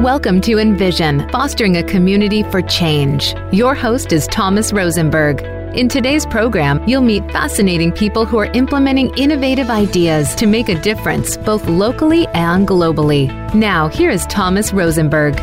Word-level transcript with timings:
Welcome 0.00 0.40
to 0.42 0.58
Envision, 0.58 1.28
fostering 1.28 1.76
a 1.76 1.82
community 1.82 2.42
for 2.44 2.62
change. 2.62 3.34
Your 3.52 3.74
host 3.74 4.14
is 4.14 4.26
Thomas 4.28 4.72
Rosenberg. 4.72 5.42
In 5.76 5.90
today's 5.90 6.24
program, 6.24 6.82
you'll 6.88 7.02
meet 7.02 7.30
fascinating 7.30 7.92
people 7.92 8.24
who 8.24 8.38
are 8.38 8.46
implementing 8.46 9.14
innovative 9.18 9.68
ideas 9.68 10.34
to 10.36 10.46
make 10.46 10.70
a 10.70 10.80
difference 10.80 11.36
both 11.36 11.68
locally 11.68 12.26
and 12.28 12.66
globally. 12.66 13.28
Now, 13.52 13.88
here 13.88 14.08
is 14.08 14.24
Thomas 14.28 14.72
Rosenberg. 14.72 15.38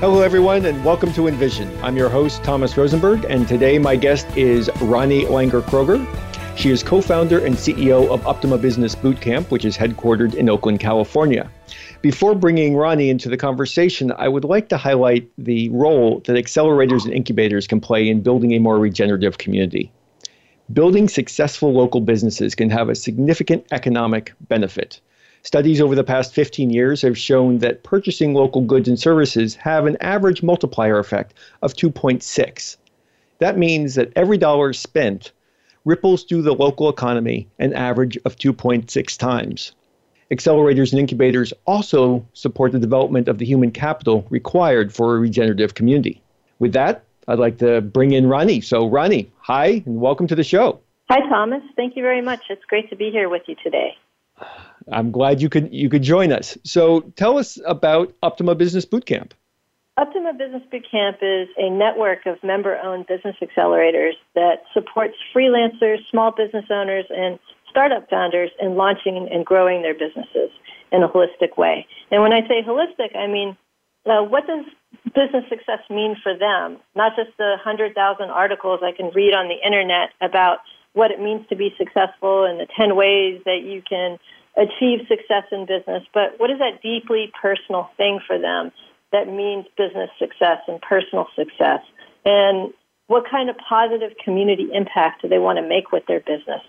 Hello, 0.00 0.22
everyone, 0.22 0.64
and 0.64 0.82
welcome 0.82 1.12
to 1.12 1.28
Envision. 1.28 1.70
I'm 1.84 1.98
your 1.98 2.08
host, 2.08 2.42
Thomas 2.44 2.78
Rosenberg, 2.78 3.26
and 3.28 3.46
today 3.46 3.78
my 3.78 3.96
guest 3.96 4.26
is 4.38 4.70
Ronnie 4.80 5.26
Langer 5.26 5.60
Kroger. 5.60 6.02
She 6.56 6.70
is 6.70 6.82
co 6.82 7.02
founder 7.02 7.44
and 7.44 7.56
CEO 7.56 8.08
of 8.08 8.22
Uptima 8.22 8.58
Business 8.58 8.94
Bootcamp, 8.94 9.50
which 9.50 9.66
is 9.66 9.76
headquartered 9.76 10.32
in 10.32 10.48
Oakland, 10.48 10.80
California. 10.80 11.50
Before 12.02 12.34
bringing 12.34 12.76
Ronnie 12.76 13.08
into 13.08 13.28
the 13.28 13.36
conversation, 13.36 14.12
I 14.16 14.28
would 14.28 14.44
like 14.44 14.68
to 14.68 14.76
highlight 14.76 15.30
the 15.38 15.70
role 15.70 16.20
that 16.26 16.36
accelerators 16.36 17.04
and 17.04 17.12
incubators 17.12 17.66
can 17.66 17.80
play 17.80 18.08
in 18.08 18.20
building 18.20 18.52
a 18.52 18.58
more 18.58 18.78
regenerative 18.78 19.38
community. 19.38 19.90
Building 20.72 21.08
successful 21.08 21.72
local 21.72 22.00
businesses 22.00 22.54
can 22.54 22.70
have 22.70 22.88
a 22.88 22.94
significant 22.94 23.66
economic 23.72 24.34
benefit. 24.48 25.00
Studies 25.42 25.80
over 25.80 25.94
the 25.94 26.04
past 26.04 26.34
15 26.34 26.70
years 26.70 27.02
have 27.02 27.16
shown 27.16 27.58
that 27.58 27.82
purchasing 27.82 28.34
local 28.34 28.60
goods 28.60 28.88
and 28.88 28.98
services 28.98 29.54
have 29.54 29.86
an 29.86 29.96
average 30.00 30.42
multiplier 30.42 30.98
effect 30.98 31.34
of 31.62 31.74
2.6. 31.74 32.76
That 33.38 33.56
means 33.56 33.94
that 33.94 34.12
every 34.16 34.38
dollar 34.38 34.72
spent 34.72 35.32
ripples 35.84 36.24
through 36.24 36.42
the 36.42 36.54
local 36.54 36.88
economy 36.88 37.48
an 37.58 37.72
average 37.72 38.18
of 38.24 38.36
2.6 38.36 39.18
times. 39.18 39.72
Accelerators 40.30 40.90
and 40.90 40.98
incubators 40.98 41.52
also 41.66 42.26
support 42.32 42.72
the 42.72 42.80
development 42.80 43.28
of 43.28 43.38
the 43.38 43.44
human 43.44 43.70
capital 43.70 44.26
required 44.28 44.92
for 44.92 45.14
a 45.14 45.20
regenerative 45.20 45.74
community. 45.74 46.20
With 46.58 46.72
that, 46.72 47.04
I'd 47.28 47.38
like 47.38 47.58
to 47.58 47.80
bring 47.80 48.12
in 48.12 48.26
Ronnie. 48.26 48.60
So, 48.60 48.86
Ronnie, 48.88 49.30
hi, 49.38 49.84
and 49.86 50.00
welcome 50.00 50.26
to 50.26 50.34
the 50.34 50.42
show. 50.42 50.80
Hi, 51.08 51.20
Thomas. 51.28 51.62
Thank 51.76 51.96
you 51.96 52.02
very 52.02 52.22
much. 52.22 52.40
It's 52.50 52.64
great 52.64 52.90
to 52.90 52.96
be 52.96 53.10
here 53.10 53.28
with 53.28 53.42
you 53.46 53.54
today. 53.62 53.96
I'm 54.90 55.12
glad 55.12 55.40
you 55.40 55.48
could 55.48 55.72
you 55.72 55.88
could 55.88 56.02
join 56.02 56.32
us. 56.32 56.58
So, 56.64 57.00
tell 57.14 57.38
us 57.38 57.60
about 57.64 58.12
Uptima 58.20 58.58
Business 58.58 58.84
Bootcamp. 58.84 59.30
Uptima 59.96 60.36
Business 60.36 60.62
Bootcamp 60.72 61.18
is 61.22 61.48
a 61.56 61.70
network 61.70 62.26
of 62.26 62.42
member 62.42 62.76
owned 62.82 63.06
business 63.06 63.36
accelerators 63.40 64.12
that 64.34 64.64
supports 64.74 65.14
freelancers, 65.34 65.98
small 66.10 66.32
business 66.32 66.64
owners, 66.68 67.06
and 67.10 67.38
startup 67.76 68.08
founders 68.08 68.50
in 68.58 68.74
launching 68.74 69.28
and 69.30 69.44
growing 69.44 69.82
their 69.82 69.92
businesses 69.92 70.48
in 70.90 71.02
a 71.02 71.08
holistic 71.08 71.58
way. 71.58 71.86
And 72.10 72.22
when 72.22 72.32
I 72.32 72.40
say 72.48 72.64
holistic, 72.64 73.14
I 73.14 73.26
mean 73.26 73.56
uh, 74.06 74.22
what 74.22 74.46
does 74.46 74.64
business 75.14 75.44
success 75.48 75.80
mean 75.90 76.16
for 76.22 76.32
them? 76.32 76.78
Not 76.94 77.12
just 77.16 77.36
the 77.38 77.58
100,000 77.62 78.30
articles 78.30 78.80
I 78.82 78.92
can 78.96 79.10
read 79.14 79.34
on 79.34 79.48
the 79.48 79.58
internet 79.66 80.10
about 80.20 80.58
what 80.92 81.10
it 81.10 81.20
means 81.20 81.46
to 81.48 81.56
be 81.56 81.74
successful 81.76 82.44
and 82.44 82.60
the 82.60 82.66
10 82.78 82.96
ways 82.96 83.42
that 83.44 83.62
you 83.62 83.82
can 83.82 84.18
achieve 84.56 85.00
success 85.08 85.44
in 85.52 85.66
business, 85.66 86.02
but 86.14 86.38
what 86.38 86.50
is 86.50 86.58
that 86.58 86.80
deeply 86.82 87.30
personal 87.40 87.90
thing 87.98 88.20
for 88.26 88.38
them 88.38 88.72
that 89.12 89.28
means 89.28 89.66
business 89.76 90.08
success 90.18 90.58
and 90.68 90.80
personal 90.80 91.26
success? 91.36 91.80
And 92.24 92.72
what 93.08 93.24
kind 93.30 93.50
of 93.50 93.56
positive 93.68 94.12
community 94.24 94.68
impact 94.72 95.22
do 95.22 95.28
they 95.28 95.38
want 95.38 95.58
to 95.58 95.68
make 95.68 95.92
with 95.92 96.06
their 96.06 96.20
business? 96.20 96.62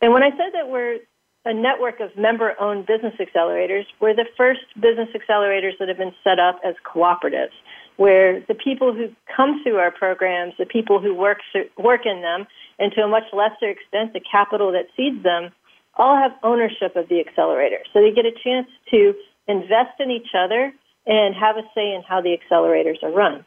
And 0.00 0.12
when 0.12 0.22
I 0.22 0.30
said 0.30 0.52
that 0.52 0.68
we're 0.68 0.98
a 1.44 1.54
network 1.54 2.00
of 2.00 2.16
member 2.16 2.54
owned 2.60 2.86
business 2.86 3.14
accelerators, 3.18 3.84
we're 4.00 4.14
the 4.14 4.26
first 4.36 4.60
business 4.80 5.08
accelerators 5.14 5.72
that 5.78 5.88
have 5.88 5.98
been 5.98 6.14
set 6.22 6.38
up 6.38 6.60
as 6.64 6.74
cooperatives, 6.84 7.54
where 7.96 8.40
the 8.48 8.54
people 8.54 8.92
who 8.92 9.08
come 9.34 9.62
through 9.62 9.76
our 9.76 9.90
programs, 9.90 10.54
the 10.58 10.66
people 10.66 11.00
who 11.00 11.14
work, 11.14 11.38
work 11.78 12.02
in 12.04 12.22
them, 12.22 12.46
and 12.78 12.92
to 12.92 13.02
a 13.02 13.08
much 13.08 13.24
lesser 13.32 13.70
extent, 13.70 14.12
the 14.12 14.20
capital 14.20 14.72
that 14.72 14.86
seeds 14.96 15.22
them, 15.22 15.50
all 15.94 16.16
have 16.16 16.32
ownership 16.42 16.94
of 16.94 17.08
the 17.08 17.18
accelerator. 17.18 17.78
So 17.92 18.00
they 18.00 18.12
get 18.12 18.24
a 18.24 18.32
chance 18.44 18.68
to 18.90 19.14
invest 19.48 19.98
in 19.98 20.10
each 20.10 20.28
other 20.36 20.72
and 21.06 21.34
have 21.34 21.56
a 21.56 21.62
say 21.74 21.94
in 21.94 22.02
how 22.06 22.20
the 22.20 22.36
accelerators 22.36 23.02
are 23.02 23.10
run. 23.10 23.44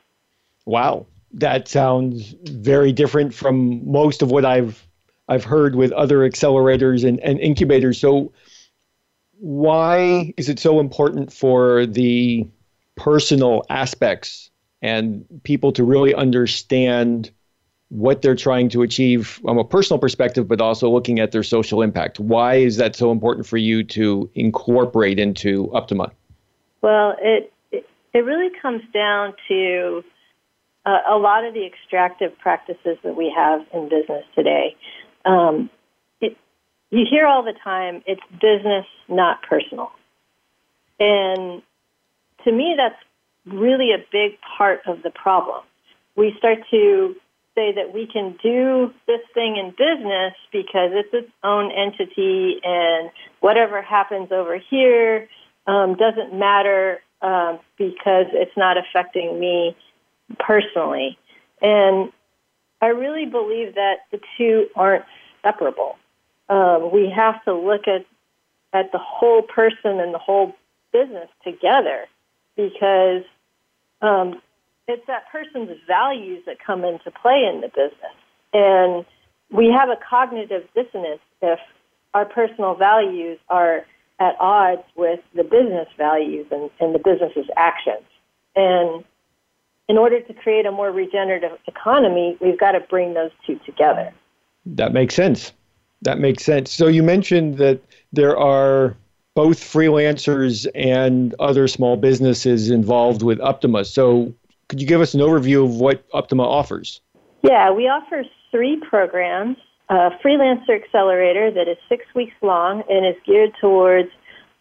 Wow, 0.65 1.05
that 1.33 1.67
sounds 1.67 2.35
very 2.43 2.91
different 2.91 3.33
from 3.33 3.89
most 3.89 4.21
of 4.21 4.31
what 4.31 4.43
I've 4.43 4.85
I've 5.31 5.45
heard 5.45 5.75
with 5.75 5.93
other 5.93 6.19
accelerators 6.29 7.07
and, 7.07 7.19
and 7.21 7.39
incubators. 7.39 7.99
So 7.99 8.33
why 9.39 10.33
is 10.35 10.49
it 10.49 10.59
so 10.59 10.81
important 10.81 11.31
for 11.31 11.85
the 11.85 12.45
personal 12.97 13.63
aspects 13.69 14.51
and 14.81 15.25
people 15.43 15.71
to 15.71 15.85
really 15.85 16.13
understand 16.13 17.31
what 17.87 18.21
they're 18.21 18.35
trying 18.35 18.67
to 18.69 18.81
achieve 18.81 19.27
from 19.27 19.57
a 19.57 19.63
personal 19.63 19.99
perspective, 19.99 20.47
but 20.47 20.59
also 20.59 20.89
looking 20.89 21.19
at 21.19 21.31
their 21.31 21.43
social 21.43 21.81
impact. 21.81 22.19
Why 22.19 22.55
is 22.55 22.77
that 22.77 22.95
so 22.95 23.11
important 23.11 23.45
for 23.45 23.57
you 23.57 23.83
to 23.85 24.29
incorporate 24.35 25.19
into 25.19 25.67
Uptima? 25.67 26.11
Well, 26.81 27.15
it 27.21 27.51
it, 27.71 28.19
really 28.19 28.49
comes 28.61 28.81
down 28.93 29.33
to 29.47 30.03
uh, 30.85 30.99
a 31.09 31.17
lot 31.17 31.45
of 31.45 31.53
the 31.53 31.65
extractive 31.65 32.37
practices 32.39 32.97
that 33.03 33.15
we 33.15 33.33
have 33.35 33.61
in 33.73 33.89
business 33.89 34.25
today. 34.35 34.75
Um, 35.25 35.69
it, 36.19 36.37
you 36.89 37.05
hear 37.09 37.25
all 37.25 37.43
the 37.43 37.53
time, 37.63 38.03
it's 38.05 38.21
business, 38.31 38.85
not 39.07 39.41
personal. 39.43 39.91
And 40.99 41.61
to 42.43 42.51
me, 42.51 42.75
that's 42.77 42.95
really 43.45 43.91
a 43.91 44.03
big 44.11 44.37
part 44.57 44.81
of 44.85 45.01
the 45.03 45.09
problem. 45.09 45.63
We 46.15 46.35
start 46.37 46.59
to 46.71 47.15
say 47.55 47.73
that 47.73 47.93
we 47.93 48.07
can 48.07 48.37
do 48.41 48.93
this 49.07 49.19
thing 49.33 49.57
in 49.57 49.71
business 49.71 50.33
because 50.51 50.91
it's 50.93 51.09
its 51.13 51.31
own 51.43 51.71
entity 51.71 52.61
and 52.63 53.09
whatever 53.39 53.81
happens 53.81 54.31
over 54.31 54.57
here 54.57 55.27
um, 55.67 55.95
doesn't 55.95 56.37
matter 56.37 57.01
um, 57.21 57.59
because 57.77 58.27
it's 58.33 58.55
not 58.55 58.77
affecting 58.77 59.39
me 59.39 59.75
personally. 60.39 61.17
And 61.61 62.11
I 62.81 62.87
really 62.87 63.25
believe 63.25 63.75
that 63.75 63.99
the 64.11 64.19
two 64.37 64.67
aren't 64.75 65.05
separable. 65.43 65.97
Um, 66.49 66.91
we 66.91 67.11
have 67.15 67.43
to 67.45 67.53
look 67.53 67.87
at 67.87 68.05
at 68.73 68.91
the 68.91 68.99
whole 68.99 69.41
person 69.41 69.99
and 69.99 70.13
the 70.13 70.17
whole 70.17 70.55
business 70.93 71.27
together 71.43 72.05
because 72.55 73.23
um, 74.01 74.41
it's 74.87 75.05
that 75.07 75.29
person's 75.31 75.77
values 75.87 76.43
that 76.45 76.57
come 76.65 76.85
into 76.85 77.11
play 77.11 77.49
in 77.51 77.61
the 77.61 77.67
business. 77.67 78.15
And 78.53 79.05
we 79.49 79.73
have 79.77 79.89
a 79.89 79.97
cognitive 80.09 80.67
dissonance 80.73 81.21
if 81.41 81.59
our 82.13 82.25
personal 82.25 82.75
values 82.75 83.39
are 83.49 83.85
at 84.19 84.35
odds 84.39 84.83
with 84.95 85.19
the 85.35 85.43
business 85.43 85.87
values 85.97 86.45
and, 86.51 86.69
and 86.79 86.93
the 86.93 86.99
business's 86.99 87.49
actions. 87.57 88.05
And 88.55 89.03
in 89.91 89.97
order 89.97 90.21
to 90.21 90.33
create 90.33 90.65
a 90.65 90.71
more 90.71 90.89
regenerative 90.89 91.51
economy, 91.67 92.37
we've 92.39 92.57
got 92.57 92.71
to 92.71 92.79
bring 92.79 93.13
those 93.13 93.31
two 93.45 93.59
together. 93.65 94.13
That 94.65 94.93
makes 94.93 95.13
sense. 95.13 95.51
That 96.03 96.17
makes 96.17 96.45
sense. 96.45 96.71
So 96.71 96.87
you 96.87 97.03
mentioned 97.03 97.57
that 97.57 97.81
there 98.13 98.37
are 98.37 98.95
both 99.35 99.59
freelancers 99.59 100.65
and 100.75 101.35
other 101.39 101.67
small 101.67 101.97
businesses 101.97 102.69
involved 102.69 103.21
with 103.21 103.39
Uptima. 103.39 103.85
So 103.85 104.33
could 104.69 104.79
you 104.79 104.87
give 104.87 105.01
us 105.01 105.13
an 105.13 105.19
overview 105.19 105.65
of 105.65 105.75
what 105.75 106.09
Uptima 106.11 106.45
offers? 106.45 107.01
Yeah, 107.41 107.69
we 107.71 107.89
offer 107.89 108.23
three 108.49 108.81
programs. 108.89 109.57
A 109.89 110.11
freelancer 110.23 110.81
accelerator 110.81 111.51
that 111.51 111.67
is 111.67 111.75
six 111.89 112.05
weeks 112.15 112.35
long 112.41 112.81
and 112.89 113.05
is 113.05 113.15
geared 113.25 113.51
towards 113.59 114.07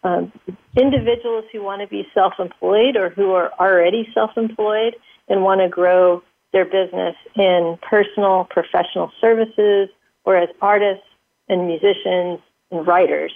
um, 0.03 0.29
individuals 0.77 1.45
who 1.53 1.63
want 1.63 1.81
to 1.81 1.87
be 1.87 2.05
self 2.13 2.33
employed 2.37 2.97
or 2.97 3.11
who 3.11 3.31
are 3.31 3.53
already 3.61 4.09
self 4.13 4.31
employed 4.35 4.93
and 5.27 5.43
want 5.43 5.61
to 5.61 5.69
grow 5.69 6.21
their 6.53 6.65
business 6.65 7.15
in 7.35 7.77
personal, 7.81 8.45
professional 8.49 9.11
services 9.21 9.89
or 10.25 10.35
as 10.35 10.49
artists 10.61 11.05
and 11.47 11.67
musicians 11.67 12.39
and 12.71 12.85
writers. 12.85 13.31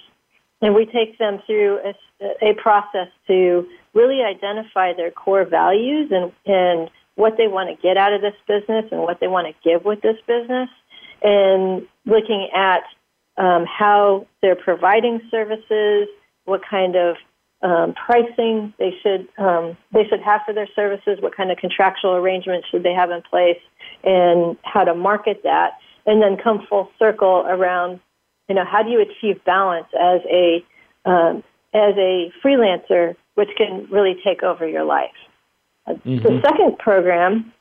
And 0.62 0.74
we 0.74 0.86
take 0.86 1.18
them 1.18 1.40
through 1.46 1.78
a, 1.78 2.50
a 2.50 2.54
process 2.54 3.08
to 3.26 3.66
really 3.94 4.22
identify 4.22 4.92
their 4.92 5.10
core 5.10 5.44
values 5.44 6.10
and, 6.10 6.32
and 6.46 6.90
what 7.14 7.36
they 7.36 7.48
want 7.48 7.68
to 7.74 7.82
get 7.82 7.96
out 7.96 8.12
of 8.12 8.20
this 8.20 8.34
business 8.46 8.84
and 8.90 9.00
what 9.00 9.20
they 9.20 9.28
want 9.28 9.46
to 9.46 9.54
give 9.68 9.84
with 9.84 10.00
this 10.02 10.16
business, 10.26 10.68
and 11.22 11.86
looking 12.04 12.48
at 12.54 12.82
um, 13.38 13.64
how 13.66 14.26
they're 14.42 14.56
providing 14.56 15.20
services, 15.30 16.08
what 16.44 16.60
kind 16.68 16.96
of 16.96 17.16
um, 17.62 17.94
pricing 17.94 18.72
they 18.78 18.92
should 19.02 19.28
um, 19.38 19.76
they 19.92 20.04
should 20.08 20.20
have 20.20 20.42
for 20.46 20.52
their 20.52 20.68
services, 20.74 21.18
what 21.20 21.36
kind 21.36 21.50
of 21.50 21.56
contractual 21.58 22.12
arrangements 22.12 22.68
should 22.70 22.82
they 22.82 22.92
have 22.92 23.10
in 23.10 23.22
place, 23.22 23.60
and 24.04 24.56
how 24.62 24.84
to 24.84 24.94
market 24.94 25.40
that, 25.44 25.78
and 26.06 26.20
then 26.22 26.36
come 26.42 26.66
full 26.68 26.90
circle 26.98 27.44
around, 27.48 28.00
you 28.48 28.54
know, 28.54 28.64
how 28.64 28.82
do 28.82 28.90
you 28.90 29.00
achieve 29.00 29.42
balance 29.44 29.88
as 29.98 30.20
a 30.30 30.64
um, 31.08 31.42
as 31.72 31.94
a 31.96 32.32
freelancer 32.44 33.16
which 33.36 33.50
can 33.56 33.86
really 33.90 34.16
take 34.24 34.42
over 34.42 34.66
your 34.66 34.84
life. 34.84 35.10
Mm-hmm. 35.86 36.22
The 36.22 36.40
second 36.42 36.78
program 36.78 37.52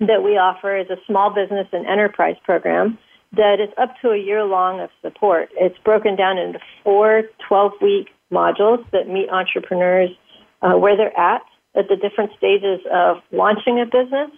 that 0.00 0.24
we 0.24 0.32
offer 0.32 0.76
is 0.76 0.88
a 0.90 0.96
small 1.06 1.30
business 1.30 1.68
and 1.72 1.86
enterprise 1.86 2.36
program 2.42 2.98
that 3.32 3.60
is 3.60 3.68
up 3.78 3.94
to 4.02 4.08
a 4.10 4.18
year 4.18 4.42
long 4.44 4.80
of 4.80 4.90
support. 5.02 5.50
It's 5.54 5.76
broken 5.84 6.16
down 6.16 6.38
into 6.38 6.58
four 6.82 7.22
12 7.46 7.72
week 7.80 8.08
modules 8.32 8.84
that 8.90 9.08
meet 9.08 9.28
entrepreneurs 9.30 10.10
uh, 10.62 10.72
where 10.72 10.96
they're 10.96 11.18
at 11.18 11.42
at 11.74 11.88
the 11.88 11.96
different 11.96 12.32
stages 12.36 12.80
of 12.92 13.18
launching 13.32 13.80
a 13.80 13.86
business, 13.86 14.30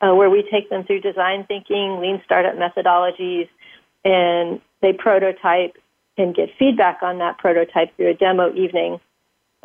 uh, 0.00 0.14
where 0.14 0.30
we 0.30 0.46
take 0.50 0.70
them 0.70 0.84
through 0.84 1.00
design 1.00 1.44
thinking, 1.46 2.00
lean 2.00 2.22
startup 2.24 2.54
methodologies, 2.54 3.48
and 4.04 4.60
they 4.82 4.92
prototype 4.92 5.76
and 6.18 6.34
get 6.34 6.48
feedback 6.58 7.02
on 7.02 7.18
that 7.18 7.38
prototype 7.38 7.94
through 7.96 8.10
a 8.10 8.14
demo 8.14 8.52
evening 8.54 9.00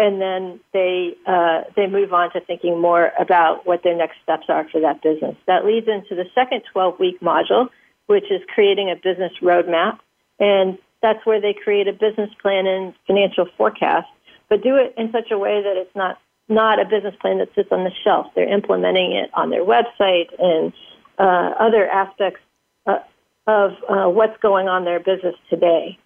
and 0.01 0.19
then 0.19 0.59
they 0.73 1.15
uh, 1.27 1.61
they 1.75 1.85
move 1.85 2.11
on 2.11 2.31
to 2.33 2.41
thinking 2.41 2.79
more 2.79 3.11
about 3.19 3.67
what 3.67 3.83
their 3.83 3.95
next 3.95 4.17
steps 4.23 4.45
are 4.49 4.67
for 4.69 4.81
that 4.81 5.01
business. 5.03 5.35
That 5.45 5.63
leads 5.63 5.87
into 5.87 6.15
the 6.15 6.25
second 6.33 6.63
12 6.71 6.99
week 6.99 7.19
module, 7.21 7.69
which 8.07 8.25
is 8.31 8.41
creating 8.53 8.89
a 8.89 8.95
business 8.95 9.31
roadmap, 9.41 9.99
and 10.39 10.77
that's 11.01 11.25
where 11.25 11.41
they 11.41 11.53
create 11.53 11.87
a 11.87 11.93
business 11.93 12.29
plan 12.41 12.67
and 12.67 12.93
financial 13.07 13.47
forecast, 13.57 14.07
but 14.49 14.61
do 14.63 14.75
it 14.75 14.93
in 14.97 15.11
such 15.11 15.31
a 15.31 15.37
way 15.37 15.61
that 15.61 15.77
it's 15.77 15.95
not 15.95 16.17
not 16.49 16.81
a 16.81 16.85
business 16.85 17.15
plan 17.21 17.37
that 17.37 17.47
sits 17.55 17.69
on 17.71 17.85
the 17.85 17.91
shelf. 18.03 18.27
They're 18.35 18.51
implementing 18.51 19.13
it 19.13 19.29
on 19.33 19.49
their 19.49 19.63
website 19.63 20.27
and 20.37 20.73
uh, 21.17 21.55
other 21.57 21.87
aspects 21.87 22.41
uh, 22.85 22.99
of 23.47 23.71
uh, 23.87 24.09
what's 24.09 24.37
going 24.41 24.67
on 24.67 24.81
in 24.81 24.85
their 24.85 24.99
business 24.99 25.35
today. 25.49 25.97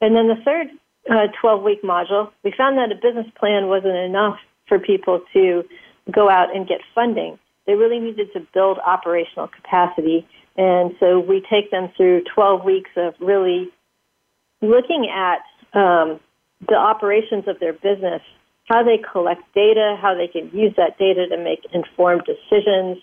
And 0.00 0.16
then 0.16 0.26
the 0.26 0.42
third 0.44 0.68
uh, 1.08 1.28
12 1.40 1.62
week 1.62 1.82
module, 1.82 2.30
we 2.42 2.52
found 2.56 2.78
that 2.78 2.90
a 2.90 2.96
business 2.96 3.26
plan 3.38 3.68
wasn't 3.68 3.96
enough 3.96 4.38
for 4.66 4.78
people 4.78 5.20
to 5.32 5.62
go 6.10 6.28
out 6.28 6.54
and 6.54 6.66
get 6.66 6.80
funding. 6.94 7.38
They 7.66 7.74
really 7.74 8.00
needed 8.00 8.32
to 8.32 8.40
build 8.52 8.78
operational 8.84 9.48
capacity. 9.48 10.26
And 10.56 10.94
so 10.98 11.20
we 11.20 11.44
take 11.48 11.70
them 11.70 11.90
through 11.96 12.24
12 12.34 12.64
weeks 12.64 12.90
of 12.96 13.14
really 13.20 13.70
looking 14.62 15.10
at 15.10 15.40
um, 15.78 16.20
the 16.66 16.76
operations 16.76 17.48
of 17.48 17.58
their 17.60 17.72
business, 17.72 18.22
how 18.66 18.82
they 18.82 18.98
collect 18.98 19.42
data, 19.54 19.96
how 20.00 20.14
they 20.14 20.28
can 20.28 20.50
use 20.56 20.72
that 20.76 20.96
data 20.98 21.26
to 21.28 21.36
make 21.36 21.66
informed 21.72 22.22
decisions, 22.24 22.98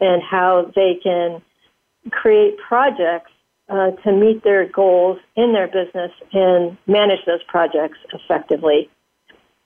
and 0.00 0.22
how 0.22 0.72
they 0.74 0.98
can 1.02 1.42
create 2.10 2.56
projects 2.58 3.30
uh, 3.68 3.90
to 4.02 4.12
meet 4.12 4.42
their 4.42 4.68
goals 4.68 5.18
in 5.36 5.52
their 5.52 5.68
business 5.68 6.10
and 6.32 6.76
manage 6.86 7.24
those 7.26 7.42
projects 7.46 7.98
effectively. 8.12 8.90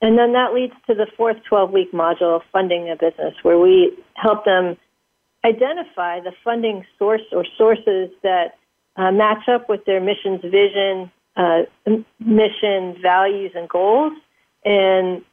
And 0.01 0.17
then 0.17 0.33
that 0.33 0.53
leads 0.53 0.73
to 0.87 0.93
the 0.93 1.07
fourth 1.17 1.37
12 1.49 1.71
week 1.71 1.91
module, 1.91 2.41
funding 2.51 2.89
a 2.89 2.95
business, 2.95 3.33
where 3.41 3.57
we 3.57 3.97
help 4.13 4.45
them 4.45 4.77
identify 5.43 6.19
the 6.19 6.33
funding 6.43 6.85
source 6.99 7.21
or 7.31 7.45
sources 7.57 8.11
that 8.21 8.57
uh, 8.95 9.11
match 9.11 9.47
up 9.47 9.69
with 9.69 9.85
their 9.85 9.99
mission's 9.99 10.41
vision, 10.41 11.11
uh, 11.37 11.61
mission, 12.19 12.95
values, 13.01 13.51
and 13.55 13.69
goals, 13.69 14.13
and 14.65 15.23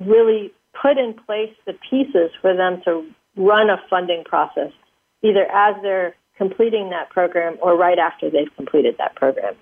really 0.00 0.52
put 0.80 0.96
in 0.96 1.14
place 1.26 1.54
the 1.66 1.74
pieces 1.90 2.30
for 2.40 2.56
them 2.56 2.80
to 2.84 3.04
run 3.36 3.68
a 3.68 3.76
funding 3.90 4.24
process, 4.24 4.72
either 5.22 5.44
as 5.52 5.74
they're 5.82 6.14
completing 6.38 6.90
that 6.90 7.10
program 7.10 7.56
or 7.60 7.76
right 7.76 7.98
after 7.98 8.30
they've 8.30 8.54
completed 8.56 8.94
that 8.98 9.14
program. 9.16 9.54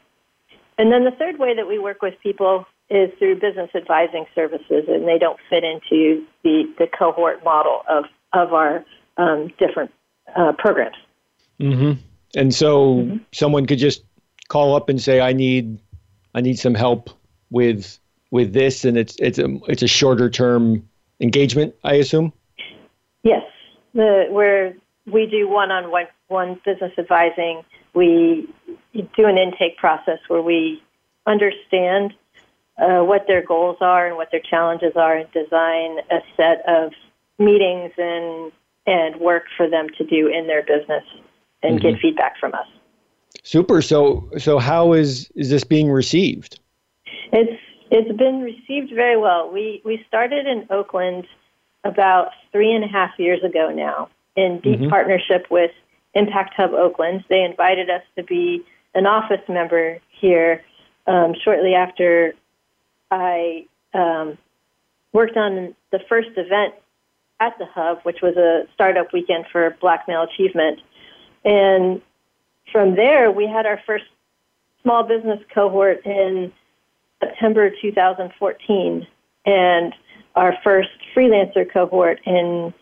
And 0.78 0.92
then 0.92 1.04
the 1.04 1.10
third 1.10 1.38
way 1.38 1.54
that 1.54 1.66
we 1.66 1.78
work 1.78 2.00
with 2.02 2.14
people 2.22 2.66
is 2.88 3.10
through 3.18 3.36
business 3.40 3.70
advising 3.74 4.26
services, 4.34 4.84
and 4.88 5.06
they 5.06 5.18
don't 5.18 5.38
fit 5.48 5.62
into 5.64 6.24
the, 6.42 6.64
the 6.78 6.86
cohort 6.86 7.44
model 7.44 7.82
of, 7.88 8.04
of 8.32 8.52
our 8.52 8.84
um, 9.16 9.48
different 9.58 9.92
uh, 10.36 10.52
programs. 10.58 10.96
Mm-hmm. 11.60 12.00
And 12.34 12.54
so 12.54 12.96
mm-hmm. 12.96 13.16
someone 13.32 13.66
could 13.66 13.78
just 13.78 14.04
call 14.50 14.74
up 14.74 14.90
and 14.90 15.00
say, 15.00 15.20
"I 15.20 15.32
need, 15.32 15.78
I 16.34 16.42
need 16.42 16.58
some 16.58 16.74
help 16.74 17.08
with 17.50 17.98
with 18.30 18.52
this," 18.52 18.84
and 18.84 18.98
it's 18.98 19.16
it's 19.18 19.38
a 19.38 19.58
it's 19.66 19.82
a 19.82 19.88
shorter 19.88 20.28
term 20.28 20.86
engagement, 21.20 21.74
I 21.82 21.94
assume. 21.94 22.34
Yes, 23.22 23.44
the, 23.94 24.26
where 24.30 24.74
we 25.10 25.26
do 25.26 25.48
one 25.48 25.70
on 25.70 25.90
one 25.90 26.08
one 26.28 26.60
business 26.66 26.92
advising. 26.98 27.62
We 27.94 28.48
do 28.94 29.26
an 29.26 29.38
intake 29.38 29.78
process 29.78 30.18
where 30.28 30.42
we 30.42 30.82
understand 31.26 32.12
uh, 32.78 33.00
what 33.00 33.26
their 33.26 33.42
goals 33.42 33.78
are 33.80 34.06
and 34.06 34.16
what 34.16 34.30
their 34.30 34.40
challenges 34.40 34.92
are, 34.96 35.16
and 35.16 35.30
design 35.32 35.98
a 36.10 36.20
set 36.36 36.62
of 36.68 36.92
meetings 37.38 37.92
and 37.96 38.52
and 38.86 39.16
work 39.20 39.44
for 39.56 39.68
them 39.68 39.86
to 39.98 40.04
do 40.04 40.26
in 40.26 40.46
their 40.46 40.62
business, 40.62 41.04
and 41.62 41.78
mm-hmm. 41.78 41.90
get 41.90 42.00
feedback 42.00 42.38
from 42.38 42.54
us. 42.54 42.66
Super. 43.42 43.82
So 43.82 44.28
so 44.38 44.58
how 44.58 44.92
is 44.92 45.30
is 45.34 45.50
this 45.50 45.64
being 45.64 45.90
received? 45.90 46.58
It's 47.32 47.60
it's 47.90 48.16
been 48.16 48.40
received 48.40 48.92
very 48.94 49.16
well. 49.16 49.50
We 49.50 49.82
we 49.84 50.04
started 50.08 50.46
in 50.46 50.66
Oakland 50.70 51.26
about 51.84 52.30
three 52.52 52.72
and 52.74 52.84
a 52.84 52.88
half 52.88 53.18
years 53.18 53.42
ago 53.42 53.70
now, 53.70 54.08
in 54.36 54.60
deep 54.60 54.80
mm-hmm. 54.80 54.90
partnership 54.90 55.46
with 55.50 55.70
Impact 56.14 56.54
Hub 56.56 56.72
Oakland. 56.72 57.24
They 57.28 57.42
invited 57.42 57.88
us 57.88 58.02
to 58.16 58.22
be 58.22 58.64
an 58.94 59.06
office 59.06 59.40
member 59.48 59.98
here 60.20 60.62
um, 61.06 61.34
shortly 61.42 61.74
after 61.74 62.34
I 63.10 63.66
um, 63.94 64.36
worked 65.12 65.36
on 65.36 65.74
the 65.90 66.00
first 66.08 66.30
event 66.36 66.74
at 67.40 67.56
the 67.58 67.66
hub, 67.66 68.00
which 68.02 68.18
was 68.22 68.36
a 68.36 68.64
startup 68.74 69.12
weekend 69.12 69.46
for 69.50 69.76
Black 69.80 70.06
Male 70.06 70.22
Achievement. 70.22 70.80
And 71.44 72.02
from 72.72 72.96
there, 72.96 73.30
we 73.30 73.46
had 73.46 73.66
our 73.66 73.80
first 73.86 74.04
small 74.82 75.02
business 75.02 75.40
cohort 75.52 76.04
in 76.04 76.52
September 77.20 77.70
2014 77.82 79.06
and 79.46 79.94
our 80.34 80.54
first 80.62 80.88
freelancer 81.14 81.70
cohort 81.70 82.20
in 82.24 82.72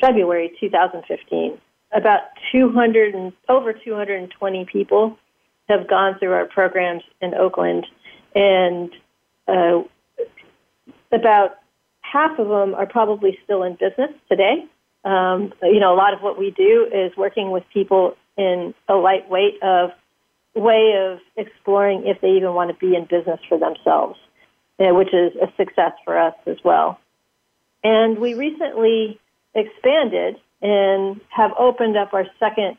February 0.00 0.52
2015. 0.60 1.58
About 1.92 2.20
200 2.52 3.14
and 3.14 3.32
over 3.48 3.72
220 3.72 4.64
people 4.66 5.18
have 5.68 5.88
gone 5.88 6.18
through 6.18 6.32
our 6.32 6.46
programs 6.46 7.02
in 7.20 7.34
Oakland, 7.34 7.86
and 8.34 8.90
uh, 9.48 9.82
about 11.12 11.58
half 12.00 12.38
of 12.38 12.48
them 12.48 12.74
are 12.74 12.86
probably 12.86 13.38
still 13.44 13.62
in 13.62 13.74
business 13.74 14.10
today. 14.28 14.64
Um, 15.04 15.52
you 15.62 15.80
know, 15.80 15.94
a 15.94 15.96
lot 15.96 16.12
of 16.12 16.20
what 16.20 16.38
we 16.38 16.50
do 16.50 16.86
is 16.92 17.16
working 17.16 17.50
with 17.50 17.64
people 17.72 18.16
in 18.36 18.74
a 18.88 18.94
lightweight 18.94 19.62
of 19.62 19.90
way 20.54 20.94
of 20.98 21.18
exploring 21.36 22.06
if 22.06 22.20
they 22.20 22.30
even 22.30 22.54
want 22.54 22.70
to 22.70 22.76
be 22.76 22.96
in 22.96 23.04
business 23.04 23.40
for 23.48 23.58
themselves, 23.58 24.18
uh, 24.78 24.92
which 24.94 25.12
is 25.14 25.32
a 25.36 25.46
success 25.56 25.92
for 26.04 26.18
us 26.18 26.34
as 26.46 26.56
well. 26.64 26.98
And 27.84 28.18
we 28.18 28.34
recently 28.34 29.20
expanded 29.54 30.36
and 30.62 31.20
have 31.30 31.52
opened 31.58 31.96
up 31.96 32.12
our 32.12 32.26
second 32.38 32.76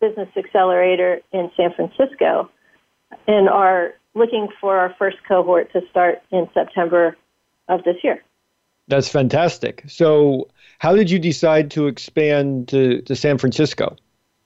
business 0.00 0.28
accelerator 0.36 1.20
in 1.32 1.50
San 1.56 1.72
Francisco 1.74 2.50
and 3.28 3.48
are 3.48 3.94
looking 4.14 4.48
for 4.60 4.76
our 4.76 4.94
first 4.98 5.18
cohort 5.28 5.72
to 5.72 5.80
start 5.90 6.22
in 6.30 6.48
September 6.52 7.16
of 7.68 7.84
this 7.84 7.96
year. 8.02 8.22
That's 8.88 9.08
fantastic. 9.08 9.84
So, 9.86 10.48
how 10.78 10.96
did 10.96 11.10
you 11.10 11.18
decide 11.18 11.70
to 11.72 11.86
expand 11.86 12.68
to, 12.68 13.00
to 13.02 13.14
San 13.14 13.38
Francisco? 13.38 13.96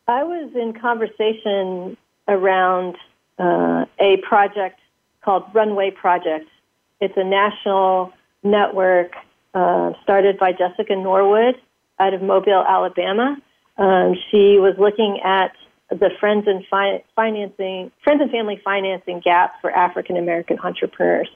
I 0.09 0.23
was 0.23 0.53
in 0.55 0.73
conversation 0.73 1.97
around 2.29 2.97
uh, 3.39 3.87
a 3.99 4.17
project 4.19 4.79
called 5.23 5.45
Runway 5.53 5.91
Project. 5.91 6.49
It's 7.01 7.17
a 7.17 7.25
national 7.25 8.13
network 8.43 9.13
uh, 9.55 9.93
started 10.03 10.39
by 10.39 10.53
Jessica 10.53 10.95
Norwood 10.95 11.57
out 11.99 12.15
of 12.15 12.23
Mobile, 12.23 12.65
Alabama. 12.67 13.37
Um, 13.79 14.15
she 14.31 14.59
was 14.59 14.77
looking 14.79 15.21
at 15.25 15.53
the 15.91 16.11
friends 16.21 16.47
and 16.47 16.65
fi- 16.71 17.03
financing, 17.15 17.91
friends 18.03 18.21
and 18.23 18.31
family 18.31 18.61
financing 18.65 19.21
gap 19.21 19.61
for 19.61 19.71
African 19.71 20.17
American 20.17 20.59
entrepreneurs. 20.61 21.29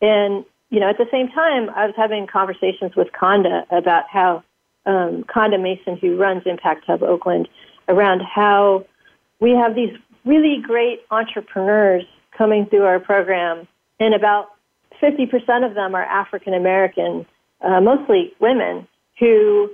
And 0.00 0.44
you 0.70 0.80
know, 0.80 0.88
at 0.88 0.98
the 0.98 1.06
same 1.10 1.28
time, 1.28 1.68
I 1.70 1.86
was 1.86 1.94
having 1.96 2.26
conversations 2.26 2.94
with 2.96 3.08
Konda 3.12 3.66
about 3.70 4.04
how 4.08 4.42
um, 4.86 5.24
Konda 5.24 5.60
Mason, 5.60 5.96
who 5.96 6.16
runs 6.16 6.44
Impact 6.46 6.84
Hub 6.86 7.02
Oakland, 7.02 7.48
around 7.90 8.22
how 8.22 8.86
we 9.40 9.50
have 9.50 9.74
these 9.74 9.94
really 10.24 10.62
great 10.62 11.00
entrepreneurs 11.10 12.04
coming 12.36 12.66
through 12.66 12.84
our 12.84 13.00
program, 13.00 13.66
and 13.98 14.14
about 14.14 14.50
50% 15.02 15.66
of 15.66 15.74
them 15.74 15.94
are 15.94 16.04
African 16.04 16.54
American, 16.54 17.26
uh, 17.60 17.80
mostly 17.80 18.32
women, 18.40 18.86
who 19.18 19.70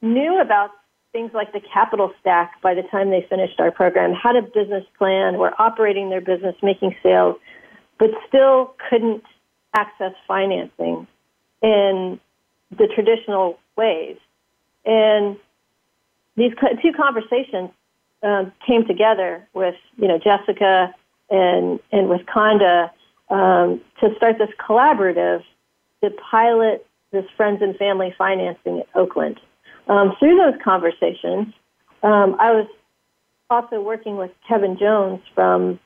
knew 0.00 0.40
about 0.40 0.70
things 1.12 1.30
like 1.34 1.52
the 1.52 1.60
capital 1.72 2.12
stack 2.20 2.60
by 2.62 2.74
the 2.74 2.82
time 2.82 3.10
they 3.10 3.26
finished 3.28 3.58
our 3.58 3.70
program, 3.70 4.12
had 4.12 4.36
a 4.36 4.42
business 4.42 4.84
plan, 4.96 5.38
were 5.38 5.52
operating 5.60 6.10
their 6.10 6.20
business, 6.20 6.54
making 6.62 6.94
sales, 7.02 7.36
but 7.98 8.10
still 8.28 8.74
couldn't 8.88 9.24
access 9.74 10.12
financing. 10.26 11.06
in 11.60 12.20
the 12.70 12.86
traditional 12.94 13.58
ways. 13.76 14.16
And 14.84 15.36
these 16.38 16.52
two 16.82 16.92
conversations 16.92 17.70
um, 18.22 18.52
came 18.66 18.86
together 18.86 19.46
with, 19.54 19.74
you 19.96 20.08
know, 20.08 20.18
Jessica 20.18 20.94
and, 21.30 21.80
and 21.92 22.08
with 22.08 22.22
Konda 22.26 22.90
um, 23.30 23.80
to 24.00 24.14
start 24.16 24.38
this 24.38 24.50
collaborative 24.58 25.42
to 26.02 26.10
pilot 26.30 26.86
this 27.10 27.24
friends 27.36 27.62
and 27.62 27.76
family 27.76 28.14
financing 28.16 28.80
at 28.80 28.86
Oakland. 28.94 29.40
Um, 29.88 30.14
through 30.18 30.36
those 30.36 30.60
conversations, 30.62 31.54
um, 32.02 32.36
I 32.38 32.52
was 32.52 32.66
also 33.50 33.80
working 33.80 34.16
with 34.16 34.30
Kevin 34.46 34.76
Jones 34.78 35.20
from 35.34 35.80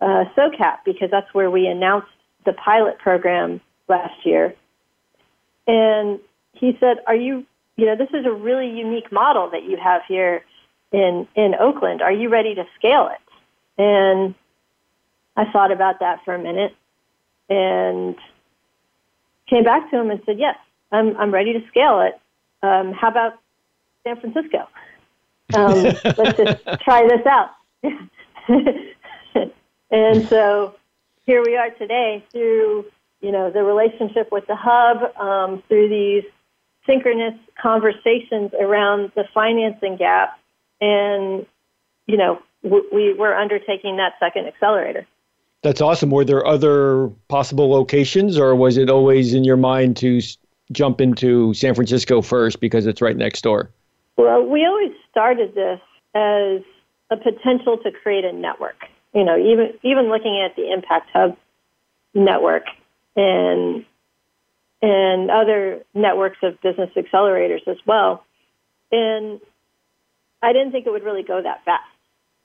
uh, 0.00 0.24
SOCAP 0.36 0.78
because 0.84 1.10
that's 1.10 1.32
where 1.34 1.50
we 1.50 1.66
announced 1.66 2.08
the 2.44 2.52
pilot 2.52 2.98
program 2.98 3.60
last 3.88 4.24
year. 4.24 4.54
And 5.66 6.18
he 6.54 6.76
said, 6.80 6.98
Are 7.06 7.14
you, 7.14 7.46
you 7.76 7.86
know, 7.86 7.96
this 7.96 8.10
is 8.12 8.26
a 8.26 8.32
really 8.32 8.68
unique 8.68 9.10
model 9.10 9.50
that 9.50 9.64
you 9.64 9.76
have 9.76 10.02
here 10.06 10.44
in, 10.92 11.26
in 11.34 11.54
Oakland. 11.54 12.02
Are 12.02 12.12
you 12.12 12.28
ready 12.28 12.54
to 12.54 12.64
scale 12.78 13.10
it? 13.10 13.82
And 13.82 14.34
I 15.36 15.50
thought 15.50 15.72
about 15.72 16.00
that 16.00 16.24
for 16.24 16.34
a 16.34 16.38
minute 16.38 16.74
and 17.48 18.14
came 19.48 19.64
back 19.64 19.90
to 19.90 20.00
him 20.00 20.10
and 20.10 20.20
said, 20.26 20.38
Yes, 20.38 20.58
I'm, 20.90 21.16
I'm 21.16 21.32
ready 21.32 21.54
to 21.54 21.66
scale 21.68 22.00
it. 22.00 22.20
Um, 22.62 22.92
how 22.92 23.08
about 23.08 23.38
San 24.04 24.20
Francisco? 24.20 24.68
Um, 25.54 25.82
let's 25.82 26.38
just 26.38 26.64
try 26.82 27.06
this 27.06 27.26
out. 27.26 27.50
and 29.90 30.26
so 30.28 30.76
here 31.26 31.42
we 31.44 31.56
are 31.56 31.68
today 31.70 32.24
through 32.32 32.86
you 33.20 33.32
know 33.32 33.50
the 33.50 33.62
relationship 33.62 34.32
with 34.32 34.46
the 34.46 34.56
hub, 34.56 35.14
um, 35.16 35.62
through 35.68 35.90
these 35.90 36.24
synchronous 36.86 37.34
conversations 37.60 38.52
around 38.60 39.12
the 39.14 39.24
financing 39.32 39.96
gap, 39.96 40.38
and 40.80 41.46
you 42.06 42.16
know 42.16 42.40
we 42.62 43.14
we're 43.18 43.34
undertaking 43.34 43.96
that 43.96 44.14
second 44.18 44.46
accelerator. 44.46 45.06
That's 45.62 45.80
awesome. 45.80 46.10
Were 46.10 46.24
there 46.24 46.44
other 46.44 47.08
possible 47.28 47.70
locations, 47.70 48.36
or 48.38 48.56
was 48.56 48.76
it 48.76 48.90
always 48.90 49.32
in 49.32 49.44
your 49.44 49.56
mind 49.56 49.96
to 49.98 50.20
jump 50.72 51.00
into 51.00 51.54
San 51.54 51.74
Francisco 51.74 52.20
first 52.22 52.60
because 52.60 52.86
it's 52.86 53.00
right 53.00 53.16
next 53.16 53.42
door? 53.42 53.70
Well, 54.16 54.44
we 54.44 54.64
always 54.66 54.92
started 55.10 55.54
this 55.54 55.80
as 56.14 56.62
a 57.10 57.16
potential 57.16 57.78
to 57.78 57.92
create 57.92 58.24
a 58.24 58.32
network. 58.32 58.86
You 59.14 59.24
know, 59.24 59.36
even 59.36 59.74
even 59.82 60.08
looking 60.08 60.42
at 60.44 60.56
the 60.56 60.72
Impact 60.72 61.10
Hub 61.12 61.36
network 62.14 62.64
and 63.14 63.84
and 64.82 65.30
other 65.30 65.84
networks 65.94 66.38
of 66.42 66.60
business 66.60 66.90
accelerators 66.96 67.66
as 67.68 67.78
well. 67.86 68.24
And 68.90 69.40
I 70.42 70.52
didn't 70.52 70.72
think 70.72 70.86
it 70.86 70.90
would 70.90 71.04
really 71.04 71.22
go 71.22 71.40
that 71.40 71.64
fast. 71.64 71.84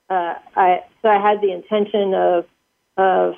Uh, 0.10 0.36
I 0.56 0.84
so 1.02 1.10
I 1.10 1.20
had 1.20 1.42
the 1.42 1.52
intention 1.52 2.14
of 2.14 2.46
of 2.96 3.34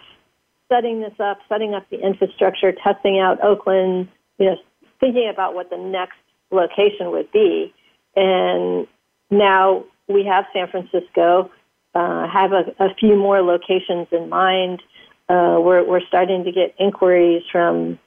setting 0.69 1.01
this 1.01 1.13
up, 1.19 1.39
setting 1.49 1.73
up 1.73 1.89
the 1.89 1.99
infrastructure, 1.99 2.71
testing 2.71 3.19
out 3.19 3.43
Oakland, 3.43 4.07
you 4.37 4.45
know, 4.45 4.55
thinking 4.99 5.29
about 5.33 5.55
what 5.55 5.69
the 5.69 5.77
next 5.77 6.17
location 6.51 7.11
would 7.11 7.31
be. 7.31 7.73
And 8.15 8.87
now 9.31 9.85
we 10.07 10.25
have 10.25 10.45
San 10.53 10.67
Francisco, 10.69 11.51
uh, 11.95 12.27
have 12.27 12.51
a, 12.51 12.83
a, 12.83 12.93
few 12.99 13.15
more 13.15 13.41
locations 13.41 14.07
in 14.11 14.29
mind. 14.29 14.81
Uh, 15.27 15.57
we're, 15.59 15.85
we're 15.87 16.05
starting 16.07 16.43
to 16.43 16.51
get 16.51 16.75
inquiries 16.79 17.43
from 17.51 17.99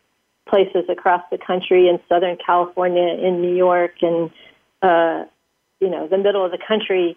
places 0.49 0.85
across 0.89 1.23
the 1.31 1.39
country 1.39 1.89
in 1.89 1.99
Southern 2.09 2.37
California, 2.45 3.17
in 3.27 3.41
New 3.41 3.55
York, 3.55 3.95
and 4.03 4.31
uh, 4.83 5.25
you 5.81 5.91
know 5.91 6.09
the 6.09 6.19
middle 6.19 6.45
of 6.45 6.51
the 6.51 6.59
country, 6.59 7.17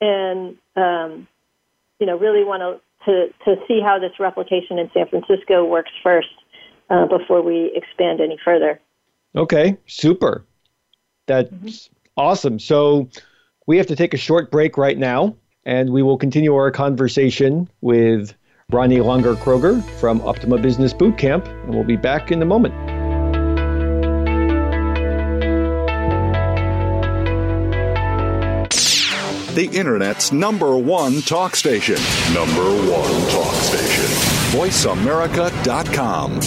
and 0.00 0.56
um, 0.76 1.26
you 1.98 2.06
know 2.06 2.18
really 2.18 2.44
want 2.44 2.62
to 2.62 2.80
to, 3.44 3.56
see 3.66 3.80
how 3.80 3.98
this 3.98 4.12
replication 4.20 4.78
in 4.78 4.90
San 4.94 5.08
Francisco 5.08 5.64
works 5.64 5.90
first 6.02 6.28
uh, 6.90 7.06
before 7.06 7.42
we 7.42 7.72
expand 7.74 8.20
any 8.20 8.38
further. 8.44 8.80
Okay, 9.34 9.76
super. 9.86 10.44
That's 11.26 11.50
mm-hmm. 11.50 11.68
awesome. 12.16 12.58
So 12.58 13.08
we 13.66 13.76
have 13.78 13.86
to 13.88 13.96
take 13.96 14.14
a 14.14 14.18
short 14.18 14.50
break 14.50 14.76
right 14.76 14.98
now, 14.98 15.36
and 15.64 15.90
we 15.90 16.02
will 16.02 16.18
continue 16.18 16.54
our 16.54 16.70
conversation 16.70 17.68
with 17.80 18.34
Ronnie 18.72 18.96
Langer 18.96 19.36
Kroger 19.36 19.82
from 20.00 20.20
Uptima 20.20 20.60
Business 20.60 20.92
Bootcamp, 20.92 21.46
and 21.46 21.74
we'll 21.74 21.84
be 21.84 21.96
back 21.96 22.32
in 22.32 22.40
a 22.42 22.46
moment. 22.46 22.74
the 29.54 29.66
Internet's 29.66 30.32
number 30.32 30.76
one 30.78 31.20
talk 31.22 31.54
station. 31.54 31.96
Number 32.32 32.64
one 32.90 33.30
talk 33.30 33.54
station. 33.54 34.06
VoiceAmerica.com. 34.58 36.40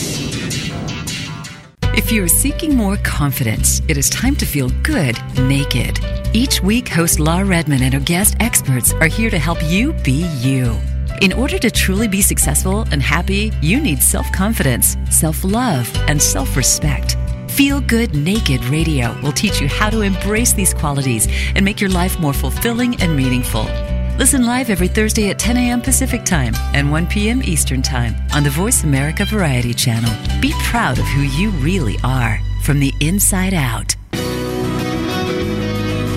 If 1.96 2.12
you're 2.12 2.28
seeking 2.28 2.76
more 2.76 2.98
confidence, 2.98 3.82
it 3.88 3.98
is 3.98 4.10
time 4.10 4.36
to 4.38 4.46
feel 4.46 4.70
good 4.84 5.18
naked. 5.38 6.00
Each 6.34 6.62
week, 6.62 6.90
host 6.90 7.20
La 7.20 7.40
Redmond 7.42 7.84
and 7.84 7.94
her 7.94 8.00
guest 8.00 8.36
experts 8.40 8.94
are 8.94 9.08
here 9.08 9.30
to 9.30 9.40
help 9.40 9.60
you 9.64 9.94
be 10.04 10.28
you. 10.40 10.76
In 11.22 11.32
order 11.34 11.58
to 11.60 11.72
truly 11.72 12.08
be 12.08 12.22
successful 12.22 12.86
and 12.92 13.02
happy, 13.02 13.52
you 13.62 13.80
need 13.80 14.02
self 14.02 14.30
confidence, 14.32 14.98
self 15.10 15.44
love, 15.44 15.92
and 16.08 16.22
self 16.22 16.58
respect. 16.58 17.18
Feel 17.48 17.80
Good 17.80 18.14
Naked 18.14 18.64
Radio 18.66 19.18
will 19.22 19.32
teach 19.32 19.62
you 19.62 19.68
how 19.70 19.90
to 19.90 20.02
embrace 20.02 20.52
these 20.52 20.74
qualities 20.74 21.28
and 21.56 21.64
make 21.64 21.80
your 21.80 21.90
life 21.90 22.20
more 22.20 22.34
fulfilling 22.34 23.02
and 23.02 23.16
meaningful. 23.16 23.64
Listen 24.18 24.46
live 24.46 24.70
every 24.70 24.90
Thursday 24.90 25.30
at 25.30 25.40
10 25.40 25.58
a.m. 25.58 25.82
Pacific 25.82 26.26
Time 26.26 26.54
and 26.74 26.92
1 26.92 27.08
p.m. 27.08 27.42
Eastern 27.44 27.82
Time 27.82 28.16
on 28.34 28.44
the 28.44 28.50
Voice 28.50 28.84
America 28.84 29.26
Variety 29.26 29.74
Channel. 29.74 30.14
Be 30.42 30.54
proud 30.64 31.00
of 31.00 31.06
who 31.06 31.22
you 31.22 31.50
really 31.52 31.98
are 32.04 32.40
from 32.64 32.80
the 32.80 32.94
inside 33.00 33.54
out. 33.54 33.96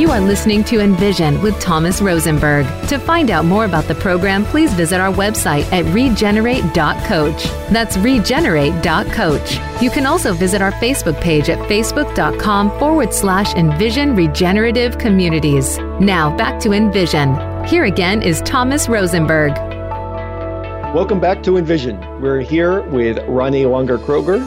You 0.00 0.10
are 0.12 0.20
listening 0.20 0.64
to 0.64 0.80
Envision 0.80 1.42
with 1.42 1.60
Thomas 1.60 2.00
Rosenberg. 2.00 2.64
To 2.88 2.96
find 2.98 3.30
out 3.30 3.44
more 3.44 3.66
about 3.66 3.84
the 3.84 3.94
program, 3.94 4.46
please 4.46 4.72
visit 4.72 4.98
our 4.98 5.12
website 5.12 5.70
at 5.74 5.84
regenerate.coach. 5.92 7.44
That's 7.70 7.98
regenerate.coach. 7.98 9.82
You 9.82 9.90
can 9.90 10.06
also 10.06 10.32
visit 10.32 10.62
our 10.62 10.72
Facebook 10.72 11.20
page 11.20 11.50
at 11.50 11.58
facebook.com 11.68 12.78
forward 12.78 13.12
slash 13.12 13.52
Envision 13.56 14.16
Regenerative 14.16 14.96
Communities. 14.96 15.76
Now 16.00 16.34
back 16.34 16.58
to 16.60 16.72
Envision. 16.72 17.34
Here 17.66 17.84
again 17.84 18.22
is 18.22 18.40
Thomas 18.40 18.88
Rosenberg. 18.88 19.52
Welcome 20.94 21.20
back 21.20 21.42
to 21.42 21.58
Envision. 21.58 22.00
We're 22.22 22.40
here 22.40 22.80
with 22.84 23.18
Ronnie 23.28 23.64
Langer 23.64 23.98
Kroger 23.98 24.40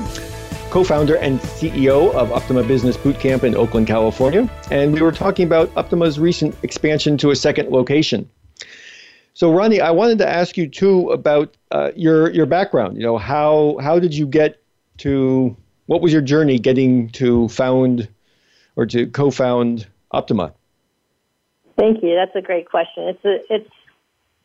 co 0.74 0.84
founder 0.84 1.18
and 1.18 1.39
CEO 1.39 2.12
of 2.15 2.30
Uptima 2.30 2.68
Business 2.68 2.98
Bootcamp 2.98 3.44
in 3.44 3.56
Oakland, 3.56 3.86
California. 3.86 4.50
And 4.72 4.92
we 4.92 5.03
were 5.03 5.12
talking 5.12 5.46
about 5.46 5.70
Uptima's 5.75 6.20
recent 6.20 6.56
expansion 6.63 7.15
to 7.18 7.30
a 7.30 7.36
second 7.36 7.70
location. 7.70 8.27
So, 9.36 9.53
Ronnie, 9.53 9.82
I 9.82 9.92
wanted 9.92 10.18
to 10.18 10.27
ask 10.27 10.58
you 10.58 10.68
too 10.68 11.12
about 11.12 11.56
uh, 11.70 11.92
your 11.96 12.32
your 12.32 12.48
background. 12.48 12.98
You 12.98 13.03
know, 13.03 13.20
how 13.20 13.77
how 13.84 14.00
did 14.00 14.15
you 14.15 14.25
get 14.25 14.63
to 14.98 15.56
what 15.86 16.01
was 16.01 16.12
your 16.12 16.24
journey 16.24 16.58
getting 16.58 17.10
to 17.10 17.50
found 17.50 18.08
or 18.75 18.88
to 18.88 19.06
co-found 19.06 19.86
Uptima? 20.12 20.53
Thank 21.77 22.01
you. 22.01 22.15
That's 22.15 22.36
a 22.36 22.42
great 22.42 22.68
question. 22.68 23.10
It's 23.10 23.24
a 23.24 23.36
it's 23.53 23.70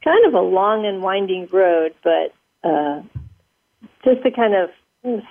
kind 0.05 0.27
of 0.27 0.35
a 0.35 0.43
long 0.43 0.85
and 0.85 1.03
winding 1.03 1.49
road, 1.51 1.95
but 2.05 2.35
uh, 2.65 3.01
just 4.05 4.23
to 4.25 4.31
kind 4.31 4.55
of 4.55 4.69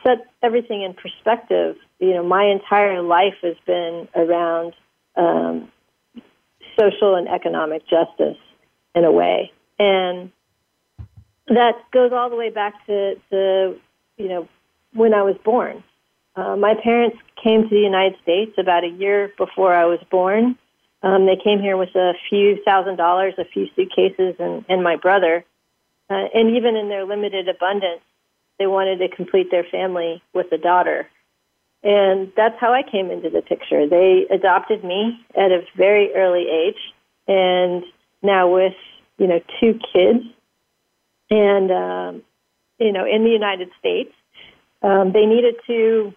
set 0.03 0.27
everything 0.41 0.81
in 0.81 0.93
perspective, 0.93 1.75
you 1.99 2.13
know, 2.13 2.23
my 2.23 2.45
entire 2.45 3.01
life 3.01 3.35
has 3.41 3.55
been 3.65 4.07
around 4.15 4.73
um, 5.15 5.71
social 6.79 7.15
and 7.15 7.27
economic 7.27 7.83
justice 7.87 8.37
in 8.95 9.03
a 9.03 9.11
way, 9.11 9.51
and 9.79 10.31
that 11.47 11.75
goes 11.91 12.11
all 12.13 12.29
the 12.29 12.35
way 12.35 12.49
back 12.49 12.85
to, 12.87 13.15
to 13.29 13.75
you 14.17 14.27
know 14.27 14.47
when 14.93 15.13
I 15.13 15.23
was 15.23 15.35
born. 15.43 15.83
Uh, 16.35 16.55
my 16.55 16.75
parents 16.83 17.17
came 17.43 17.63
to 17.63 17.69
the 17.69 17.81
United 17.81 18.15
States 18.21 18.53
about 18.59 18.83
a 18.83 18.89
year 18.89 19.31
before 19.37 19.73
I 19.73 19.85
was 19.85 19.99
born. 20.11 20.57
Um, 21.01 21.25
they 21.25 21.35
came 21.35 21.59
here 21.59 21.77
with 21.77 21.95
a 21.95 22.13
few 22.29 22.61
thousand 22.63 22.97
dollars, 22.97 23.33
a 23.37 23.45
few 23.45 23.67
suitcases, 23.75 24.35
and, 24.39 24.63
and 24.69 24.83
my 24.83 24.95
brother. 24.97 25.43
Uh, 26.09 26.25
and 26.33 26.55
even 26.55 26.75
in 26.75 26.89
their 26.89 27.05
limited 27.05 27.49
abundance, 27.49 28.01
they 28.59 28.67
wanted 28.67 28.97
to 28.99 29.15
complete 29.15 29.51
their 29.51 29.63
family 29.63 30.21
with 30.33 30.51
a 30.51 30.57
daughter. 30.57 31.07
And 31.83 32.31
that's 32.35 32.55
how 32.59 32.73
I 32.73 32.83
came 32.83 33.11
into 33.11 33.29
the 33.29 33.41
picture. 33.41 33.87
They 33.87 34.25
adopted 34.31 34.83
me 34.83 35.19
at 35.35 35.51
a 35.51 35.61
very 35.75 36.13
early 36.15 36.47
age, 36.49 36.79
and 37.27 37.83
now 38.23 38.51
with 38.51 38.73
you 39.17 39.27
know 39.27 39.39
two 39.59 39.79
kids, 39.93 40.25
and 41.29 41.71
um, 41.71 42.21
you 42.79 42.91
know 42.91 43.05
in 43.05 43.23
the 43.23 43.29
United 43.29 43.69
States, 43.79 44.11
um, 44.81 45.11
they 45.13 45.25
needed 45.25 45.55
to 45.67 46.13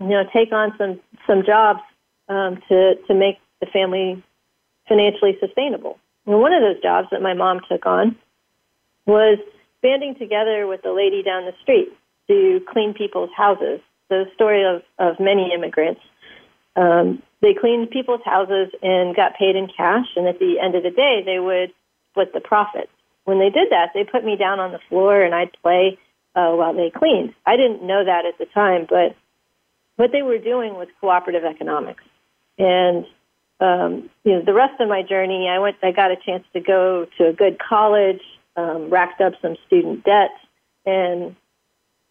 you 0.00 0.08
know 0.08 0.22
take 0.32 0.52
on 0.52 0.72
some 0.78 1.00
some 1.26 1.44
jobs 1.44 1.80
um, 2.28 2.62
to 2.68 2.94
to 3.08 3.14
make 3.14 3.38
the 3.60 3.66
family 3.66 4.22
financially 4.88 5.36
sustainable. 5.40 5.98
And 6.26 6.40
one 6.40 6.52
of 6.52 6.62
those 6.62 6.80
jobs 6.80 7.08
that 7.10 7.20
my 7.20 7.34
mom 7.34 7.60
took 7.68 7.84
on 7.84 8.16
was 9.06 9.38
banding 9.82 10.14
together 10.14 10.66
with 10.66 10.82
the 10.82 10.92
lady 10.92 11.22
down 11.22 11.44
the 11.44 11.54
street 11.62 11.92
to 12.28 12.60
clean 12.72 12.94
people's 12.94 13.30
houses. 13.36 13.80
The 14.08 14.24
story 14.34 14.64
of, 14.64 14.82
of 14.98 15.18
many 15.18 15.52
immigrants. 15.54 16.00
Um, 16.76 17.22
they 17.40 17.54
cleaned 17.54 17.90
people's 17.90 18.20
houses 18.24 18.68
and 18.82 19.16
got 19.16 19.36
paid 19.36 19.56
in 19.56 19.68
cash, 19.68 20.06
and 20.16 20.28
at 20.28 20.38
the 20.38 20.60
end 20.60 20.74
of 20.74 20.82
the 20.82 20.90
day, 20.90 21.22
they 21.24 21.38
would 21.38 21.72
split 22.10 22.32
the 22.32 22.40
profits. 22.40 22.92
When 23.24 23.38
they 23.38 23.50
did 23.50 23.70
that, 23.70 23.90
they 23.94 24.04
put 24.04 24.24
me 24.24 24.36
down 24.36 24.60
on 24.60 24.72
the 24.72 24.80
floor 24.88 25.22
and 25.22 25.34
I'd 25.34 25.52
play 25.62 25.98
uh, 26.34 26.52
while 26.52 26.74
they 26.74 26.90
cleaned. 26.90 27.34
I 27.46 27.56
didn't 27.56 27.82
know 27.82 28.04
that 28.04 28.26
at 28.26 28.38
the 28.38 28.46
time, 28.46 28.86
but 28.88 29.14
what 29.96 30.12
they 30.12 30.22
were 30.22 30.38
doing 30.38 30.74
was 30.74 30.88
cooperative 31.00 31.44
economics. 31.44 32.04
And 32.58 33.06
um, 33.60 34.10
you 34.24 34.32
know, 34.32 34.42
the 34.44 34.54
rest 34.54 34.80
of 34.80 34.88
my 34.88 35.02
journey, 35.02 35.48
I 35.48 35.60
went. 35.60 35.76
I 35.82 35.92
got 35.92 36.10
a 36.10 36.16
chance 36.16 36.44
to 36.52 36.60
go 36.60 37.06
to 37.18 37.28
a 37.28 37.32
good 37.32 37.58
college, 37.60 38.20
um, 38.56 38.90
racked 38.90 39.20
up 39.20 39.34
some 39.42 39.56
student 39.66 40.04
debt, 40.04 40.30
and 40.84 41.36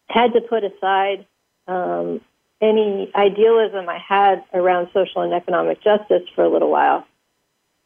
had 0.08 0.32
to 0.32 0.40
put 0.40 0.64
aside 0.64 1.26
um, 1.66 2.20
any 2.60 3.10
idealism 3.14 3.88
I 3.88 3.98
had 3.98 4.44
around 4.52 4.88
social 4.92 5.22
and 5.22 5.32
economic 5.32 5.82
justice 5.82 6.22
for 6.34 6.44
a 6.44 6.48
little 6.48 6.70
while, 6.70 7.06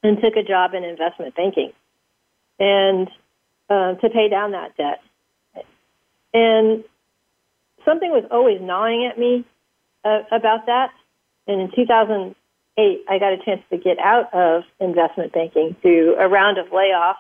and 0.03 0.21
took 0.21 0.37
a 0.37 0.43
job 0.43 0.75
in 0.75 0.85
investment 0.85 1.35
banking, 1.35 1.73
and 2.59 3.09
uh, 3.69 3.95
to 3.95 4.11
pay 4.11 4.29
down 4.29 4.53
that 4.53 4.77
debt. 4.77 5.03
And 6.35 6.85
something 7.85 8.11
was 8.11 8.25
always 8.31 8.61
gnawing 8.61 9.07
at 9.07 9.19
me 9.19 9.45
uh, 10.05 10.21
about 10.31 10.67
that. 10.67 10.91
And 11.47 11.61
in 11.61 11.71
2008, 11.75 13.05
I 13.09 13.19
got 13.19 13.33
a 13.33 13.39
chance 13.39 13.63
to 13.71 13.79
get 13.79 13.99
out 13.99 14.35
of 14.35 14.65
investment 14.81 15.33
banking 15.33 15.77
through 15.81 16.17
a 16.17 16.29
round 16.29 16.59
of 16.59 16.67
layoffs 16.67 17.15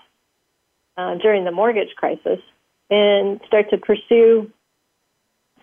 uh, 0.96 1.14
during 1.16 1.44
the 1.44 1.50
mortgage 1.50 1.94
crisis 1.96 2.40
and 2.90 3.40
start 3.46 3.70
to 3.70 3.78
pursue 3.78 4.50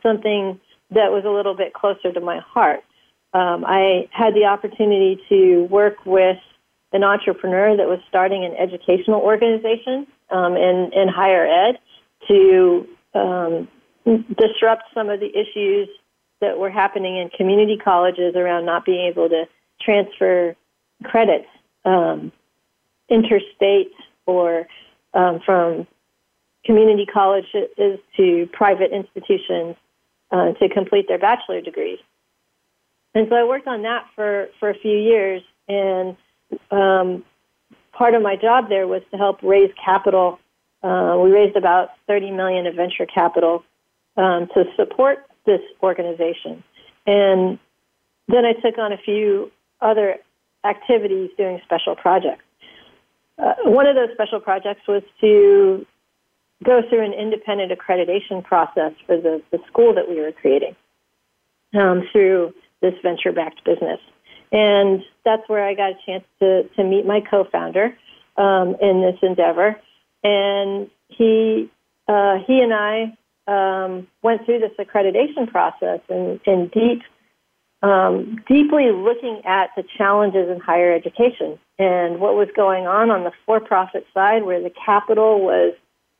something 0.02 0.60
that 0.92 1.12
was 1.12 1.24
a 1.26 1.30
little 1.30 1.56
bit 1.56 1.74
closer 1.74 2.12
to 2.12 2.20
my 2.20 2.40
heart. 2.40 2.84
Um, 3.34 3.66
I 3.66 4.08
had 4.12 4.36
the 4.36 4.46
opportunity 4.46 5.20
to 5.30 5.64
work 5.64 6.06
with 6.06 6.38
an 6.92 7.04
entrepreneur 7.04 7.76
that 7.76 7.88
was 7.88 8.00
starting 8.08 8.46
an 8.46 8.56
educational 8.56 9.22
organization 9.22 10.06
um, 10.30 10.56
in, 10.56 10.92
in 10.94 11.08
higher 11.08 11.48
ed 11.48 11.80
to 12.28 12.88
um, 13.16 13.68
disrupt 14.06 14.84
some 14.94 15.10
of 15.10 15.20
the 15.20 15.30
issues 15.30 15.90
that 16.42 16.58
were 16.58 16.70
happening 16.70 17.18
in 17.18 17.30
community 17.30 17.78
colleges 17.78 18.36
around 18.36 18.66
not 18.66 18.86
being 18.86 19.08
able 19.08 19.30
to 19.30 19.46
transfer 19.82 20.56
credits 21.04 21.48
um, 21.86 22.32
interstate 23.10 23.92
or 24.26 24.68
um, 25.14 25.40
from 25.46 25.88
community 26.66 27.06
colleges 27.06 28.00
to 28.18 28.50
private 28.54 28.92
institutions 28.92 29.76
uh, 30.32 30.54
to 30.54 30.70
complete 30.70 31.08
their 31.08 31.20
bachelor 31.20 31.62
degrees. 31.62 32.00
And 33.14 33.28
so 33.30 33.36
I 33.36 33.44
worked 33.44 33.68
on 33.68 33.84
that 33.84 34.06
for, 34.16 34.48
for 34.60 34.70
a 34.70 34.74
few 34.74 34.98
years, 34.98 35.44
and 35.68 36.18
um, 36.72 37.24
part 37.92 38.16
of 38.16 38.22
my 38.22 38.36
job 38.36 38.70
there 38.70 38.88
was 38.88 39.02
to 39.12 39.18
help 39.18 39.44
raise 39.44 39.72
capital 39.84 40.40
uh, 40.84 41.18
we 41.18 41.32
raised 41.32 41.56
about 41.56 41.92
30 42.08 42.32
million 42.32 42.68
of 42.68 42.76
venture 42.76 43.06
capital 43.06 43.64
um, 44.18 44.50
to 44.54 44.66
support 44.76 45.26
this 45.46 45.62
organization, 45.82 46.62
and 47.08 47.58
then 48.28 48.46
I 48.46 48.54
took 48.54 48.78
on 48.78 48.92
a 48.92 48.98
few 48.98 49.52
other 49.82 50.18
activities 50.66 51.30
doing 51.38 51.62
special 51.64 51.96
projects. 51.96 52.43
Uh, 53.38 53.54
one 53.66 53.88
of 53.88 53.96
those 53.96 54.10
special 54.14 54.40
projects 54.40 54.82
was 54.88 55.04
to 55.22 55.86
go 56.64 56.82
through 56.90 57.04
an 57.04 57.14
independent 57.14 57.72
accreditation 57.72 58.44
process 58.44 58.94
for 59.06 59.18
the, 59.18 59.42
the 59.52 59.60
school 59.68 59.94
that 59.96 60.08
we 60.08 60.22
were 60.22 60.32
creating 60.32 60.76
um, 61.74 62.04
through 62.12 62.54
this 62.82 62.94
venture 63.02 63.32
backed 63.32 63.64
business. 63.66 64.00
And 64.52 65.02
that's 65.26 65.48
where 65.48 65.66
I 65.66 65.74
got 65.74 65.92
a 65.92 65.98
chance 66.06 66.24
to, 66.40 66.64
to 66.76 66.84
meet 66.84 67.06
my 67.06 67.22
co 67.22 67.46
founder 67.52 67.98
um, 68.38 68.76
in 68.82 69.02
this 69.02 69.18
endeavor 69.22 69.78
and 70.24 70.90
he 71.10 71.70
uh, 72.08 72.38
he 72.48 72.60
and 72.60 72.74
I 72.74 73.18
um, 73.48 74.08
went 74.22 74.46
through 74.46 74.60
this 74.60 74.72
accreditation 74.80 75.50
process 75.50 76.00
in, 76.10 76.40
and 76.46 76.72
deep 76.72 77.02
um, 77.84 78.42
deeply 78.48 78.92
looking 78.92 79.42
at 79.46 79.70
the 79.76 79.84
challenges 79.98 80.50
in 80.50 80.60
higher 80.60 80.94
education 80.94 81.60
and 81.78 82.20
what 82.20 82.36
was 82.36 82.48
going 82.56 82.88
on 82.88 83.12
on 83.12 83.24
the 83.24 83.32
for-profit 83.46 84.06
side, 84.14 84.44
where 84.44 84.62
the 84.62 84.72
capital 84.86 85.44
was 85.44 85.76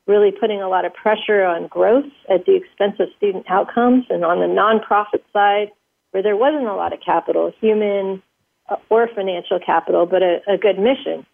really 0.06 0.30
putting 0.30 0.60
a 0.60 0.68
lot 0.68 0.84
of 0.84 0.92
pressure 0.92 1.42
on 1.42 1.66
growth 1.66 2.12
at 2.28 2.44
the 2.44 2.54
expense 2.54 2.96
of 3.00 3.08
student 3.16 3.46
outcomes, 3.48 4.04
and 4.10 4.24
on 4.24 4.38
the 4.38 4.46
nonprofit 4.46 5.22
side, 5.32 5.72
where 6.10 6.22
there 6.22 6.36
wasn't 6.36 6.66
a 6.66 6.74
lot 6.74 6.92
of 6.92 7.00
capital, 7.00 7.50
human 7.58 8.22
uh, 8.68 8.76
or 8.90 9.08
financial 9.14 9.58
capital, 9.58 10.04
but 10.04 10.22
a, 10.22 10.40
a 10.46 10.58
good 10.58 10.78
mission 10.78 11.24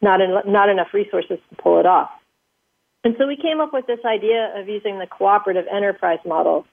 not, 0.00 0.20
en- 0.20 0.50
not 0.50 0.68
enough 0.68 0.88
resources 0.94 1.38
to 1.50 1.56
pull 1.56 1.80
it 1.80 1.86
off. 1.86 2.10
And 3.04 3.14
so 3.18 3.26
we 3.26 3.36
came 3.36 3.60
up 3.60 3.72
with 3.72 3.86
this 3.86 4.00
idea 4.04 4.52
of 4.56 4.68
using 4.68 4.98
the 4.98 5.06
cooperative 5.06 5.66
enterprise 5.72 6.18
model 6.26 6.66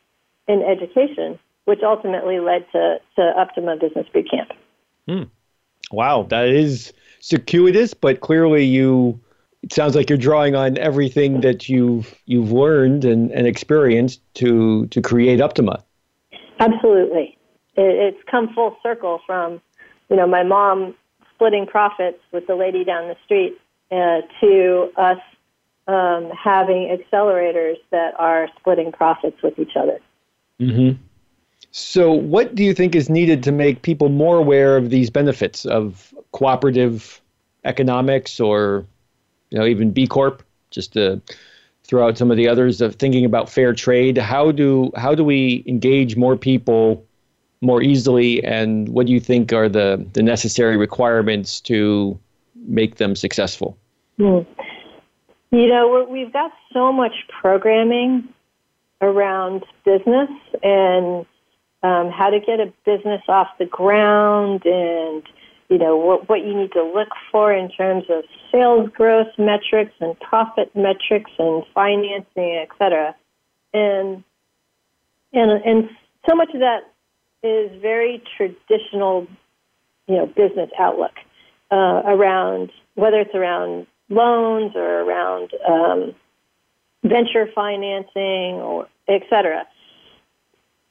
in 0.48 0.62
education, 0.62 1.40
which 1.66 1.80
ultimately 1.84 2.40
led 2.40 2.66
to, 2.72 2.98
to 3.16 3.34
Uptima 3.38 3.80
Business 3.80 4.08
Bootcamp. 4.14 4.52
Hmm. 5.08 5.24
Wow, 5.92 6.24
that 6.30 6.48
is 6.48 6.94
circuitous, 7.20 7.94
but 7.94 8.22
clearly 8.22 8.64
you 8.64 9.20
it 9.66 9.74
sounds 9.74 9.96
like 9.96 10.10
you're 10.10 10.18
drawing 10.18 10.56
on 10.56 10.78
everything 10.78 11.42
that 11.42 11.68
you've 11.68 12.16
you've 12.26 12.52
learned 12.52 13.04
and, 13.04 13.32
and 13.32 13.48
experienced 13.48 14.22
to 14.36 14.86
to 14.88 15.02
create 15.02 15.40
Uptima. 15.40 15.82
Absolutely. 16.60 17.38
It, 17.76 18.14
it's 18.16 18.30
come 18.30 18.54
full 18.54 18.78
circle 18.84 19.22
from, 19.26 19.62
you 20.10 20.16
know, 20.16 20.28
my 20.28 20.44
mom 20.44 20.96
splitting 21.34 21.66
profits 21.66 22.20
with 22.32 22.46
the 22.48 22.56
lady 22.56 22.84
down 22.84 23.08
the 23.08 23.18
street 23.26 23.60
uh, 23.92 24.22
to 24.40 24.92
us 24.98 25.18
um, 25.88 26.32
having 26.32 26.96
accelerators 26.96 27.78
that 27.92 28.14
are 28.18 28.48
splitting 28.60 28.92
profits 28.92 29.42
with 29.44 29.58
each 29.60 29.76
other. 29.76 30.00
Mm-hmm. 30.60 31.02
So, 31.78 32.14
what 32.14 32.56
do 32.56 32.64
you 32.64 32.74
think 32.74 32.96
is 32.96 33.10
needed 33.10 33.44
to 33.44 33.52
make 33.52 33.82
people 33.82 34.08
more 34.08 34.38
aware 34.38 34.78
of 34.78 34.92
these 34.92 35.10
benefits 35.10 35.66
of 35.66 36.14
cooperative 36.32 37.20
economics 37.66 38.40
or, 38.40 38.86
you 39.50 39.60
know, 39.60 39.66
even 39.66 39.92
B 39.92 40.08
Corp, 40.08 40.42
just 40.72 40.94
to 40.94 41.22
throw 41.84 42.08
out 42.08 42.18
some 42.18 42.32
of 42.32 42.38
the 42.38 42.48
others 42.48 42.80
of 42.80 42.96
thinking 42.96 43.26
about 43.26 43.50
fair 43.50 43.74
trade. 43.74 44.18
How 44.18 44.54
do 44.54 44.90
how 44.96 45.14
do 45.14 45.26
we 45.26 45.66
engage 45.68 46.16
more 46.16 46.38
people 46.38 47.06
more 47.60 47.82
easily, 47.82 48.42
and 48.46 48.88
what 48.88 49.06
do 49.08 49.12
you 49.12 49.20
think 49.20 49.52
are 49.52 49.68
the 49.68 50.02
the 50.14 50.24
necessary 50.24 50.78
requirements 50.78 51.60
to 51.62 52.18
make 52.66 52.96
them 52.96 53.18
successful? 53.18 53.78
Hmm. 54.16 54.40
You 55.52 55.68
know, 55.68 56.08
we've 56.10 56.32
got 56.32 56.54
so 56.72 56.94
much 56.94 57.16
programming 57.42 58.30
around 59.02 59.66
business 59.84 60.30
and 60.64 61.26
um, 61.84 62.12
how 62.12 62.30
to 62.30 62.40
get 62.40 62.60
a 62.60 62.74
business 62.86 63.22
off 63.28 63.48
the 63.60 63.66
ground 63.66 64.66
and 64.66 65.24
you 65.70 65.78
know 65.78 65.98
what, 65.98 66.30
what 66.30 66.46
you 66.46 66.56
need 66.56 66.72
to 66.74 66.84
look 66.84 67.10
for 67.32 67.52
in 67.52 67.70
terms 67.70 68.06
of 68.10 68.24
sales 68.52 68.90
growth 68.94 69.28
metrics 69.38 69.94
and 70.00 70.20
profit 70.20 70.76
metrics 70.76 71.32
and 71.40 71.64
financing, 71.74 72.56
et 72.62 72.70
cetera. 72.78 73.16
And 73.74 74.24
and 75.34 75.52
and 75.52 75.90
so 76.30 76.36
much 76.36 76.50
of 76.54 76.60
that 76.60 76.92
is 77.44 77.82
very 77.82 78.24
traditional, 78.38 79.28
you 80.08 80.16
know, 80.16 80.26
business 80.26 80.70
outlook 80.80 81.14
uh, 81.72 82.02
around 82.06 82.72
whether 82.96 83.20
it's 83.20 83.36
around 83.36 83.88
loans 84.10 84.72
or 84.76 85.02
around 85.02 85.52
um, 85.68 86.16
venture 87.04 87.48
financing 87.54 88.62
or 88.62 88.88
et 89.08 89.24
cetera. 89.30 89.68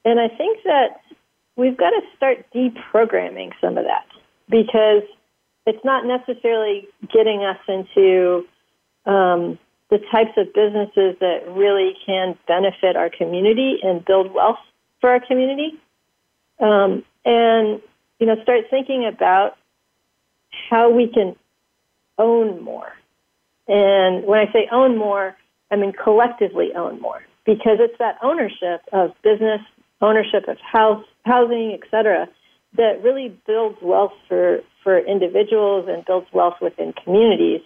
And 0.05 0.19
I 0.19 0.27
think 0.29 0.59
that 0.63 1.01
we've 1.55 1.75
got 1.75 1.89
to 1.89 2.01
start 2.15 2.45
deprogramming 2.53 3.51
some 3.59 3.77
of 3.77 3.85
that 3.85 4.05
because 4.49 5.03
it's 5.65 5.83
not 5.83 6.05
necessarily 6.05 6.87
getting 7.11 7.43
us 7.43 7.57
into 7.67 8.45
um, 9.05 9.57
the 9.89 9.99
types 10.11 10.31
of 10.37 10.53
businesses 10.53 11.17
that 11.19 11.43
really 11.49 11.93
can 12.05 12.37
benefit 12.47 12.95
our 12.95 13.09
community 13.09 13.79
and 13.83 14.05
build 14.05 14.33
wealth 14.33 14.59
for 15.01 15.09
our 15.09 15.19
community. 15.19 15.73
Um, 16.59 17.03
and, 17.25 17.81
you 18.19 18.27
know, 18.27 18.41
start 18.43 18.65
thinking 18.69 19.05
about 19.05 19.57
how 20.69 20.89
we 20.91 21.07
can 21.07 21.35
own 22.17 22.63
more. 22.63 22.93
And 23.67 24.25
when 24.25 24.39
I 24.39 24.51
say 24.53 24.67
own 24.71 24.97
more, 24.97 25.35
I 25.71 25.75
mean 25.75 25.93
collectively 25.93 26.73
own 26.75 27.01
more 27.01 27.23
because 27.45 27.77
it's 27.79 27.97
that 27.99 28.17
ownership 28.21 28.81
of 28.93 29.11
business, 29.23 29.61
ownership 30.07 30.43
of 30.47 30.57
house, 30.77 31.05
housing, 31.25 31.67
et 31.77 31.83
cetera, 31.91 32.21
that 32.79 33.03
really 33.03 33.29
builds 33.47 33.77
wealth 33.81 34.15
for, 34.27 34.59
for 34.83 34.93
individuals 34.99 35.83
and 35.91 36.05
builds 36.05 36.27
wealth 36.33 36.57
within 36.61 36.93
communities. 37.03 37.61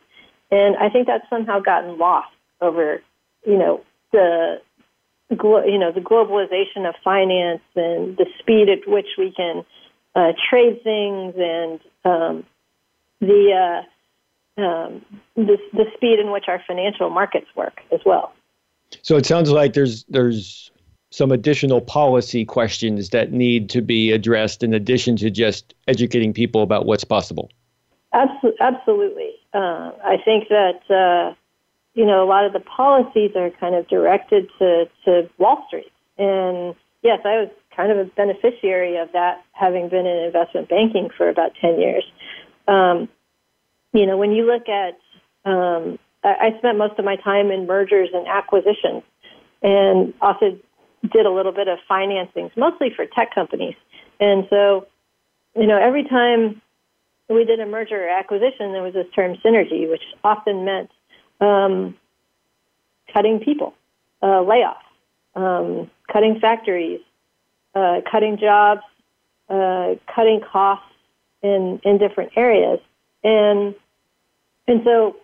And 0.51 0.71
I 0.77 0.87
think 0.89 1.07
that's 1.07 1.27
somehow 1.29 1.59
gotten 1.59 1.97
lost 1.97 2.33
over, 2.67 3.01
you 3.45 3.57
know, 3.57 3.75
the 4.11 4.61
you 5.29 5.77
know 5.77 5.91
the 5.91 6.01
globalization 6.01 6.89
of 6.89 6.95
finance 7.03 7.61
and 7.75 8.17
the 8.17 8.25
speed 8.39 8.67
at 8.67 8.87
which 8.87 9.09
we 9.17 9.31
can 9.31 9.63
uh, 10.15 10.31
trade 10.49 10.81
things 10.83 11.35
and 11.37 11.79
um, 12.03 12.45
the, 13.21 13.83
uh, 14.57 14.61
um, 14.61 15.05
the 15.35 15.57
the 15.73 15.85
speed 15.95 16.17
in 16.19 16.31
which 16.31 16.45
our 16.47 16.61
financial 16.65 17.09
markets 17.09 17.47
work 17.55 17.81
as 17.91 17.99
well. 18.05 18.33
So 19.03 19.17
it 19.17 19.25
sounds 19.25 19.51
like 19.51 19.73
there's 19.73 20.03
there's 20.05 20.71
some 21.11 21.31
additional 21.31 21.81
policy 21.81 22.45
questions 22.45 23.09
that 23.09 23.31
need 23.31 23.69
to 23.71 23.81
be 23.81 24.11
addressed 24.11 24.63
in 24.63 24.73
addition 24.73 25.15
to 25.17 25.29
just 25.29 25.73
educating 25.87 26.33
people 26.33 26.61
about 26.61 26.85
what's 26.85 27.03
possible. 27.03 27.49
Absolutely. 28.13 29.31
Uh, 29.53 29.91
I 30.03 30.17
think 30.23 30.49
that, 30.49 30.81
uh, 30.89 31.33
you 31.93 32.05
know, 32.05 32.23
a 32.23 32.27
lot 32.27 32.45
of 32.45 32.53
the 32.53 32.59
policies 32.59 33.31
are 33.35 33.49
kind 33.51 33.75
of 33.75 33.87
directed 33.87 34.49
to, 34.59 34.85
to 35.05 35.29
Wall 35.37 35.63
Street. 35.67 35.91
And 36.17 36.75
yes, 37.01 37.19
I 37.25 37.41
was 37.41 37.49
kind 37.75 37.91
of 37.91 37.97
a 37.97 38.05
beneficiary 38.05 38.97
of 38.97 39.11
that, 39.13 39.43
having 39.53 39.89
been 39.89 40.05
in 40.05 40.17
investment 40.17 40.69
banking 40.69 41.09
for 41.15 41.29
about 41.29 41.51
10 41.61 41.79
years. 41.79 42.03
Um, 42.67 43.09
you 43.93 44.05
know, 44.05 44.17
when 44.17 44.31
you 44.31 44.45
look 44.45 44.67
at, 44.69 44.99
um, 45.49 45.97
I, 46.23 46.53
I 46.53 46.57
spent 46.59 46.77
most 46.77 46.99
of 46.99 47.05
my 47.05 47.15
time 47.15 47.51
in 47.51 47.65
mergers 47.65 48.09
and 48.13 48.27
acquisitions 48.27 49.03
and 49.61 50.13
also 50.21 50.57
did 51.11 51.25
a 51.25 51.31
little 51.31 51.51
bit 51.51 51.67
of 51.67 51.79
financings, 51.89 52.55
mostly 52.57 52.89
for 52.95 53.05
tech 53.05 53.33
companies. 53.33 53.75
And 54.19 54.45
so, 54.49 54.87
you 55.55 55.67
know, 55.67 55.77
every 55.77 56.03
time 56.03 56.61
we 57.29 57.45
did 57.45 57.59
a 57.59 57.65
merger 57.65 58.05
or 58.05 58.09
acquisition, 58.09 58.73
there 58.73 58.83
was 58.83 58.93
this 58.93 59.07
term 59.15 59.35
synergy, 59.45 59.89
which 59.89 60.03
often 60.23 60.65
meant 60.65 60.89
um, 61.39 61.95
cutting 63.13 63.39
people, 63.39 63.73
uh, 64.21 64.43
layoffs, 64.43 64.75
um, 65.35 65.89
cutting 66.11 66.39
factories, 66.39 67.01
uh, 67.75 68.01
cutting 68.09 68.37
jobs, 68.37 68.81
uh, 69.49 69.95
cutting 70.13 70.41
costs 70.41 70.85
in 71.41 71.79
in 71.83 71.97
different 71.97 72.31
areas, 72.35 72.79
and 73.23 73.73
and 74.67 74.81
so 74.83 75.15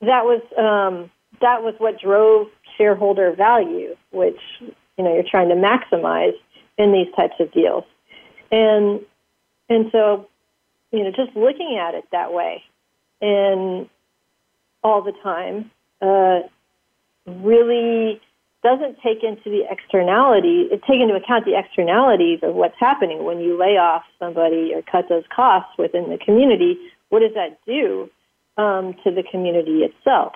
that 0.00 0.24
was 0.24 0.40
um, 0.56 1.10
that 1.40 1.62
was 1.62 1.74
what 1.78 2.00
drove 2.00 2.48
shareholder 2.78 3.32
value, 3.32 3.94
which 4.10 4.40
you 4.60 5.04
know 5.04 5.12
you're 5.12 5.28
trying 5.28 5.50
to 5.50 5.54
maximize 5.54 6.34
in 6.78 6.92
these 6.92 7.12
types 7.14 7.34
of 7.40 7.52
deals, 7.52 7.84
and 8.50 9.00
and 9.68 9.90
so 9.92 10.28
you 10.92 11.04
know 11.04 11.10
just 11.10 11.36
looking 11.36 11.78
at 11.78 11.94
it 11.94 12.04
that 12.12 12.32
way 12.32 12.62
and 13.20 13.88
all 14.84 15.02
the 15.02 15.12
time 15.22 15.70
uh, 16.00 16.40
really 17.26 18.20
doesn't 18.62 18.96
take 19.02 19.22
into 19.22 19.50
the 19.50 19.64
externality 19.68 20.68
it 20.70 20.80
take 20.88 21.00
into 21.00 21.14
account 21.14 21.44
the 21.44 21.58
externalities 21.58 22.40
of 22.42 22.54
what's 22.54 22.78
happening. 22.78 23.24
When 23.24 23.40
you 23.40 23.58
lay 23.58 23.76
off 23.76 24.04
somebody 24.18 24.72
or 24.74 24.82
cut 24.82 25.08
those 25.08 25.24
costs 25.34 25.72
within 25.76 26.08
the 26.10 26.18
community 26.18 26.78
what 27.08 27.20
does 27.20 27.34
that 27.34 27.58
do 27.66 28.10
um, 28.56 28.94
to 29.04 29.10
the 29.10 29.22
community 29.22 29.82
itself? 29.82 30.32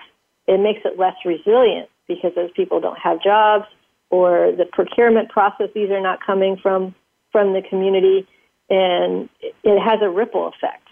It 0.47 0.59
makes 0.59 0.81
it 0.85 0.97
less 0.99 1.15
resilient 1.25 1.89
because 2.07 2.33
those 2.35 2.51
people 2.55 2.79
don't 2.79 2.99
have 2.99 3.21
jobs 3.21 3.65
or 4.09 4.51
the 4.51 4.65
procurement 4.65 5.29
processes 5.29 5.89
are 5.89 6.01
not 6.01 6.23
coming 6.25 6.57
from 6.57 6.93
from 7.31 7.53
the 7.53 7.61
community 7.61 8.27
and 8.69 9.29
it 9.41 9.79
has 9.79 9.99
a 10.01 10.09
ripple 10.09 10.47
effect 10.47 10.87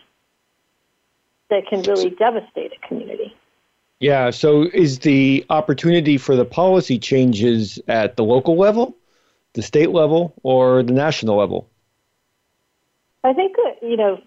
that 1.50 1.68
can 1.68 1.82
really 1.84 2.10
devastate 2.10 2.72
a 2.74 2.88
community. 2.88 3.36
Yeah, 4.00 4.32
so 4.32 4.64
is 4.74 5.00
the 5.00 5.46
opportunity 5.52 6.18
for 6.18 6.36
the 6.36 6.46
policy 6.46 6.98
changes 6.98 7.80
at 7.88 8.16
the 8.16 8.24
local 8.24 8.58
level, 8.58 8.98
the 9.54 9.62
state 9.62 9.92
level, 9.92 10.34
or 10.42 10.82
the 10.82 10.94
national 10.94 11.38
level? 11.38 11.70
I 13.24 13.34
think 13.34 13.56
that, 13.58 13.88
you 13.88 13.98
know, 13.98 14.20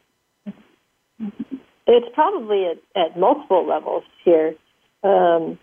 it's 1.88 2.14
probably 2.14 2.66
at, 2.66 2.78
at 2.94 3.18
multiple 3.18 3.66
levels 3.66 4.04
here. 4.24 4.54
Um, 5.02 5.58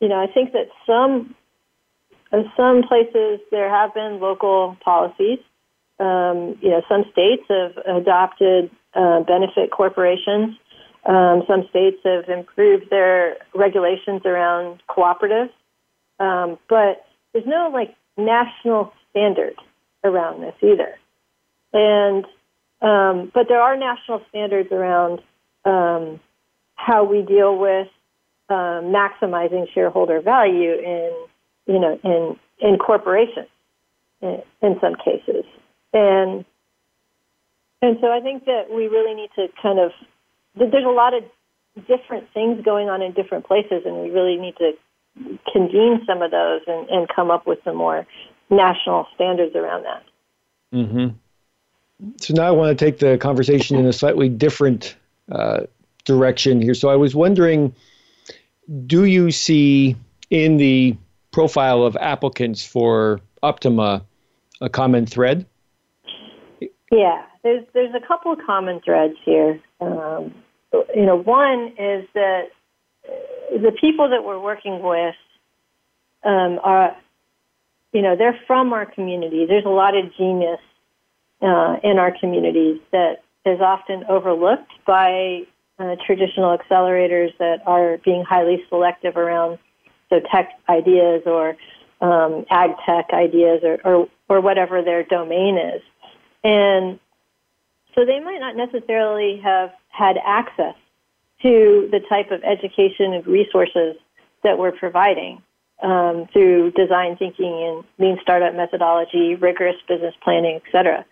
you 0.00 0.08
know, 0.08 0.20
I 0.20 0.26
think 0.32 0.52
that 0.52 0.68
some 0.86 1.34
in 2.32 2.50
some 2.56 2.82
places 2.82 3.40
there 3.50 3.70
have 3.70 3.94
been 3.94 4.20
local 4.20 4.76
policies. 4.84 5.38
Um, 6.00 6.58
you 6.60 6.70
know, 6.70 6.82
some 6.88 7.04
states 7.12 7.44
have 7.48 7.76
adopted 7.86 8.70
uh, 8.94 9.20
benefit 9.20 9.70
corporations. 9.70 10.56
Um, 11.06 11.44
some 11.46 11.66
states 11.68 11.98
have 12.04 12.28
improved 12.28 12.90
their 12.90 13.36
regulations 13.54 14.22
around 14.24 14.82
cooperatives, 14.88 15.50
um, 16.18 16.58
but 16.68 17.06
there's 17.32 17.46
no 17.46 17.70
like 17.72 17.94
national 18.16 18.92
standard 19.10 19.54
around 20.02 20.40
this 20.40 20.54
either. 20.62 20.98
And 21.72 22.24
um, 22.80 23.30
but 23.32 23.48
there 23.48 23.60
are 23.60 23.76
national 23.76 24.22
standards 24.28 24.70
around 24.72 25.20
um, 25.64 26.20
how 26.74 27.04
we 27.04 27.22
deal 27.22 27.56
with 27.56 27.88
um, 28.48 28.92
maximizing 28.92 29.66
shareholder 29.72 30.20
value 30.20 30.72
in 30.72 31.12
you 31.66 31.78
know 31.80 31.98
in 32.04 32.36
in 32.60 32.78
corporations 32.78 33.48
in, 34.20 34.42
in 34.62 34.78
some 34.80 34.94
cases 34.96 35.44
and 35.92 36.44
and 37.82 37.98
so 38.00 38.10
I 38.10 38.20
think 38.20 38.46
that 38.46 38.70
we 38.70 38.88
really 38.88 39.14
need 39.14 39.30
to 39.36 39.48
kind 39.60 39.78
of 39.78 39.92
there's 40.56 40.84
a 40.84 40.88
lot 40.88 41.14
of 41.14 41.24
different 41.86 42.32
things 42.32 42.64
going 42.64 42.88
on 42.88 43.02
in 43.02 43.12
different 43.12 43.46
places 43.46 43.82
and 43.84 43.96
we 44.00 44.10
really 44.10 44.36
need 44.36 44.56
to 44.56 44.72
convene 45.52 46.02
some 46.06 46.22
of 46.22 46.30
those 46.30 46.62
and, 46.66 46.88
and 46.88 47.08
come 47.08 47.30
up 47.30 47.46
with 47.46 47.58
some 47.64 47.76
more 47.76 48.06
national 48.50 49.06
standards 49.14 49.54
around 49.54 49.84
that. 49.84 50.02
Mm-hmm. 50.72 52.14
So 52.18 52.34
now 52.34 52.44
I 52.44 52.50
want 52.50 52.76
to 52.76 52.84
take 52.84 52.98
the 52.98 53.16
conversation 53.18 53.78
in 53.78 53.86
a 53.86 53.92
slightly 53.92 54.28
different 54.28 54.96
uh, 55.30 55.60
direction 56.04 56.60
here. 56.60 56.74
So 56.74 56.88
I 56.88 56.96
was 56.96 57.14
wondering 57.14 57.74
do 58.86 59.04
you 59.04 59.30
see 59.30 59.96
in 60.30 60.56
the 60.56 60.96
profile 61.30 61.82
of 61.82 61.96
applicants 61.96 62.64
for 62.64 63.20
Uptima 63.42 64.02
a 64.60 64.68
common 64.68 65.06
thread? 65.06 65.46
Yeah, 66.90 67.24
there's 67.42 67.64
there's 67.74 67.94
a 67.94 68.06
couple 68.06 68.32
of 68.32 68.38
common 68.46 68.80
threads 68.80 69.14
here. 69.24 69.60
Um, 69.80 70.34
you 70.94 71.04
know, 71.04 71.16
one 71.16 71.74
is 71.78 72.06
that 72.14 72.48
the 73.50 73.72
people 73.80 74.08
that 74.10 74.24
we're 74.24 74.40
working 74.40 74.82
with 74.82 75.14
um, 76.24 76.58
are, 76.62 76.96
you 77.92 78.02
know, 78.02 78.16
they're 78.16 78.38
from 78.46 78.72
our 78.72 78.86
community. 78.86 79.44
There's 79.46 79.64
a 79.64 79.70
lot 79.70 79.96
of 79.96 80.14
genius 80.16 80.60
uh, 81.42 81.76
in 81.82 81.98
our 81.98 82.16
communities 82.18 82.80
that 82.92 83.22
is 83.44 83.60
often 83.60 84.04
overlooked 84.08 84.72
by 84.86 85.42
uh, 85.78 85.96
traditional 86.06 86.56
accelerators 86.56 87.36
that 87.38 87.58
are 87.66 87.98
being 88.04 88.24
highly 88.24 88.62
selective 88.68 89.16
around 89.16 89.58
so 90.10 90.20
tech 90.30 90.50
ideas 90.68 91.22
or 91.26 91.56
um, 92.00 92.44
ag 92.50 92.70
tech 92.86 93.06
ideas 93.12 93.60
or, 93.62 93.78
or, 93.84 94.08
or 94.28 94.40
whatever 94.40 94.82
their 94.82 95.02
domain 95.02 95.56
is. 95.56 95.82
And 96.42 96.98
so 97.94 98.04
they 98.04 98.20
might 98.20 98.38
not 98.38 98.56
necessarily 98.56 99.40
have 99.42 99.72
had 99.88 100.16
access 100.24 100.74
to 101.42 101.88
the 101.90 102.00
type 102.08 102.30
of 102.30 102.42
education 102.44 103.12
and 103.14 103.26
resources 103.26 103.96
that 104.42 104.58
we're 104.58 104.72
providing 104.72 105.42
um, 105.82 106.26
through 106.32 106.70
design 106.72 107.16
thinking 107.16 107.44
and 107.46 107.84
lean 107.98 108.18
startup 108.22 108.54
methodology, 108.54 109.34
rigorous 109.34 109.76
business 109.88 110.14
planning, 110.22 110.56
et 110.56 110.72
cetera. 110.72 111.04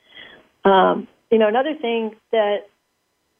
Um, 0.64 1.09
you 1.31 1.38
know, 1.38 1.48
another 1.48 1.75
thing 1.75 2.14
that 2.31 2.68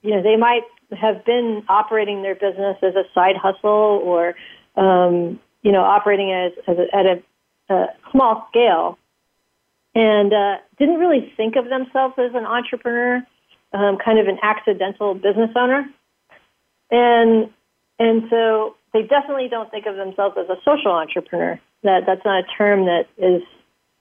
you 0.03 0.11
know 0.11 0.23
they 0.23 0.37
might 0.37 0.63
have 0.95 1.25
been 1.25 1.65
operating 1.69 2.23
their 2.23 2.35
business 2.35 2.77
as 2.83 2.95
a 2.95 3.05
side 3.15 3.37
hustle 3.37 4.01
or 4.05 4.35
um, 4.77 5.39
you 5.63 5.73
know 5.73 5.83
operating 5.83 6.33
as, 6.33 6.53
as 6.67 6.77
a, 6.79 6.97
at 6.97 7.07
a, 7.07 7.23
a 7.73 7.87
small 8.11 8.47
scale. 8.51 8.99
And 9.95 10.33
uh, 10.33 10.57
didn't 10.79 10.99
really 10.99 11.33
think 11.37 11.57
of 11.57 11.69
themselves 11.69 12.15
as 12.17 12.35
an 12.35 12.47
entrepreneur, 12.47 13.23
um, 13.75 13.99
kind 14.03 14.19
of 14.19 14.27
an 14.27 14.39
accidental 14.43 15.15
business 15.15 15.51
owner, 15.55 15.85
and 16.91 17.51
and 17.99 18.23
so 18.31 18.77
they 18.95 19.03
definitely 19.03 19.49
don't 19.49 19.71
think 19.71 19.85
of 19.87 19.97
themselves 19.97 20.37
as 20.39 20.49
a 20.49 20.57
social 20.65 20.93
entrepreneur. 20.93 21.61
That 21.83 22.05
that's 22.07 22.25
not 22.25 22.45
a 22.45 22.47
term 22.57 22.87
that 22.87 23.07
is 23.19 23.43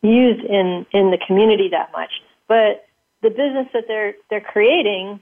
used 0.01 0.45
in 0.45 0.85
in 0.93 1.11
the 1.11 1.17
community 1.27 1.67
that 1.71 1.91
much, 1.91 2.11
but 2.47 2.85
the 3.21 3.29
business 3.29 3.67
that 3.73 3.85
they're 3.87 4.13
they're 4.29 4.41
creating 4.41 5.19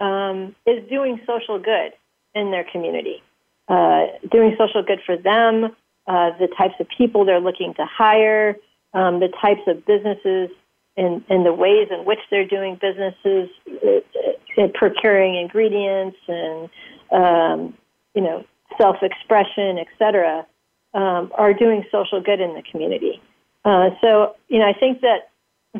um, 0.00 0.54
is 0.66 0.88
doing 0.88 1.20
social 1.26 1.58
good 1.58 1.92
in 2.34 2.50
their 2.50 2.64
community, 2.64 3.22
uh, 3.68 4.06
doing 4.30 4.54
social 4.58 4.82
good 4.82 5.00
for 5.04 5.16
them, 5.16 5.76
uh, 6.06 6.30
the 6.38 6.48
types 6.56 6.74
of 6.80 6.86
people 6.96 7.24
they're 7.24 7.40
looking 7.40 7.74
to 7.74 7.84
hire, 7.84 8.56
um, 8.94 9.20
the 9.20 9.28
types 9.40 9.60
of 9.66 9.84
businesses 9.84 10.50
and, 10.96 11.22
and 11.28 11.44
the 11.44 11.52
ways 11.52 11.88
in 11.90 12.04
which 12.04 12.18
they're 12.30 12.46
doing 12.46 12.78
businesses, 12.80 13.48
uh, 13.84 14.62
uh 14.62 14.68
procuring 14.74 15.36
ingredients 15.36 16.16
and 16.26 16.70
um, 17.12 17.74
you 18.14 18.22
know 18.22 18.44
self-expression, 18.76 19.78
etc., 19.78 20.46
um, 20.94 21.30
are 21.36 21.52
doing 21.52 21.84
social 21.90 22.20
good 22.20 22.40
in 22.40 22.54
the 22.54 22.62
community. 22.62 23.20
Uh, 23.64 23.90
so 24.00 24.34
you 24.48 24.58
know, 24.58 24.66
I 24.66 24.72
think 24.72 25.00
that 25.02 25.30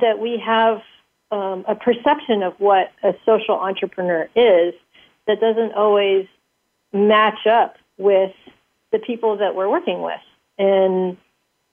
that 0.01 0.19
we 0.19 0.41
have 0.45 0.83
um, 1.31 1.65
a 1.69 1.75
perception 1.75 2.43
of 2.43 2.55
what 2.59 2.93
a 3.03 3.15
social 3.27 3.55
entrepreneur 3.55 4.29
is 4.35 4.75
that 5.27 5.41
doesn't 5.41 5.73
always 5.75 6.27
match 6.93 7.47
up 7.47 7.77
with 7.99 8.33
the 8.93 8.99
people 8.99 9.37
that 9.37 9.55
we're 9.55 9.69
working 9.69 10.03
with. 10.03 10.21
And 10.59 11.17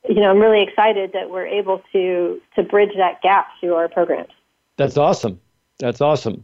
you 0.07 0.21
know, 0.21 0.29
I'm 0.29 0.39
really 0.39 0.61
excited 0.61 1.13
that 1.13 1.29
we're 1.29 1.47
able 1.47 1.81
to 1.93 2.41
to 2.55 2.63
bridge 2.63 2.91
that 2.97 3.21
gap 3.21 3.47
through 3.59 3.75
our 3.75 3.87
programs. 3.87 4.31
That's 4.77 4.97
awesome. 4.97 5.39
That's 5.79 6.01
awesome. 6.01 6.43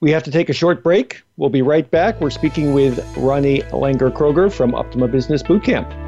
We 0.00 0.10
have 0.12 0.22
to 0.24 0.30
take 0.30 0.48
a 0.48 0.52
short 0.52 0.82
break. 0.82 1.22
We'll 1.36 1.50
be 1.50 1.62
right 1.62 1.88
back. 1.90 2.20
We're 2.20 2.30
speaking 2.30 2.72
with 2.72 2.98
Ronnie 3.16 3.62
Langer 3.72 4.12
Kroger 4.12 4.52
from 4.52 4.72
Uptima 4.72 5.10
Business 5.10 5.42
Bootcamp. 5.42 6.07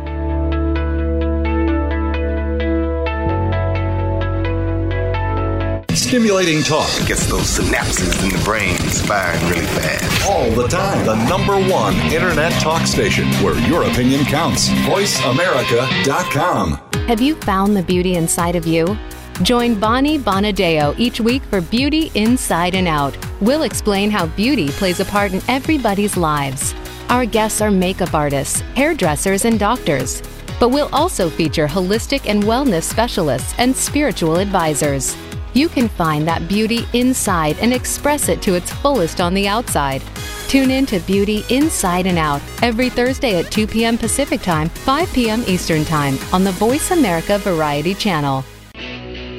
Stimulating 6.10 6.58
talk. 6.64 6.90
Gets 7.06 7.26
those 7.26 7.56
synapses 7.56 8.20
in 8.24 8.30
the 8.36 8.44
brain 8.44 8.76
firing 9.06 9.40
really 9.48 9.66
fast. 9.66 10.28
All 10.28 10.50
the 10.50 10.66
time. 10.66 11.06
The 11.06 11.14
number 11.28 11.56
one 11.72 11.94
internet 12.12 12.50
talk 12.60 12.84
station 12.84 13.28
where 13.34 13.56
your 13.68 13.84
opinion 13.84 14.24
counts. 14.24 14.70
VoiceAmerica.com. 14.70 16.80
Have 17.06 17.20
you 17.20 17.36
found 17.36 17.76
the 17.76 17.84
beauty 17.84 18.16
inside 18.16 18.56
of 18.56 18.66
you? 18.66 18.98
Join 19.42 19.78
Bonnie 19.78 20.18
Bonadeo 20.18 20.98
each 20.98 21.20
week 21.20 21.44
for 21.44 21.60
Beauty 21.60 22.10
Inside 22.16 22.74
and 22.74 22.88
Out. 22.88 23.16
We'll 23.40 23.62
explain 23.62 24.10
how 24.10 24.26
beauty 24.26 24.70
plays 24.70 24.98
a 24.98 25.04
part 25.04 25.32
in 25.32 25.40
everybody's 25.46 26.16
lives. 26.16 26.74
Our 27.08 27.24
guests 27.24 27.60
are 27.60 27.70
makeup 27.70 28.14
artists, 28.14 28.62
hairdressers, 28.74 29.44
and 29.44 29.60
doctors. 29.60 30.24
But 30.58 30.70
we'll 30.70 30.90
also 30.92 31.30
feature 31.30 31.68
holistic 31.68 32.28
and 32.28 32.42
wellness 32.42 32.82
specialists 32.82 33.54
and 33.58 33.76
spiritual 33.76 34.38
advisors. 34.38 35.16
You 35.52 35.68
can 35.68 35.88
find 35.88 36.26
that 36.28 36.48
beauty 36.48 36.86
inside 36.92 37.58
and 37.58 37.72
express 37.72 38.28
it 38.28 38.40
to 38.42 38.54
its 38.54 38.72
fullest 38.72 39.20
on 39.20 39.34
the 39.34 39.48
outside. 39.48 40.02
Tune 40.48 40.70
in 40.70 40.86
to 40.86 41.00
Beauty 41.00 41.44
Inside 41.48 42.06
and 42.06 42.18
Out 42.18 42.42
every 42.62 42.90
Thursday 42.90 43.38
at 43.38 43.50
2 43.50 43.66
p.m. 43.66 43.96
Pacific 43.96 44.42
Time, 44.42 44.68
5 44.68 45.12
p.m. 45.12 45.44
Eastern 45.46 45.84
Time 45.84 46.18
on 46.32 46.44
the 46.44 46.52
Voice 46.52 46.90
America 46.90 47.38
Variety 47.38 47.94
Channel. 47.94 48.44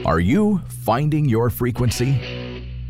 Are 0.06 0.20
you 0.20 0.62
finding 0.68 1.26
your 1.26 1.50
frequency? 1.50 2.41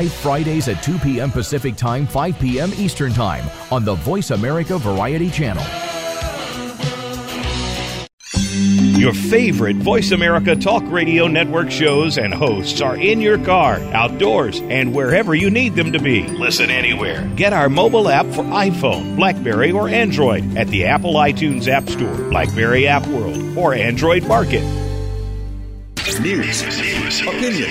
live 0.00 0.12
Fridays 0.14 0.66
at 0.68 0.82
2 0.82 0.98
p.m. 1.00 1.30
Pacific 1.30 1.76
Time, 1.76 2.06
5 2.06 2.38
p.m. 2.38 2.72
Eastern 2.78 3.12
Time 3.12 3.44
on 3.70 3.84
the 3.84 3.96
Voice 3.96 4.30
America 4.30 4.78
Variety 4.78 5.28
Channel. 5.30 5.62
Your 8.98 9.12
favorite 9.12 9.76
Voice 9.76 10.10
America 10.12 10.56
Talk 10.56 10.82
Radio 10.86 11.26
Network 11.26 11.70
shows 11.70 12.16
and 12.16 12.32
hosts 12.32 12.80
are 12.80 12.96
in 12.96 13.20
your 13.20 13.44
car, 13.44 13.74
outdoors, 13.92 14.60
and 14.62 14.94
wherever 14.94 15.34
you 15.34 15.50
need 15.50 15.74
them 15.74 15.92
to 15.92 15.98
be. 15.98 16.26
Listen 16.28 16.70
anywhere. 16.70 17.30
Get 17.36 17.52
our 17.52 17.68
mobile 17.68 18.08
app 18.08 18.24
for 18.26 18.44
iPhone, 18.44 19.16
Blackberry, 19.16 19.70
or 19.70 19.90
Android 19.90 20.56
at 20.56 20.68
the 20.68 20.86
Apple 20.86 21.12
iTunes 21.14 21.68
App 21.68 21.86
Store, 21.90 22.30
Blackberry 22.30 22.88
App 22.88 23.06
World, 23.08 23.58
or 23.58 23.74
Android 23.74 24.26
Market. 24.26 24.62
News, 26.20 26.62
opinion, 27.22 27.70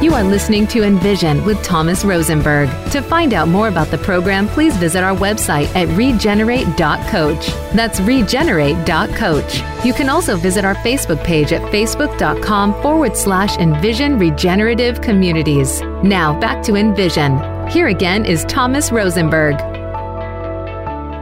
You 0.00 0.14
are 0.14 0.24
listening 0.24 0.66
to 0.68 0.82
Envision 0.82 1.44
with 1.44 1.62
Thomas 1.62 2.06
Rosenberg. 2.06 2.70
To 2.92 3.02
find 3.02 3.34
out 3.34 3.48
more 3.48 3.68
about 3.68 3.88
the 3.88 3.98
program, 3.98 4.48
please 4.48 4.74
visit 4.78 5.04
our 5.04 5.14
website 5.14 5.66
at 5.76 5.88
regenerate.coach. 5.88 7.46
That's 7.74 8.00
regenerate.coach. 8.00 9.84
You 9.84 9.92
can 9.92 10.08
also 10.08 10.36
visit 10.36 10.64
our 10.64 10.74
Facebook 10.76 11.22
page 11.22 11.52
at 11.52 11.60
facebook.com 11.70 12.80
forward 12.80 13.14
slash 13.14 13.58
Envision 13.58 14.18
Regenerative 14.18 15.02
Communities. 15.02 15.82
Now 16.02 16.38
back 16.40 16.62
to 16.62 16.76
Envision. 16.76 17.68
Here 17.68 17.88
again 17.88 18.24
is 18.24 18.46
Thomas 18.46 18.90
Rosenberg. 18.90 19.79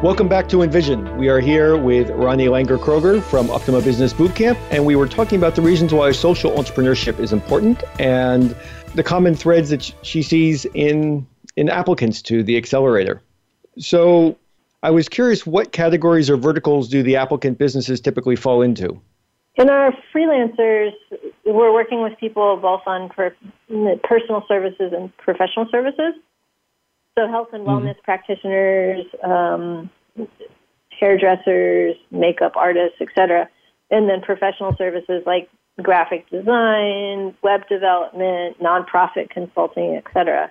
Welcome 0.00 0.28
back 0.28 0.48
to 0.50 0.62
Envision. 0.62 1.16
We 1.16 1.28
are 1.28 1.40
here 1.40 1.76
with 1.76 2.08
Ronnie 2.10 2.46
Langer 2.46 2.78
Kroger 2.78 3.20
from 3.20 3.48
Uptima 3.48 3.82
Business 3.82 4.12
Bootcamp, 4.12 4.56
and 4.70 4.86
we 4.86 4.94
were 4.94 5.08
talking 5.08 5.38
about 5.38 5.56
the 5.56 5.60
reasons 5.60 5.92
why 5.92 6.12
social 6.12 6.52
entrepreneurship 6.52 7.18
is 7.18 7.32
important 7.32 7.82
and 7.98 8.54
the 8.94 9.02
common 9.02 9.34
threads 9.34 9.70
that 9.70 9.92
she 10.02 10.22
sees 10.22 10.64
in 10.66 11.26
in 11.56 11.68
applicants 11.68 12.22
to 12.22 12.44
the 12.44 12.56
accelerator. 12.56 13.20
So, 13.76 14.38
I 14.84 14.92
was 14.92 15.08
curious, 15.08 15.44
what 15.44 15.72
categories 15.72 16.30
or 16.30 16.36
verticals 16.36 16.88
do 16.88 17.02
the 17.02 17.16
applicant 17.16 17.58
businesses 17.58 18.00
typically 18.00 18.36
fall 18.36 18.62
into? 18.62 19.00
In 19.56 19.68
our 19.68 19.92
freelancers, 20.14 20.92
we're 21.44 21.72
working 21.72 22.02
with 22.02 22.16
people 22.20 22.56
both 22.62 22.82
on 22.86 23.08
per, 23.08 23.34
personal 24.04 24.44
services 24.46 24.92
and 24.96 25.14
professional 25.16 25.66
services. 25.72 26.14
So 27.18 27.28
health 27.28 27.48
and 27.52 27.66
wellness 27.66 27.96
mm-hmm. 27.96 28.04
practitioners, 28.04 29.04
um, 29.24 29.90
hairdressers, 30.90 31.96
makeup 32.10 32.52
artists, 32.56 33.00
etc., 33.00 33.48
and 33.90 34.08
then 34.08 34.20
professional 34.20 34.76
services 34.76 35.22
like 35.26 35.48
graphic 35.82 36.28
design, 36.30 37.34
web 37.42 37.66
development, 37.68 38.60
nonprofit 38.60 39.30
consulting, 39.30 39.96
etc. 39.96 40.50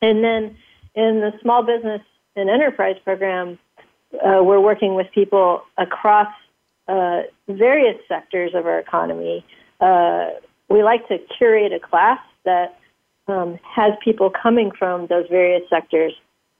And 0.00 0.24
then 0.24 0.56
in 0.94 1.20
the 1.20 1.32
small 1.42 1.62
business 1.62 2.00
and 2.34 2.48
enterprise 2.48 2.96
program, 3.04 3.58
uh, 4.14 4.42
we're 4.42 4.60
working 4.60 4.94
with 4.94 5.06
people 5.14 5.62
across 5.76 6.32
uh, 6.88 7.22
various 7.48 8.00
sectors 8.08 8.52
of 8.54 8.66
our 8.66 8.78
economy. 8.78 9.44
Uh, 9.80 10.30
we 10.70 10.82
like 10.82 11.06
to 11.08 11.18
curate 11.36 11.72
a 11.72 11.80
class 11.80 12.18
that 12.44 12.77
um, 13.28 13.58
has 13.62 13.92
people 14.02 14.30
coming 14.30 14.70
from 14.78 15.06
those 15.06 15.26
various 15.30 15.62
sectors 15.68 16.12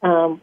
um, 0.03 0.41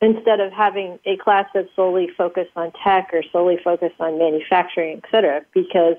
instead 0.00 0.40
of 0.40 0.52
having 0.52 0.98
a 1.04 1.16
class 1.16 1.46
that's 1.54 1.68
solely 1.76 2.08
focused 2.16 2.50
on 2.56 2.72
tech 2.82 3.10
or 3.12 3.22
solely 3.30 3.58
focused 3.62 4.00
on 4.00 4.18
manufacturing, 4.18 5.00
et 5.04 5.10
cetera, 5.10 5.42
because 5.54 5.96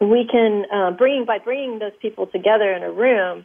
we 0.00 0.26
can 0.30 0.64
uh, 0.72 0.90
bring 0.90 1.24
by 1.24 1.38
bringing 1.38 1.78
those 1.78 1.92
people 2.00 2.26
together 2.26 2.72
in 2.72 2.82
a 2.82 2.90
room, 2.90 3.44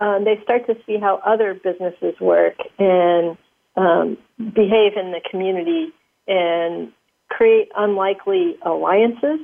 um, 0.00 0.24
they 0.24 0.40
start 0.44 0.66
to 0.66 0.76
see 0.86 0.96
how 0.96 1.16
other 1.26 1.54
businesses 1.54 2.14
work 2.20 2.54
and 2.78 3.36
um, 3.76 4.16
behave 4.38 4.92
in 4.96 5.12
the 5.12 5.20
community 5.28 5.92
and 6.28 6.92
create 7.28 7.68
unlikely 7.76 8.56
alliances. 8.62 9.40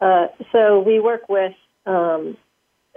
Uh, 0.00 0.28
so 0.50 0.80
we 0.80 0.98
work 0.98 1.28
with 1.28 1.52
um, 1.86 2.36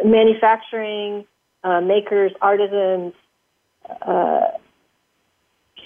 manufacturing 0.04 1.26
uh, 1.66 1.82
makers, 1.82 2.32
artisans, 2.42 3.14
uh, 4.08 4.52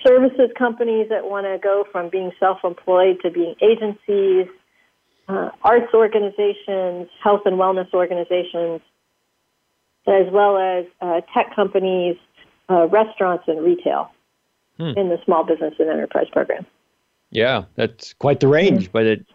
services 0.05 0.49
companies 0.57 1.07
that 1.09 1.23
want 1.23 1.45
to 1.45 1.57
go 1.61 1.85
from 1.91 2.09
being 2.09 2.31
self-employed 2.39 3.19
to 3.21 3.31
being 3.31 3.55
agencies, 3.61 4.47
uh, 5.29 5.49
arts 5.63 5.93
organizations, 5.93 7.07
health 7.23 7.41
and 7.45 7.55
wellness 7.57 7.91
organizations, 7.93 8.81
as 10.05 10.25
well 10.31 10.57
as 10.57 10.85
uh, 11.01 11.21
tech 11.33 11.55
companies, 11.55 12.17
uh, 12.69 12.87
restaurants, 12.87 13.45
and 13.47 13.63
retail 13.63 14.11
hmm. 14.77 14.91
in 14.97 15.07
the 15.07 15.17
small 15.23 15.45
business 15.45 15.73
and 15.79 15.89
enterprise 15.89 16.27
program. 16.31 16.65
Yeah, 17.31 17.65
that's 17.75 18.13
quite 18.13 18.41
the 18.41 18.47
range, 18.47 18.91
but 18.91 19.05
it 19.05 19.25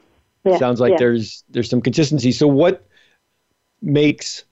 yeah, 0.44 0.58
sounds 0.58 0.80
like 0.80 0.92
yeah. 0.92 0.98
there's 0.98 1.44
there's 1.48 1.70
some 1.70 1.80
consistency. 1.80 2.32
So, 2.32 2.48
what 2.48 2.86
makes 3.80 4.44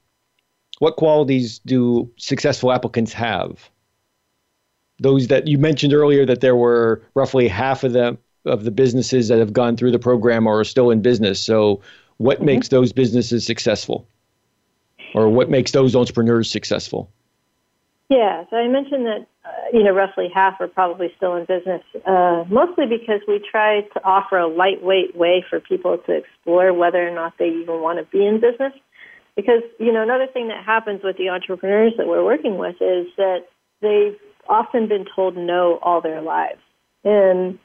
what 0.79 0.97
qualities 0.97 1.61
do 1.61 2.11
successful 2.17 2.73
applicants 2.73 3.13
have? 3.13 3.71
Those 4.99 5.29
that 5.29 5.47
you 5.47 5.59
mentioned 5.59 5.93
earlier 5.93 6.27
that 6.27 6.41
there 6.41 6.57
were 6.57 7.03
roughly 7.15 7.49
half 7.49 7.85
of 7.85 7.93
them 7.93 8.19
of 8.45 8.65
the 8.65 8.71
businesses 8.71 9.29
that 9.29 9.39
have 9.39 9.53
gone 9.53 9.77
through 9.77 9.93
the 9.93 9.99
program 9.99 10.47
are 10.47 10.65
still 10.65 10.91
in 10.91 11.03
business. 11.03 11.41
So, 11.41 11.81
what 12.19 12.39
mm-hmm. 12.39 12.47
makes 12.47 12.69
those 12.69 12.93
businesses 12.93 13.47
successful, 13.47 14.07
or 15.15 15.29
what 15.29 15.51
makes 15.51 15.73
those 15.73 15.97
entrepreneurs 15.97 16.51
successful? 16.51 17.11
Yeah, 18.09 18.45
so 18.51 18.57
I 18.57 18.69
mentioned 18.69 19.07
that 19.07 19.27
uh, 19.45 19.49
you 19.73 19.83
know 19.83 19.93
roughly 19.93 20.29
half 20.33 20.61
are 20.61 20.69
probably 20.69 21.13
still 21.17 21.35
in 21.37 21.47
business, 21.47 21.83
uh, 22.07 22.45
mostly 22.51 22.87
because 22.87 23.21
we 23.27 23.41
try 23.51 23.81
to 23.81 24.05
offer 24.05 24.39
a 24.39 24.47
lightweight 24.47 25.17
way 25.17 25.45
for 25.49 25.61
people 25.61 25.99
to 26.07 26.13
explore 26.13 26.73
whether 26.75 27.07
or 27.07 27.11
not 27.11 27.35
they 27.39 27.49
even 27.49 27.81
want 27.81 27.99
to 27.99 28.05
be 28.17 28.27
in 28.27 28.41
business. 28.41 28.73
Because 29.37 29.63
you 29.79 29.93
know 29.93 30.03
another 30.03 30.27
thing 30.33 30.49
that 30.49 30.65
happens 30.65 31.01
with 31.03 31.17
the 31.17 31.31
entrepreneurs 31.31 31.95
that 31.97 32.07
we're 32.07 32.25
working 32.25 32.59
with 32.59 32.77
is 32.81 33.07
that 33.17 33.47
they've 33.81 34.19
often 34.49 34.89
been 34.89 35.07
told 35.15 35.37
no 35.37 35.79
all 35.83 36.01
their 36.01 36.21
lives, 36.21 36.61
and 37.05 37.59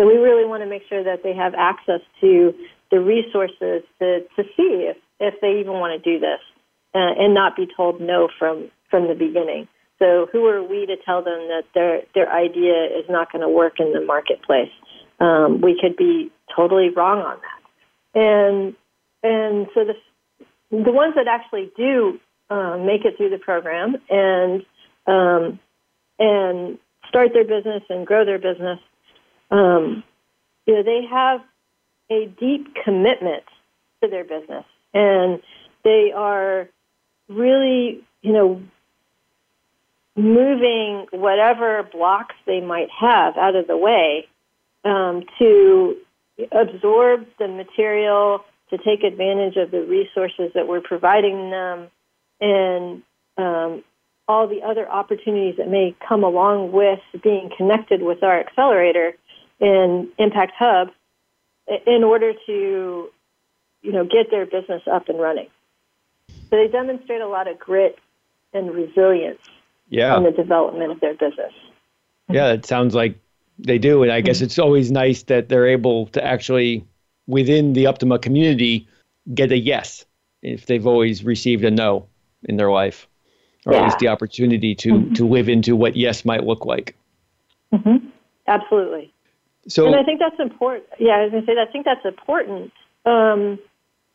so 0.00 0.06
we 0.06 0.14
really 0.14 0.46
want 0.48 0.62
to 0.62 0.68
make 0.68 0.82
sure 0.88 1.04
that 1.04 1.22
they 1.22 1.34
have 1.34 1.52
access 1.54 2.00
to 2.22 2.54
the 2.90 3.00
resources 3.00 3.84
to, 3.98 4.20
to 4.34 4.42
see 4.56 4.88
if, 4.88 4.96
if 5.20 5.34
they 5.42 5.60
even 5.60 5.74
want 5.74 5.92
to 5.92 6.12
do 6.12 6.18
this 6.18 6.40
uh, 6.94 7.12
and 7.18 7.34
not 7.34 7.54
be 7.54 7.68
told 7.76 8.00
no 8.00 8.28
from, 8.38 8.70
from 8.90 9.08
the 9.08 9.14
beginning. 9.14 9.68
So 9.98 10.26
who 10.32 10.46
are 10.46 10.62
we 10.62 10.86
to 10.86 10.96
tell 11.04 11.22
them 11.22 11.48
that 11.48 11.64
their, 11.74 12.00
their 12.14 12.32
idea 12.32 12.86
is 12.86 13.04
not 13.10 13.30
going 13.30 13.42
to 13.42 13.48
work 13.48 13.74
in 13.78 13.92
the 13.92 14.00
marketplace? 14.00 14.72
Um, 15.20 15.60
we 15.60 15.78
could 15.78 15.96
be 15.96 16.32
totally 16.56 16.88
wrong 16.88 17.18
on 17.18 17.36
that. 17.36 18.18
And, 18.18 18.74
and 19.22 19.66
so 19.74 19.84
the, 19.84 19.94
the 20.70 20.92
ones 20.92 21.14
that 21.16 21.26
actually 21.26 21.70
do 21.76 22.20
um, 22.48 22.86
make 22.86 23.04
it 23.04 23.16
through 23.16 23.30
the 23.30 23.38
program 23.38 23.96
and, 24.08 24.64
um, 25.06 25.58
and 26.18 26.78
start 27.08 27.32
their 27.32 27.44
business 27.44 27.82
and 27.88 28.06
grow 28.06 28.24
their 28.24 28.38
business 28.38 28.78
um, 29.50 30.04
you 30.66 30.74
know, 30.74 30.82
they 30.82 31.04
have 31.10 31.40
a 32.10 32.26
deep 32.38 32.74
commitment 32.84 33.44
to 34.02 34.08
their 34.08 34.24
business, 34.24 34.64
and 34.94 35.40
they 35.84 36.12
are 36.14 36.68
really, 37.28 38.02
you 38.22 38.32
know, 38.32 38.62
moving 40.16 41.06
whatever 41.12 41.82
blocks 41.82 42.34
they 42.46 42.60
might 42.60 42.88
have 42.90 43.36
out 43.36 43.56
of 43.56 43.66
the 43.66 43.76
way 43.76 44.26
um, 44.84 45.24
to 45.38 45.96
absorb 46.52 47.26
the 47.38 47.48
material, 47.48 48.44
to 48.70 48.78
take 48.78 49.02
advantage 49.02 49.56
of 49.56 49.70
the 49.70 49.82
resources 49.82 50.52
that 50.54 50.66
we're 50.66 50.80
providing 50.80 51.50
them, 51.50 51.88
and 52.40 53.02
um, 53.36 53.84
all 54.28 54.46
the 54.46 54.62
other 54.62 54.88
opportunities 54.88 55.56
that 55.58 55.68
may 55.68 55.94
come 56.06 56.24
along 56.24 56.72
with 56.72 57.00
being 57.22 57.50
connected 57.56 58.02
with 58.02 58.22
our 58.22 58.38
accelerator 58.40 59.14
in 59.60 60.08
Impact 60.18 60.52
Hub 60.58 60.90
in 61.86 62.04
order 62.04 62.32
to, 62.46 63.08
you 63.82 63.92
know, 63.92 64.04
get 64.04 64.30
their 64.30 64.46
business 64.46 64.82
up 64.90 65.08
and 65.08 65.20
running. 65.20 65.48
So 66.28 66.56
they 66.56 66.68
demonstrate 66.68 67.20
a 67.20 67.28
lot 67.28 67.48
of 67.48 67.58
grit 67.58 67.98
and 68.52 68.72
resilience 68.72 69.40
yeah. 69.88 70.16
in 70.16 70.24
the 70.24 70.32
development 70.32 70.92
of 70.92 71.00
their 71.00 71.14
business. 71.14 71.52
Yeah, 72.28 72.52
it 72.52 72.66
sounds 72.66 72.94
like 72.94 73.18
they 73.58 73.78
do. 73.78 74.02
And 74.02 74.10
I 74.10 74.20
guess 74.20 74.38
mm-hmm. 74.38 74.44
it's 74.46 74.58
always 74.58 74.90
nice 74.90 75.24
that 75.24 75.48
they're 75.48 75.68
able 75.68 76.06
to 76.08 76.24
actually, 76.24 76.86
within 77.30 77.72
the 77.72 77.84
Uptima 77.84 78.20
community, 78.20 78.88
get 79.32 79.52
a 79.52 79.58
yes 79.58 80.04
if 80.42 80.66
they've 80.66 80.86
always 80.86 81.24
received 81.24 81.64
a 81.64 81.70
no 81.70 82.06
in 82.44 82.56
their 82.56 82.70
life, 82.70 83.06
or 83.64 83.72
yeah. 83.72 83.80
at 83.80 83.84
least 83.84 83.98
the 83.98 84.08
opportunity 84.08 84.74
to, 84.74 84.92
mm-hmm. 84.92 85.12
to 85.14 85.26
live 85.26 85.48
into 85.48 85.76
what 85.76 85.96
yes 85.96 86.24
might 86.24 86.44
look 86.44 86.64
like. 86.64 86.96
Mm-hmm. 87.72 88.08
Absolutely. 88.46 89.12
So, 89.68 89.86
and 89.86 89.94
I 89.94 90.02
think 90.02 90.18
that's 90.18 90.40
important. 90.40 90.86
Yeah, 90.98 91.12
I 91.12 91.22
was 91.24 91.30
going 91.30 91.46
to 91.46 91.46
say, 91.46 91.52
I 91.60 91.70
think 91.70 91.84
that's 91.84 92.04
important. 92.04 92.72
Um, 93.06 93.58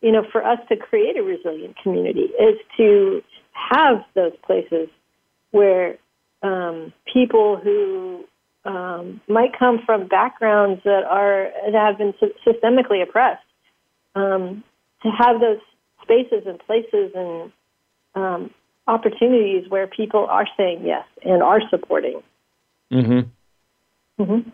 you 0.02 0.12
know, 0.12 0.26
for 0.32 0.46
us 0.46 0.60
to 0.70 0.76
create 0.76 1.18
a 1.18 1.24
resilient 1.24 1.78
community 1.82 2.30
is 2.40 2.58
to 2.78 3.24
have 3.54 4.04
those 4.14 4.34
places 4.46 4.90
where 5.52 5.98
um, 6.44 6.92
people 7.12 7.58
who 7.64 8.26
um, 8.66 9.22
might 9.28 9.58
come 9.58 9.80
from 9.86 10.08
backgrounds 10.08 10.82
that 10.84 11.04
are 11.04 11.52
that 11.72 11.74
have 11.74 11.98
been 11.98 12.14
systemically 12.46 13.04
oppressed, 13.04 13.46
um, 14.16 14.64
to 15.04 15.10
have 15.10 15.40
those 15.40 15.60
spaces 16.02 16.44
and 16.46 16.60
places 16.60 17.12
and 17.16 17.52
um, 18.16 18.52
opportunities 18.88 19.70
where 19.70 19.88
people 19.88 20.26
are 20.26 20.48
saying 20.58 20.86
yes 20.86 21.06
and 21.24 21.42
are 21.44 21.62
supporting. 21.70 22.22
Mm-hmm. 22.92 24.24
Mm-hmm. 24.24 24.50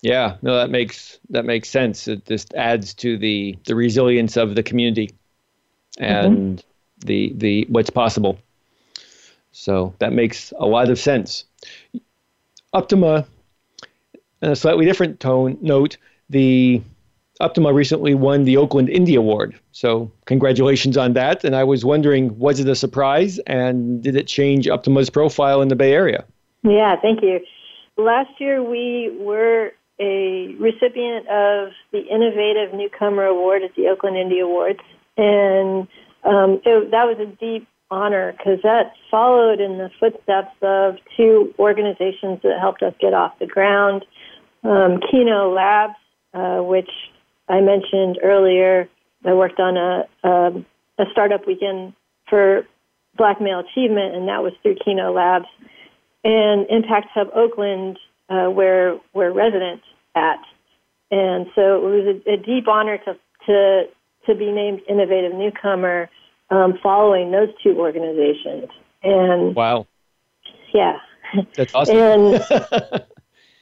Yeah, 0.00 0.36
no, 0.42 0.56
that 0.56 0.70
makes 0.70 1.18
that 1.30 1.44
makes 1.44 1.68
sense. 1.68 2.06
It 2.06 2.24
just 2.26 2.54
adds 2.54 2.94
to 2.94 3.18
the 3.18 3.58
the 3.64 3.74
resilience 3.74 4.36
of 4.36 4.54
the 4.54 4.62
community 4.62 5.10
and 5.98 6.58
mm-hmm. 6.58 7.06
the 7.06 7.32
the 7.36 7.66
what's 7.68 7.90
possible. 7.90 8.38
So 9.50 9.94
that 9.98 10.12
makes 10.12 10.52
a 10.56 10.66
lot 10.66 10.88
of 10.88 11.00
sense. 11.00 11.44
Uptima, 12.74 13.26
in 14.42 14.50
a 14.50 14.56
slightly 14.56 14.84
different 14.84 15.20
tone 15.20 15.58
note, 15.60 15.96
the 16.30 16.82
Uptima 17.40 17.72
recently 17.72 18.14
won 18.14 18.44
the 18.44 18.56
Oakland 18.56 18.88
Indie 18.88 19.16
Award. 19.16 19.58
So 19.72 20.10
congratulations 20.26 20.96
on 20.96 21.12
that. 21.14 21.44
And 21.44 21.54
I 21.54 21.64
was 21.64 21.84
wondering, 21.84 22.38
was 22.38 22.60
it 22.60 22.68
a 22.68 22.74
surprise 22.74 23.38
and 23.46 24.02
did 24.02 24.16
it 24.16 24.26
change 24.26 24.66
Uptima's 24.66 25.10
profile 25.10 25.62
in 25.62 25.68
the 25.68 25.76
Bay 25.76 25.92
Area? 25.92 26.24
Yeah, 26.62 26.96
thank 27.00 27.22
you. 27.22 27.40
Last 27.96 28.30
year 28.38 28.62
we 28.62 29.16
were 29.20 29.72
a 30.00 30.54
recipient 30.58 31.26
of 31.28 31.72
the 31.92 32.00
Innovative 32.08 32.74
Newcomer 32.74 33.24
Award 33.24 33.62
at 33.62 33.74
the 33.74 33.88
Oakland 33.88 34.16
Indie 34.16 34.42
Awards, 34.42 34.78
and 35.16 35.88
um, 36.24 36.60
that 36.64 37.04
was 37.04 37.16
a 37.20 37.26
deep 37.26 37.66
honor 37.90 38.32
because 38.32 38.60
that 38.62 38.92
followed 39.10 39.60
in 39.60 39.78
the 39.78 39.90
footsteps 39.98 40.54
of 40.62 40.96
two 41.16 41.54
organizations 41.58 42.40
that 42.42 42.58
helped 42.60 42.82
us 42.82 42.94
get 43.00 43.14
off 43.14 43.38
the 43.38 43.46
ground. 43.46 44.04
Um, 44.64 45.00
Kino 45.10 45.52
Labs, 45.52 45.94
uh, 46.34 46.58
which 46.58 46.90
I 47.48 47.60
mentioned 47.60 48.18
earlier, 48.22 48.88
I 49.24 49.34
worked 49.34 49.58
on 49.58 49.76
a, 49.76 50.08
a, 50.24 51.04
startup 51.12 51.46
weekend 51.46 51.94
for 52.28 52.66
Black 53.16 53.40
Male 53.40 53.60
Achievement, 53.60 54.14
and 54.14 54.28
that 54.28 54.42
was 54.42 54.52
through 54.62 54.76
Kino 54.84 55.12
Labs. 55.12 55.46
and 56.24 56.66
Impact 56.68 57.08
Hub 57.14 57.28
Oakland, 57.34 57.98
uh, 58.28 58.46
where 58.46 58.98
we're 59.14 59.32
resident 59.32 59.82
at. 60.14 60.40
And 61.10 61.46
so 61.54 61.76
it 61.76 61.82
was 61.82 62.22
a, 62.26 62.32
a 62.32 62.36
deep 62.36 62.68
honor 62.68 62.98
to, 62.98 63.16
to, 63.46 63.84
to 64.26 64.34
be 64.34 64.52
named 64.52 64.82
Innovative 64.88 65.32
Newcomer 65.32 66.10
um, 66.50 66.78
following 66.82 67.30
those 67.30 67.48
two 67.62 67.78
organizations. 67.78 68.68
And 69.02 69.54
wow. 69.54 69.86
Yeah. 70.72 70.98
That's 71.54 71.74
awesome. 71.74 71.96
and 71.96 72.34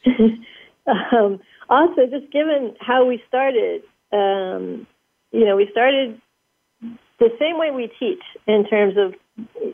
um, 0.86 1.40
also, 1.68 2.06
just 2.06 2.30
given 2.32 2.74
how 2.80 3.04
we 3.04 3.22
started, 3.26 3.82
um, 4.12 4.86
you 5.32 5.44
know, 5.44 5.56
we 5.56 5.68
started 5.72 6.20
the 7.18 7.30
same 7.38 7.58
way 7.58 7.70
we 7.70 7.90
teach 7.98 8.22
in 8.46 8.66
terms 8.66 8.96
of 8.96 9.14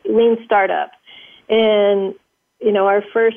lean 0.04 0.38
startup. 0.44 0.92
And, 1.48 2.14
you 2.60 2.72
know, 2.72 2.86
our 2.86 3.02
first 3.12 3.36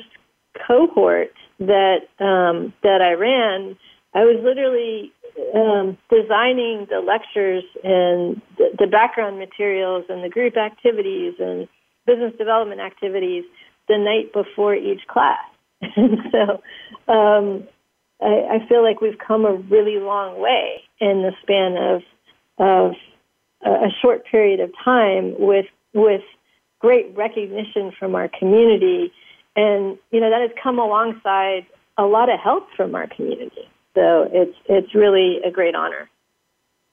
cohort 0.66 1.32
that 1.58 2.08
um, 2.18 2.72
that 2.82 3.02
I 3.02 3.12
ran, 3.12 3.76
I 4.14 4.24
was 4.24 4.40
literally 4.42 5.12
um, 5.54 5.98
designing 6.10 6.86
the 6.88 7.00
lectures 7.00 7.64
and 7.84 8.40
the, 8.58 8.70
the 8.78 8.86
background 8.86 9.38
materials 9.38 10.04
and 10.08 10.24
the 10.24 10.28
group 10.28 10.56
activities 10.56 11.34
and 11.38 11.68
business 12.06 12.32
development 12.38 12.80
activities 12.80 13.44
the 13.88 13.98
night 13.98 14.32
before 14.32 14.74
each 14.74 15.06
class. 15.08 15.38
and 15.80 16.18
so 16.32 17.12
um, 17.12 17.68
I, 18.20 18.56
I 18.56 18.68
feel 18.68 18.82
like 18.82 19.00
we've 19.00 19.18
come 19.18 19.44
a 19.44 19.54
really 19.54 19.98
long 19.98 20.40
way 20.40 20.82
in 21.00 21.22
the 21.22 21.32
span 21.42 21.76
of 21.76 22.02
of 22.58 22.92
a 23.62 23.88
short 24.00 24.24
period 24.26 24.60
of 24.60 24.70
time 24.82 25.34
with 25.38 25.66
with 25.92 26.22
great 26.78 27.14
recognition 27.16 27.92
from 27.98 28.14
our 28.14 28.28
community, 28.38 29.12
and 29.54 29.98
you 30.10 30.20
know 30.20 30.30
that 30.30 30.40
has 30.40 30.50
come 30.62 30.78
alongside 30.78 31.66
a 31.98 32.04
lot 32.04 32.30
of 32.30 32.40
help 32.40 32.68
from 32.76 32.94
our 32.94 33.06
community. 33.06 33.68
So 33.96 34.28
it's 34.30 34.56
it's 34.66 34.94
really 34.94 35.40
a 35.42 35.50
great 35.50 35.74
honor. 35.74 36.10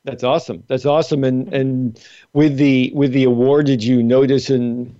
That's 0.05 0.23
awesome. 0.23 0.63
That's 0.67 0.85
awesome. 0.85 1.25
And 1.25 1.53
and 1.53 1.99
with 2.31 2.55
the 2.55 2.91
with 2.95 3.11
the 3.11 3.25
award, 3.25 3.65
did 3.65 3.83
you 3.83 4.01
notice 4.01 4.49
in 4.49 4.95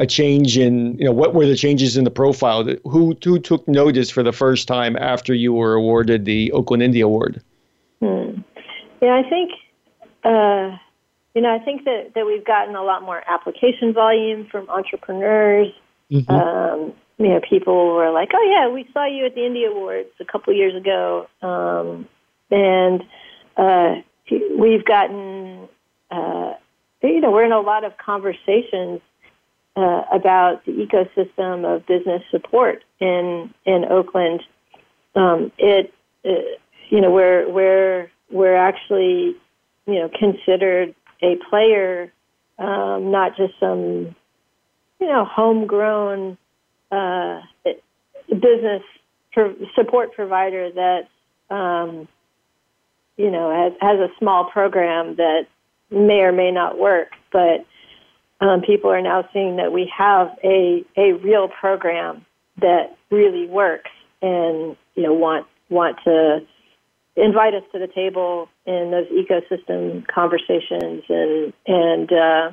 a 0.00 0.06
change 0.06 0.58
in 0.58 0.98
you 0.98 1.04
know 1.04 1.12
what 1.12 1.34
were 1.34 1.46
the 1.46 1.56
changes 1.56 1.96
in 1.96 2.02
the 2.02 2.10
profile? 2.10 2.64
Who 2.84 3.16
who 3.22 3.38
took 3.38 3.66
notice 3.68 4.10
for 4.10 4.24
the 4.24 4.32
first 4.32 4.66
time 4.66 4.96
after 4.96 5.32
you 5.32 5.52
were 5.52 5.74
awarded 5.74 6.24
the 6.24 6.50
Oakland 6.50 6.82
Indie 6.82 7.04
Award? 7.04 7.40
Hmm. 8.00 8.40
Yeah, 9.00 9.14
I 9.14 9.28
think 9.28 9.52
uh, 10.24 10.76
you 11.36 11.42
know 11.42 11.54
I 11.54 11.64
think 11.64 11.84
that 11.84 12.12
that 12.16 12.26
we've 12.26 12.44
gotten 12.44 12.74
a 12.74 12.82
lot 12.82 13.02
more 13.02 13.22
application 13.28 13.92
volume 13.92 14.48
from 14.50 14.68
entrepreneurs. 14.68 15.68
Mm-hmm. 16.10 16.30
Um, 16.30 16.92
you 17.18 17.28
know, 17.28 17.40
people 17.48 17.94
were 17.94 18.10
like, 18.10 18.30
"Oh 18.34 18.50
yeah, 18.50 18.72
we 18.72 18.88
saw 18.92 19.06
you 19.06 19.26
at 19.26 19.34
the 19.34 19.40
Indie 19.40 19.70
Awards 19.70 20.10
a 20.20 20.24
couple 20.24 20.52
years 20.52 20.74
ago," 20.74 21.26
um, 21.42 22.08
and 22.50 23.02
uh, 23.56 24.02
we've 24.58 24.84
gotten. 24.84 25.68
Uh, 26.10 26.54
you 27.02 27.20
know, 27.20 27.30
we're 27.30 27.44
in 27.44 27.52
a 27.52 27.60
lot 27.60 27.84
of 27.84 27.96
conversations 27.98 29.00
uh, 29.76 30.02
about 30.12 30.64
the 30.64 30.72
ecosystem 30.72 31.64
of 31.64 31.86
business 31.86 32.22
support 32.30 32.82
in 33.00 33.52
in 33.64 33.84
Oakland. 33.84 34.42
Um, 35.14 35.52
it, 35.58 35.92
it, 36.24 36.60
you 36.88 37.00
know, 37.00 37.10
we're 37.10 37.50
we're 37.50 38.10
we're 38.30 38.56
actually, 38.56 39.36
you 39.86 39.94
know, 39.94 40.10
considered 40.18 40.94
a 41.22 41.36
player, 41.48 42.12
um, 42.58 43.10
not 43.10 43.36
just 43.36 43.54
some, 43.60 44.14
you 45.00 45.06
know, 45.06 45.24
homegrown 45.24 46.36
uh, 46.90 47.40
business 48.28 48.82
support 49.74 50.12
provider 50.14 50.70
that, 50.72 51.54
um, 51.54 52.08
you 53.16 53.30
know, 53.30 53.50
has, 53.50 53.72
has 53.80 54.00
a 54.00 54.08
small 54.18 54.50
program 54.50 55.16
that 55.16 55.46
may 55.90 56.20
or 56.20 56.32
may 56.32 56.50
not 56.50 56.78
work, 56.78 57.08
but 57.32 57.66
um, 58.40 58.60
people 58.62 58.90
are 58.90 59.02
now 59.02 59.28
seeing 59.32 59.56
that 59.56 59.72
we 59.72 59.90
have 59.96 60.28
a, 60.44 60.84
a 60.96 61.12
real 61.12 61.48
program 61.48 62.24
that 62.60 62.96
really 63.10 63.46
works 63.46 63.90
and 64.22 64.76
you 64.94 65.02
know 65.02 65.12
want 65.12 65.46
want 65.68 65.96
to 66.04 66.40
invite 67.16 67.54
us 67.54 67.62
to 67.72 67.78
the 67.78 67.88
table 67.88 68.48
in 68.66 68.90
those 68.90 69.06
ecosystem 69.08 70.06
conversations 70.06 71.02
and 71.08 71.52
and 71.66 72.12
uh, 72.12 72.52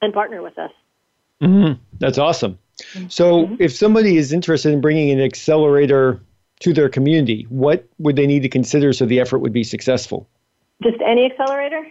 and 0.00 0.12
partner 0.12 0.42
with 0.42 0.58
us. 0.58 0.70
Mm-hmm. 1.40 1.80
That's 1.98 2.18
awesome. 2.18 2.58
So, 3.08 3.46
mm-hmm. 3.46 3.56
if 3.58 3.74
somebody 3.74 4.16
is 4.16 4.32
interested 4.32 4.72
in 4.72 4.80
bringing 4.80 5.10
an 5.10 5.20
accelerator 5.20 6.20
to 6.60 6.72
their 6.72 6.88
community, 6.88 7.46
what 7.48 7.86
would 7.98 8.16
they 8.16 8.26
need 8.26 8.42
to 8.42 8.48
consider 8.48 8.92
so 8.92 9.06
the 9.06 9.20
effort 9.20 9.38
would 9.38 9.52
be 9.52 9.64
successful? 9.64 10.28
Just 10.82 10.98
any 11.04 11.26
accelerator? 11.26 11.86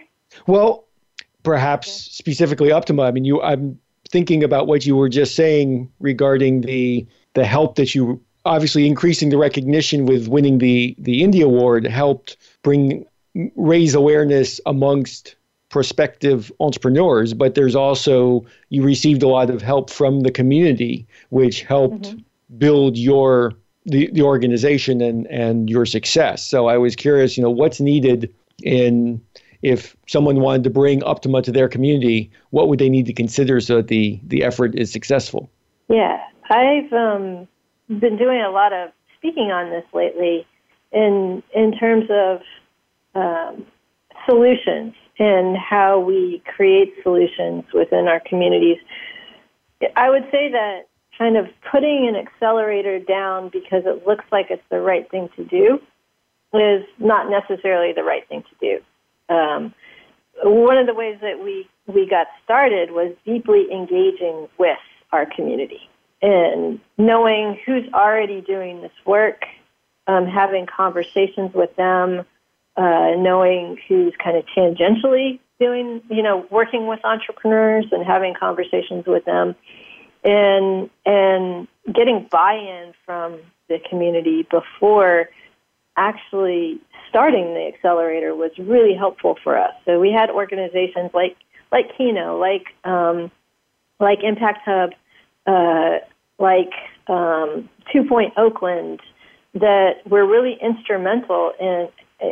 Well, 0.46 0.86
perhaps 1.42 1.90
specifically 1.90 2.68
Uptima. 2.68 3.06
I 3.06 3.10
mean, 3.10 3.24
you 3.24 3.40
I'm 3.42 3.78
thinking 4.08 4.44
about 4.44 4.66
what 4.66 4.86
you 4.86 4.96
were 4.96 5.08
just 5.08 5.34
saying 5.34 5.90
regarding 6.00 6.62
the 6.62 7.06
the 7.34 7.44
help 7.44 7.76
that 7.76 7.94
you 7.94 8.22
obviously 8.44 8.86
increasing 8.86 9.30
the 9.30 9.38
recognition 9.38 10.06
with 10.06 10.28
winning 10.28 10.58
the 10.58 10.94
the 10.98 11.22
Indie 11.22 11.44
Award 11.44 11.86
helped 11.86 12.36
bring 12.62 13.04
raise 13.56 13.94
awareness 13.94 14.60
amongst 14.66 15.36
prospective 15.72 16.52
entrepreneurs, 16.60 17.34
but 17.34 17.56
there's 17.56 17.74
also 17.74 18.44
you 18.68 18.84
received 18.84 19.22
a 19.24 19.28
lot 19.28 19.50
of 19.50 19.60
help 19.60 19.90
from 19.90 20.20
the 20.20 20.30
community, 20.30 21.04
which 21.30 21.62
helped 21.62 22.10
mm-hmm. 22.10 22.58
build 22.58 22.96
your 22.96 23.54
the, 23.86 24.08
the 24.12 24.22
organization 24.22 25.00
and 25.00 25.26
and 25.26 25.68
your 25.68 25.84
success. 25.84 26.46
So 26.46 26.68
I 26.68 26.78
was 26.78 26.94
curious, 26.94 27.36
you 27.36 27.42
know, 27.42 27.50
what's 27.50 27.80
needed 27.80 28.32
in 28.62 29.20
if 29.62 29.96
someone 30.06 30.40
wanted 30.40 30.64
to 30.64 30.70
bring 30.70 31.00
Uptima 31.00 31.42
to 31.44 31.52
their 31.52 31.68
community, 31.68 32.30
what 32.50 32.68
would 32.68 32.78
they 32.78 32.88
need 32.88 33.06
to 33.06 33.12
consider 33.12 33.60
so 33.60 33.76
that 33.76 33.88
the, 33.88 34.20
the 34.24 34.42
effort 34.42 34.74
is 34.74 34.92
successful? 34.92 35.48
Yeah, 35.88 36.18
I've 36.50 36.92
um, 36.92 37.46
been 37.88 38.18
doing 38.18 38.40
a 38.40 38.50
lot 38.50 38.72
of 38.72 38.90
speaking 39.16 39.52
on 39.52 39.70
this 39.70 39.84
lately 39.94 40.44
in, 40.90 41.44
in 41.54 41.78
terms 41.78 42.06
of 42.10 42.40
um, 43.14 43.64
solutions 44.26 44.94
and 45.18 45.56
how 45.56 46.00
we 46.00 46.42
create 46.56 46.94
solutions 47.02 47.64
within 47.72 48.08
our 48.08 48.20
communities. 48.20 48.78
I 49.96 50.10
would 50.10 50.24
say 50.30 50.50
that 50.50 50.88
kind 51.18 51.36
of 51.36 51.46
putting 51.70 52.08
an 52.08 52.16
accelerator 52.16 52.98
down 52.98 53.50
because 53.52 53.82
it 53.84 54.06
looks 54.06 54.24
like 54.32 54.46
it's 54.50 54.62
the 54.70 54.80
right 54.80 55.08
thing 55.10 55.28
to 55.36 55.44
do 55.44 55.80
is 56.54 56.84
not 56.98 57.30
necessarily 57.30 57.92
the 57.92 58.02
right 58.02 58.26
thing 58.28 58.42
to 58.42 58.78
do 58.78 58.82
um, 59.32 59.74
one 60.42 60.78
of 60.78 60.86
the 60.86 60.94
ways 60.94 61.18
that 61.20 61.42
we, 61.42 61.68
we 61.86 62.06
got 62.08 62.26
started 62.44 62.90
was 62.90 63.14
deeply 63.24 63.66
engaging 63.72 64.48
with 64.58 64.78
our 65.12 65.26
community 65.26 65.88
and 66.20 66.80
knowing 66.98 67.58
who's 67.66 67.84
already 67.92 68.40
doing 68.40 68.80
this 68.80 68.92
work, 69.04 69.44
um, 70.06 70.26
having 70.26 70.66
conversations 70.66 71.52
with 71.54 71.74
them, 71.76 72.24
uh, 72.76 73.10
knowing 73.16 73.78
who's 73.88 74.14
kind 74.22 74.36
of 74.36 74.44
tangentially 74.56 75.38
doing, 75.60 76.02
you 76.10 76.22
know, 76.22 76.46
working 76.50 76.86
with 76.86 77.00
entrepreneurs 77.04 77.86
and 77.92 78.04
having 78.04 78.34
conversations 78.34 79.04
with 79.06 79.24
them, 79.24 79.54
and 80.24 80.90
and 81.04 81.68
getting 81.92 82.26
buy-in 82.30 82.92
from 83.04 83.38
the 83.68 83.78
community 83.88 84.46
before 84.50 85.28
actually 85.96 86.80
starting 87.08 87.54
the 87.54 87.70
accelerator 87.74 88.34
was 88.34 88.50
really 88.58 88.94
helpful 88.94 89.36
for 89.44 89.58
us. 89.58 89.74
So 89.84 90.00
we 90.00 90.10
had 90.10 90.30
organizations 90.30 91.10
like 91.12 91.36
like 91.70 91.96
Kino, 91.96 92.38
like 92.38 92.66
um, 92.84 93.30
like 94.00 94.18
Impact 94.22 94.60
Hub, 94.64 94.90
uh, 95.46 95.98
like 96.38 96.72
um, 97.08 97.68
Two 97.92 98.04
Point 98.04 98.34
Oakland, 98.36 99.00
that 99.54 100.06
were 100.06 100.26
really 100.26 100.58
instrumental 100.60 101.52
in, 101.60 101.88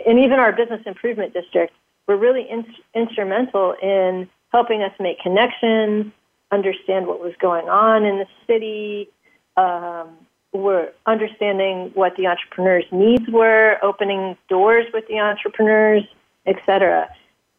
and 0.07 0.19
even 0.19 0.39
our 0.39 0.53
business 0.53 0.81
improvement 0.87 1.35
district 1.35 1.73
were 2.07 2.17
really 2.17 2.47
in, 2.49 2.65
instrumental 2.95 3.75
in 3.83 4.29
helping 4.53 4.83
us 4.83 4.93
make 4.99 5.19
connections, 5.21 6.13
understand 6.51 7.07
what 7.07 7.21
was 7.21 7.33
going 7.41 7.69
on 7.69 8.05
in 8.05 8.19
the 8.19 8.27
city, 8.47 9.09
um, 9.57 10.09
were 10.53 10.93
understanding 11.07 11.91
what 11.95 12.17
the 12.17 12.27
entrepreneurs' 12.27 12.85
needs 12.91 13.29
were, 13.29 13.77
opening 13.83 14.37
doors 14.49 14.87
with 14.93 15.07
the 15.09 15.19
entrepreneurs, 15.19 16.03
etc. 16.47 17.09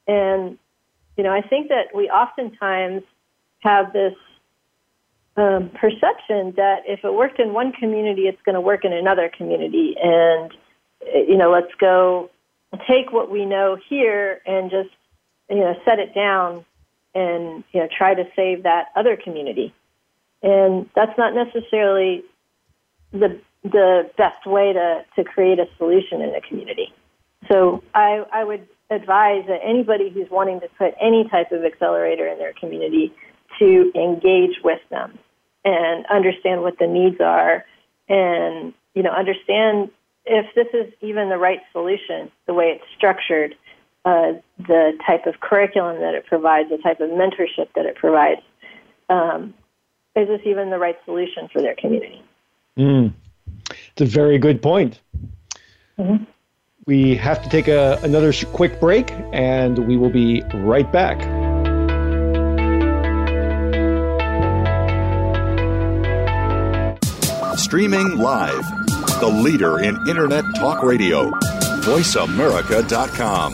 And 0.08 0.58
you 1.18 1.24
know, 1.24 1.32
I 1.32 1.42
think 1.42 1.70
that 1.70 1.96
we 1.96 2.10
oftentimes 2.10 3.04
have 3.60 3.94
this 3.94 4.16
um, 5.38 5.70
perception 5.70 6.54
that 6.58 6.80
if 6.86 7.04
it 7.04 7.14
worked 7.14 7.40
in 7.40 7.54
one 7.54 7.72
community, 7.72 8.24
it's 8.24 8.42
going 8.44 8.56
to 8.56 8.62
work 8.62 8.84
in 8.84 8.92
another 8.92 9.30
community, 9.30 9.96
and 10.02 10.52
you 11.06 11.38
know, 11.38 11.52
let's 11.52 11.74
go 11.80 12.30
take 12.88 13.12
what 13.12 13.30
we 13.30 13.46
know 13.46 13.78
here 13.90 14.42
and 14.46 14.72
just 14.72 14.90
you 15.50 15.58
know 15.58 15.76
set 15.86 16.00
it 16.00 16.14
down 16.16 16.66
and 17.14 17.64
you 17.72 17.80
know 17.82 17.88
try 17.96 18.14
to 18.14 18.24
save 18.36 18.64
that 18.64 18.88
other 18.96 19.18
community. 19.18 19.74
and 20.42 20.90
that's 20.96 21.18
not 21.18 21.34
necessarily 21.34 22.24
the 23.12 23.40
the 23.64 24.10
best 24.18 24.46
way 24.46 24.74
to, 24.74 25.06
to 25.16 25.24
create 25.24 25.60
a 25.60 25.68
solution 25.78 26.22
in 26.22 26.34
a 26.34 26.42
community. 26.42 26.92
So 27.52 27.84
I, 27.94 28.26
I 28.34 28.44
would 28.44 28.68
advise 28.90 29.46
that 29.48 29.60
anybody 29.64 30.10
who's 30.10 30.30
wanting 30.32 30.60
to 30.62 30.68
put 30.78 30.96
any 31.00 31.28
type 31.30 31.52
of 31.52 31.64
accelerator 31.64 32.28
in 32.28 32.40
their 32.40 32.54
community 32.54 33.14
to 33.60 33.92
engage 33.96 34.58
with 34.64 34.80
them 34.90 35.18
and 35.64 36.06
understand 36.08 36.62
what 36.62 36.80
the 36.80 36.88
needs 36.88 37.22
are 37.22 37.66
and 38.10 38.74
you 38.96 39.04
know 39.04 39.12
understand 39.12 39.90
if 40.26 40.46
this 40.56 40.68
is 40.74 40.94
even 41.02 41.30
the 41.30 41.38
right 41.38 41.62
solution 41.72 42.32
the 42.48 42.54
way 42.54 42.66
it's 42.76 42.84
structured 42.96 43.56
uh, 44.04 44.34
the 44.58 44.94
type 45.06 45.28
of 45.28 45.40
curriculum 45.40 46.00
that 46.00 46.16
it 46.16 46.26
provides 46.26 46.70
the 46.70 46.78
type 46.78 47.00
of 47.00 47.10
mentorship 47.10 47.68
that 47.76 47.86
it 47.86 47.96
provides 47.96 48.42
um, 49.10 49.54
is 50.16 50.28
this 50.28 50.42
even 50.46 50.70
the 50.70 50.80
right 50.80 50.98
solution 51.06 51.48
for 51.52 51.62
their 51.62 51.76
community 51.76 52.22
mm. 52.78 53.14
it's 53.70 54.02
a 54.02 54.06
very 54.06 54.38
good 54.38 54.62
point 54.62 55.00
mm-hmm. 55.98 56.24
we 56.86 57.16
have 57.16 57.42
to 57.44 57.50
take 57.50 57.68
a, 57.68 58.00
another 58.04 58.32
sh- 58.32 58.46
quick 58.46 58.80
break 58.80 59.12
and 59.34 59.88
we 59.88 59.98
will 59.98 60.12
be 60.12 60.44
right 60.54 60.92
back 60.92 61.20
Streaming 67.72 68.18
live. 68.18 68.81
The 69.22 69.28
leader 69.28 69.80
in 69.84 69.96
Internet 70.08 70.46
talk 70.56 70.82
radio. 70.82 71.30
VoiceAmerica.com. 71.30 73.54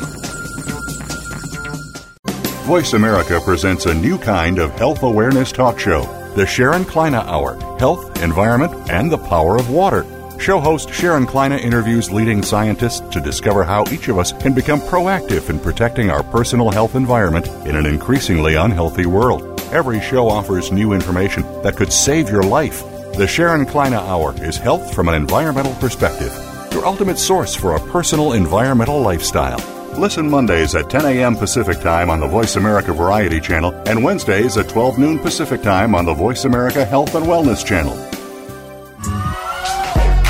Voice 2.66 2.94
America 2.94 3.42
presents 3.44 3.86
a 3.86 3.94
new 3.94 4.18
kind 4.18 4.60
of 4.60 4.72
health 4.72 5.04
awareness 5.04 5.52
talk 5.52 5.78
show 5.78 6.04
the 6.38 6.48
Sharon 6.48 6.86
Kleyne 6.86 7.16
Hour 7.16 7.56
Health, 7.80 8.24
Environment, 8.24 8.90
and 8.90 9.12
the 9.12 9.18
Power 9.18 9.58
of 9.58 9.70
Water. 9.70 10.06
Show 10.40 10.62
host 10.62 10.94
Sharon 10.94 11.28
Kleyne 11.28 11.60
interviews 11.60 12.12
leading 12.12 12.44
scientists 12.44 13.02
to 13.10 13.20
discover 13.20 13.66
how 13.66 13.84
each 13.92 14.08
of 14.08 14.20
us 14.20 14.32
can 14.32 14.54
become 14.54 14.80
proactive 14.80 15.50
in 15.50 15.60
protecting 15.60 16.10
our 16.10 16.24
personal 16.24 16.72
health 16.72 16.96
environment 16.96 17.50
in 17.68 17.76
an 17.76 17.86
increasingly 17.86 18.56
unhealthy 18.56 19.06
world. 19.06 19.60
Every 19.74 20.00
show 20.00 20.30
offers 20.30 20.72
new 20.72 20.94
information 20.94 21.44
that 21.62 21.76
could 21.76 21.92
save 21.92 22.30
your 22.30 22.44
life 22.44 22.86
the 23.16 23.28
Sharon 23.28 23.66
Kleyne 23.66 23.94
Hour 23.94 24.36
is 24.44 24.58
health 24.58 24.94
from 24.94 25.08
an 25.08 25.16
environmental 25.16 25.74
perspective, 25.76 26.34
your 26.72 26.86
ultimate 26.86 27.18
source 27.18 27.56
for 27.56 27.76
a 27.76 27.80
personal 27.92 28.34
environmental 28.34 29.02
lifestyle. 29.02 29.60
Listen 30.00 30.30
Mondays 30.30 30.76
at 30.76 30.90
10 30.90 31.06
a.m. 31.06 31.36
Pacific 31.36 31.80
Time 31.80 32.10
on 32.10 32.20
the 32.20 32.28
Voice 32.28 32.56
America 32.56 32.94
Variety 32.94 33.40
Channel 33.40 33.74
and 33.88 34.04
Wednesdays 34.04 34.58
at 34.58 34.70
12 34.70 35.00
noon 35.00 35.20
Pacific 35.20 35.62
Time 35.62 35.96
on 35.96 36.06
the 36.06 36.14
Voice 36.14 36.46
America 36.46 36.86
Health 36.86 37.16
and 37.16 37.26
Wellness 37.26 37.66
Channel. 37.66 37.96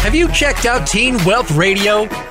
Have 0.01 0.15
you 0.15 0.31
checked 0.31 0.65
out 0.65 0.87
Teen 0.87 1.17
Wealth 1.25 1.51
Radio? 1.51 2.07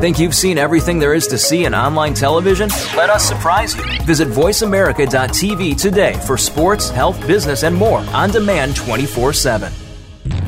Think 0.00 0.18
you've 0.18 0.34
seen 0.34 0.58
everything 0.58 0.98
there 0.98 1.14
is 1.14 1.26
to 1.28 1.38
see 1.38 1.64
in 1.64 1.74
online 1.74 2.12
television? 2.12 2.68
Let 2.94 3.08
us 3.08 3.26
surprise 3.26 3.74
you. 3.74 3.82
Visit 4.04 4.28
VoiceAmerica.tv 4.28 5.80
today 5.80 6.12
for 6.26 6.36
sports, 6.36 6.90
health, 6.90 7.18
business, 7.26 7.62
and 7.62 7.74
more 7.74 8.00
on 8.12 8.28
demand 8.30 8.76
24 8.76 9.32
7. 9.32 9.72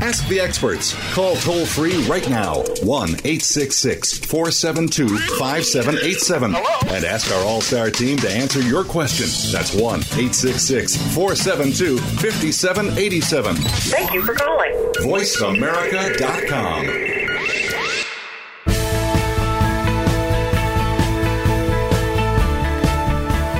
Ask 0.02 0.28
the 0.28 0.38
experts. 0.38 0.94
Call 1.14 1.34
toll 1.36 1.64
free 1.64 2.04
right 2.06 2.28
now 2.28 2.56
1 2.82 3.08
866 3.08 4.18
472 4.18 5.08
5787 5.38 6.54
and 6.54 7.04
ask 7.06 7.32
our 7.32 7.42
All 7.44 7.62
Star 7.62 7.90
team 7.90 8.18
to 8.18 8.30
answer 8.30 8.60
your 8.60 8.84
question. 8.84 9.28
That's 9.50 9.72
1 9.74 9.82
866 10.00 10.94
472 11.14 11.96
5787. 11.98 13.56
Thank 13.56 14.12
you 14.12 14.22
for 14.22 14.34
calling. 14.34 14.72
VoiceAmerica.com. 14.98 17.27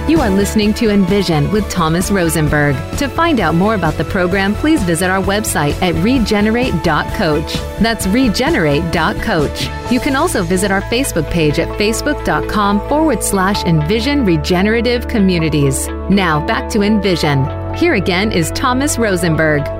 You 0.08 0.22
are 0.22 0.30
listening 0.30 0.72
to 0.74 0.88
Envision 0.88 1.52
with 1.52 1.68
Thomas 1.68 2.10
Rosenberg. 2.10 2.74
To 2.96 3.08
find 3.08 3.40
out 3.40 3.54
more 3.54 3.74
about 3.74 3.92
the 3.98 4.06
program, 4.06 4.54
please 4.54 4.82
visit 4.82 5.10
our 5.10 5.22
website 5.22 5.74
at 5.82 5.94
regenerate.coach. 5.96 7.54
That's 7.82 8.06
regenerate.coach. 8.06 9.92
You 9.92 10.00
can 10.00 10.16
also 10.16 10.42
visit 10.42 10.70
our 10.70 10.80
Facebook 10.82 11.30
page 11.30 11.58
at 11.58 11.68
facebook.com 11.78 12.88
forward 12.88 13.22
slash 13.22 13.62
Envision 13.64 14.24
Regenerative 14.24 15.08
Communities. 15.08 15.88
Now 16.08 16.44
back 16.46 16.70
to 16.70 16.80
Envision. 16.80 17.44
Here 17.74 17.92
again 17.92 18.32
is 18.32 18.50
Thomas 18.52 18.96
Rosenberg. 18.96 19.77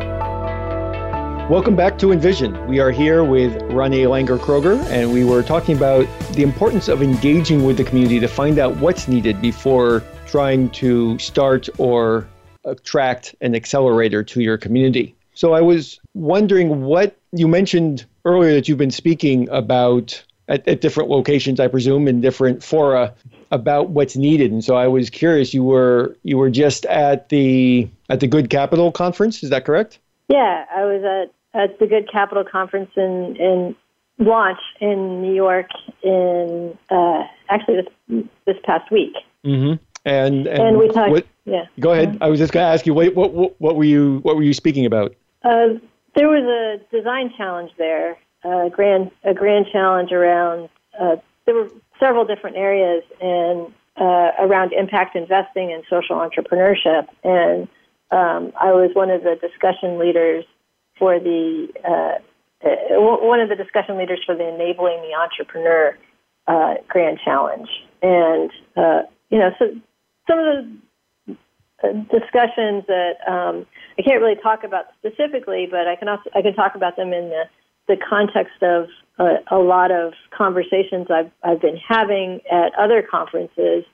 Welcome 1.49 1.77
back 1.77 1.97
to 2.01 2.13
Envision. 2.13 2.67
We 2.67 2.79
are 2.79 2.91
here 2.91 3.25
with 3.25 3.57
Ronnie 3.73 4.03
Langer 4.03 4.39
Kroger, 4.39 4.79
and 4.91 5.15
we 5.15 5.25
were 5.25 5.43
talking 5.43 5.75
about 5.75 6.07
the 6.33 6.43
importance 6.43 6.89
of 6.89 7.01
engaging 7.01 7.65
with 7.65 7.79
the 7.79 7.85
community 7.85 8.21
to 8.21 8.29
find 8.29 8.59
out 8.59 8.77
what's 8.77 9.09
needed 9.09 9.41
before 9.41 10.05
trying 10.27 10.69
to 10.73 11.19
start 11.19 11.71
or 11.79 12.29
attract 12.67 13.35
an 13.41 13.55
accelerator 13.55 14.23
to 14.25 14.43
your 14.43 14.59
community. 14.59 15.15
So 15.33 15.55
I 15.55 15.63
was 15.63 15.99
wondering 16.13 16.83
what 16.83 17.17
you 17.33 17.49
mentioned 17.49 18.05
earlier 18.27 18.53
that 18.53 18.69
you've 18.69 18.77
been 18.77 18.91
speaking 18.91 19.49
about 19.49 20.23
at, 20.49 20.69
at, 20.69 20.83
different 20.83 21.09
locations, 21.09 21.61
I 21.61 21.69
presume, 21.69 22.09
in 22.09 22.21
different 22.21 22.63
fora 22.63 23.15
about 23.51 23.89
what's 23.89 24.17
needed. 24.17 24.53
And 24.53 24.63
so 24.63 24.77
I 24.77 24.87
was 24.87 25.09
curious. 25.09 25.55
You 25.55 25.65
were 25.65 26.15
you 26.25 26.37
were 26.37 26.51
just 26.51 26.85
at 26.85 27.31
the 27.31 27.89
at 28.11 28.21
the 28.21 28.27
Good 28.27 28.51
Capital 28.51 28.93
conference. 28.93 29.43
Is 29.43 29.49
that 29.49 29.65
correct? 29.65 29.99
Yeah, 30.29 30.67
I 30.71 30.85
was 30.85 31.03
at 31.05 31.35
at 31.55 31.79
the 31.79 31.87
Good 31.87 32.11
Capital 32.11 32.45
conference 32.45 32.91
in 32.97 33.37
in 33.39 33.77
launch 34.19 34.59
in 34.81 35.23
New 35.23 35.35
York 35.35 35.69
in 36.03 36.77
uh, 36.91 37.25
actually 37.49 37.83
this 38.09 38.25
this 38.47 38.57
past 38.65 38.91
week. 38.91 39.15
Mm-hmm. 39.45 39.83
And, 40.05 40.47
and, 40.47 40.63
and 40.63 40.79
we 40.79 40.89
talked. 40.89 41.11
What, 41.11 41.27
yeah. 41.45 41.65
Go 41.81 41.93
ahead. 41.93 42.15
Mm-hmm. 42.15 42.23
I 42.23 42.29
was 42.29 42.39
just 42.39 42.53
going 42.53 42.65
to 42.65 42.73
ask 42.73 42.87
you 42.87 42.95
what, 42.95 43.15
what 43.15 43.61
what 43.61 43.77
were 43.77 43.85
you 43.85 44.21
what 44.23 44.37
were 44.37 44.43
you 44.43 44.55
speaking 44.55 44.87
about? 44.87 45.15
Uh, 45.43 45.75
there 46.15 46.29
was 46.29 46.45
a 46.45 46.95
design 46.95 47.33
challenge 47.37 47.71
there, 47.79 48.19
a 48.45 48.71
grand 48.71 49.11
a 49.25 49.35
grand 49.35 49.67
challenge 49.73 50.13
around. 50.13 50.69
Uh, 50.99 51.17
there 51.47 51.55
were 51.55 51.71
several 52.01 52.25
different 52.25 52.57
areas 52.57 53.03
and 53.21 53.73
uh, 53.97 54.33
around 54.39 54.73
impact 54.73 55.17
investing 55.17 55.73
and 55.73 55.85
social 55.89 56.17
entrepreneurship, 56.17 57.07
and 57.25 57.69
um, 58.11 58.53
I 58.61 58.73
was 58.73 58.91
one 58.95 59.11
of 59.11 59.23
the 59.23 59.37
discussion 59.37 59.99
leaders 59.99 60.45
for 60.99 61.19
the 61.19 61.69
uh, 61.85 62.19
uh 62.67 63.01
one 63.01 63.41
of 63.41 63.49
the 63.49 63.57
discussion 63.57 63.99
leaders 63.99 64.21
for 64.27 64.35
the 64.35 64.47
enabling 64.49 65.01
the 65.03 65.15
entrepreneur 65.15 65.97
uh, 66.47 66.75
grand 66.89 67.19
challenge, 67.25 67.69
and 68.03 68.51
uh, 68.77 69.03
you 69.31 69.39
know 69.39 69.51
so 69.59 69.67
some 70.29 70.39
of 70.39 70.45
the 70.47 70.79
uh, 71.85 71.93
discussions 72.11 72.85
that 72.89 73.15
um, 73.29 73.67
I 73.99 74.03
can't 74.03 74.21
really 74.21 74.41
talk 74.43 74.65
about 74.65 74.87
specifically, 74.99 75.69
but 75.71 75.87
I 75.87 75.97
can 75.97 76.09
also 76.09 76.31
I 76.35 76.43
can 76.43 76.55
talk 76.55 76.75
about 76.75 76.97
them 76.97 77.13
in 77.13 77.29
the 77.29 77.45
the 77.87 77.97
context 77.97 78.63
of 78.63 78.89
uh, 79.19 79.39
a 79.51 79.59
lot 79.59 79.91
of 79.91 80.13
conversations 80.37 81.07
I've 81.11 81.31
I've 81.43 81.61
been 81.61 81.79
having 81.89 82.41
at 82.51 82.75
other 82.79 83.03
conferences 83.03 83.85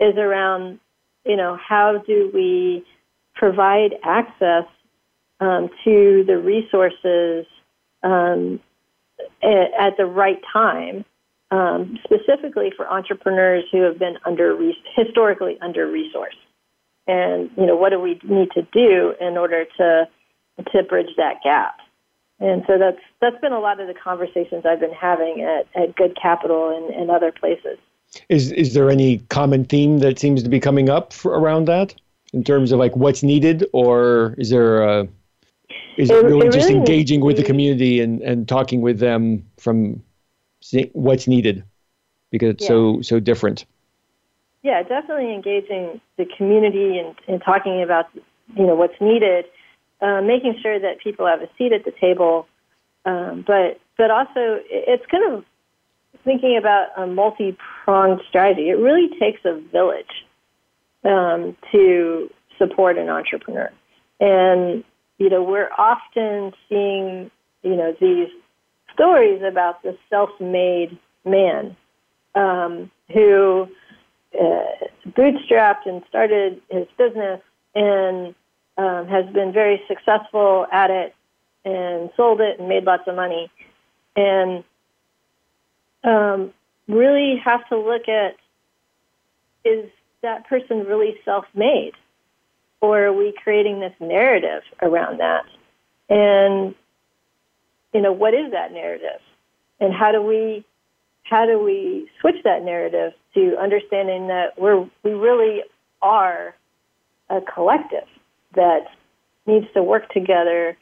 is 0.00 0.16
around 0.16 0.78
you 1.24 1.36
know 1.36 1.56
how 1.56 2.02
do 2.06 2.30
we 2.34 2.84
provide 3.34 3.94
access 4.04 4.64
um, 5.42 5.68
to 5.82 6.22
the 6.24 6.38
resources 6.38 7.46
um, 8.04 8.60
at, 9.42 9.96
the 9.96 10.06
right 10.06 10.40
time 10.52 11.04
um, 11.50 11.98
specifically 12.04 12.72
for 12.76 12.88
entrepreneurs 12.88 13.64
who 13.72 13.82
have 13.82 13.98
been 13.98 14.16
under 14.24 14.56
historically 14.96 15.58
under 15.60 15.86
resourced. 15.86 16.38
And 17.08 17.50
you 17.56 17.66
know, 17.66 17.74
what 17.74 17.90
do 17.90 17.98
we 17.98 18.20
need 18.22 18.52
to 18.52 18.62
do 18.72 19.14
in 19.20 19.36
order 19.36 19.64
to 19.78 20.08
to 20.72 20.82
bridge 20.84 21.10
that 21.16 21.42
gap? 21.42 21.76
And 22.38 22.62
so 22.68 22.78
that's 22.78 23.00
that's 23.20 23.40
been 23.40 23.52
a 23.52 23.58
lot 23.58 23.80
of 23.80 23.88
the 23.88 23.94
conversations 23.94 24.64
I've 24.64 24.80
been 24.80 24.92
having 24.92 25.42
at, 25.42 25.66
at 25.74 25.96
Good 25.96 26.16
Capital 26.20 26.70
and, 26.70 26.94
and 26.94 27.10
other 27.10 27.32
places. 27.32 27.78
Is 28.28 28.52
is 28.52 28.74
there 28.74 28.90
any 28.90 29.18
common 29.28 29.64
theme 29.64 29.98
that 29.98 30.20
seems 30.20 30.44
to 30.44 30.48
be 30.48 30.60
coming 30.60 30.88
up 30.88 31.12
for, 31.12 31.36
around 31.36 31.64
that? 31.66 31.96
in 32.32 32.42
terms 32.42 32.72
of 32.72 32.78
like 32.78 32.96
what's 32.96 33.22
needed, 33.22 33.66
or 33.72 34.34
is 34.38 34.50
there 34.50 34.82
a 34.82 35.08
is 35.96 36.10
it, 36.10 36.16
it 36.16 36.24
really 36.24 36.46
it 36.46 36.52
just 36.52 36.68
really 36.68 36.78
engaging 36.78 37.20
with 37.20 37.36
the 37.36 37.42
community 37.42 38.00
and, 38.00 38.20
and 38.22 38.48
talking 38.48 38.80
with 38.80 38.98
them 38.98 39.44
from 39.58 40.02
what's 40.92 41.26
needed 41.26 41.64
because 42.30 42.50
it's 42.50 42.62
yeah. 42.62 42.68
so 42.68 43.02
so 43.02 43.20
different. 43.20 43.64
Yeah 44.62 44.82
definitely 44.82 45.32
engaging 45.32 46.00
the 46.16 46.26
community 46.36 46.98
and, 46.98 47.14
and 47.28 47.42
talking 47.42 47.82
about 47.82 48.06
you 48.14 48.66
know 48.66 48.74
what's 48.74 49.00
needed 49.00 49.46
uh, 50.00 50.20
making 50.20 50.58
sure 50.60 50.78
that 50.78 51.00
people 51.00 51.26
have 51.26 51.42
a 51.42 51.48
seat 51.56 51.72
at 51.72 51.84
the 51.84 51.92
table 52.00 52.46
um, 53.04 53.44
but 53.46 53.80
but 53.96 54.10
also 54.10 54.60
it's 54.70 55.04
kind 55.10 55.32
of 55.32 55.44
thinking 56.24 56.56
about 56.56 56.88
a 56.96 57.06
multi-pronged 57.06 58.20
strategy. 58.28 58.68
It 58.68 58.78
really 58.78 59.08
takes 59.18 59.40
a 59.44 59.60
village 59.72 60.24
um, 61.04 61.56
to 61.72 62.30
support 62.58 62.98
an 62.98 63.08
entrepreneur. 63.08 63.70
And 64.20 64.84
you 65.22 65.30
know, 65.30 65.40
we're 65.40 65.70
often 65.78 66.52
seeing, 66.68 67.30
you 67.62 67.76
know, 67.76 67.94
these 68.00 68.26
stories 68.92 69.40
about 69.40 69.80
the 69.84 69.96
self-made 70.10 70.98
man 71.24 71.76
um, 72.34 72.90
who 73.12 73.68
uh, 74.34 74.64
bootstrapped 75.06 75.86
and 75.86 76.02
started 76.08 76.60
his 76.70 76.88
business 76.98 77.40
and 77.72 78.34
um, 78.76 79.06
has 79.06 79.32
been 79.32 79.52
very 79.52 79.80
successful 79.86 80.66
at 80.72 80.90
it 80.90 81.14
and 81.64 82.10
sold 82.16 82.40
it 82.40 82.58
and 82.58 82.68
made 82.68 82.82
lots 82.82 83.04
of 83.06 83.14
money. 83.14 83.48
And 84.16 84.64
um, 86.02 86.52
really 86.88 87.40
have 87.44 87.68
to 87.68 87.78
look 87.78 88.08
at 88.08 88.34
is 89.64 89.88
that 90.22 90.48
person 90.48 90.80
really 90.80 91.14
self 91.24 91.44
made? 91.54 91.92
Or 92.82 93.06
are 93.06 93.12
we 93.12 93.32
creating 93.42 93.80
this 93.80 93.94
narrative 94.00 94.62
around 94.82 95.20
that? 95.20 95.44
And 96.10 96.74
you 97.94 98.00
know, 98.00 98.12
what 98.12 98.34
is 98.34 98.50
that 98.52 98.72
narrative? 98.72 99.20
And 99.80 99.94
how 99.94 100.12
do 100.12 100.20
we 100.20 100.64
how 101.22 101.46
do 101.46 101.62
we 101.62 102.10
switch 102.20 102.42
that 102.44 102.62
narrative 102.62 103.12
to 103.34 103.56
understanding 103.58 104.28
that 104.28 104.58
we're 104.58 104.80
we 105.02 105.12
really 105.12 105.62
are 106.02 106.54
a 107.30 107.40
collective 107.40 108.08
that 108.54 108.86
needs 109.46 109.66
to 109.74 109.82
work 109.82 110.10
together 110.10 110.76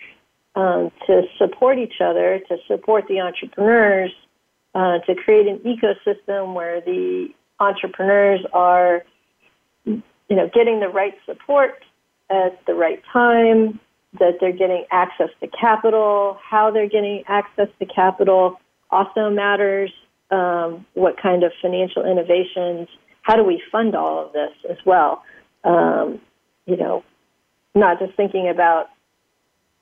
um, 0.57 0.91
to 1.07 1.23
support 1.39 1.79
each 1.79 2.01
other, 2.01 2.41
to 2.49 2.57
support 2.67 3.05
the 3.09 3.21
entrepreneurs, 3.21 4.13
uh, 4.75 4.99
to 5.01 5.15
create 5.15 5.47
an 5.47 5.59
ecosystem 5.59 6.55
where 6.55 6.81
the 6.81 7.29
entrepreneurs 7.61 8.41
are, 8.53 9.05
you 9.85 10.03
know, 10.31 10.51
getting 10.53 10.81
the 10.81 10.89
right 10.89 11.15
support 11.27 11.83
at 12.31 12.65
the 12.67 12.75
right 12.75 13.03
time, 13.13 13.81
that 14.19 14.39
they're 14.41 14.53
getting 14.53 14.85
access 14.91 15.29
to 15.41 15.49
capital, 15.49 16.39
how 16.43 16.71
they're 16.71 16.89
getting 16.89 17.23
access 17.29 17.69
to 17.79 17.87
capital 17.87 18.59
also 18.91 19.31
matters. 19.31 19.93
Um, 20.31 20.87
what 20.95 21.21
kind 21.21 21.43
of 21.43 21.53
financial 21.61 22.05
innovations? 22.05 22.89
How 23.23 23.37
do 23.37 23.45
we 23.45 23.63
fund 23.71 23.95
all 23.95 24.27
of 24.27 24.33
this 24.33 24.53
as 24.71 24.77
well? 24.87 25.23
Um, 25.65 26.21
you 26.67 26.77
know, 26.77 27.05
not 27.75 27.99
just 27.99 28.17
thinking 28.17 28.49
about 28.49 28.87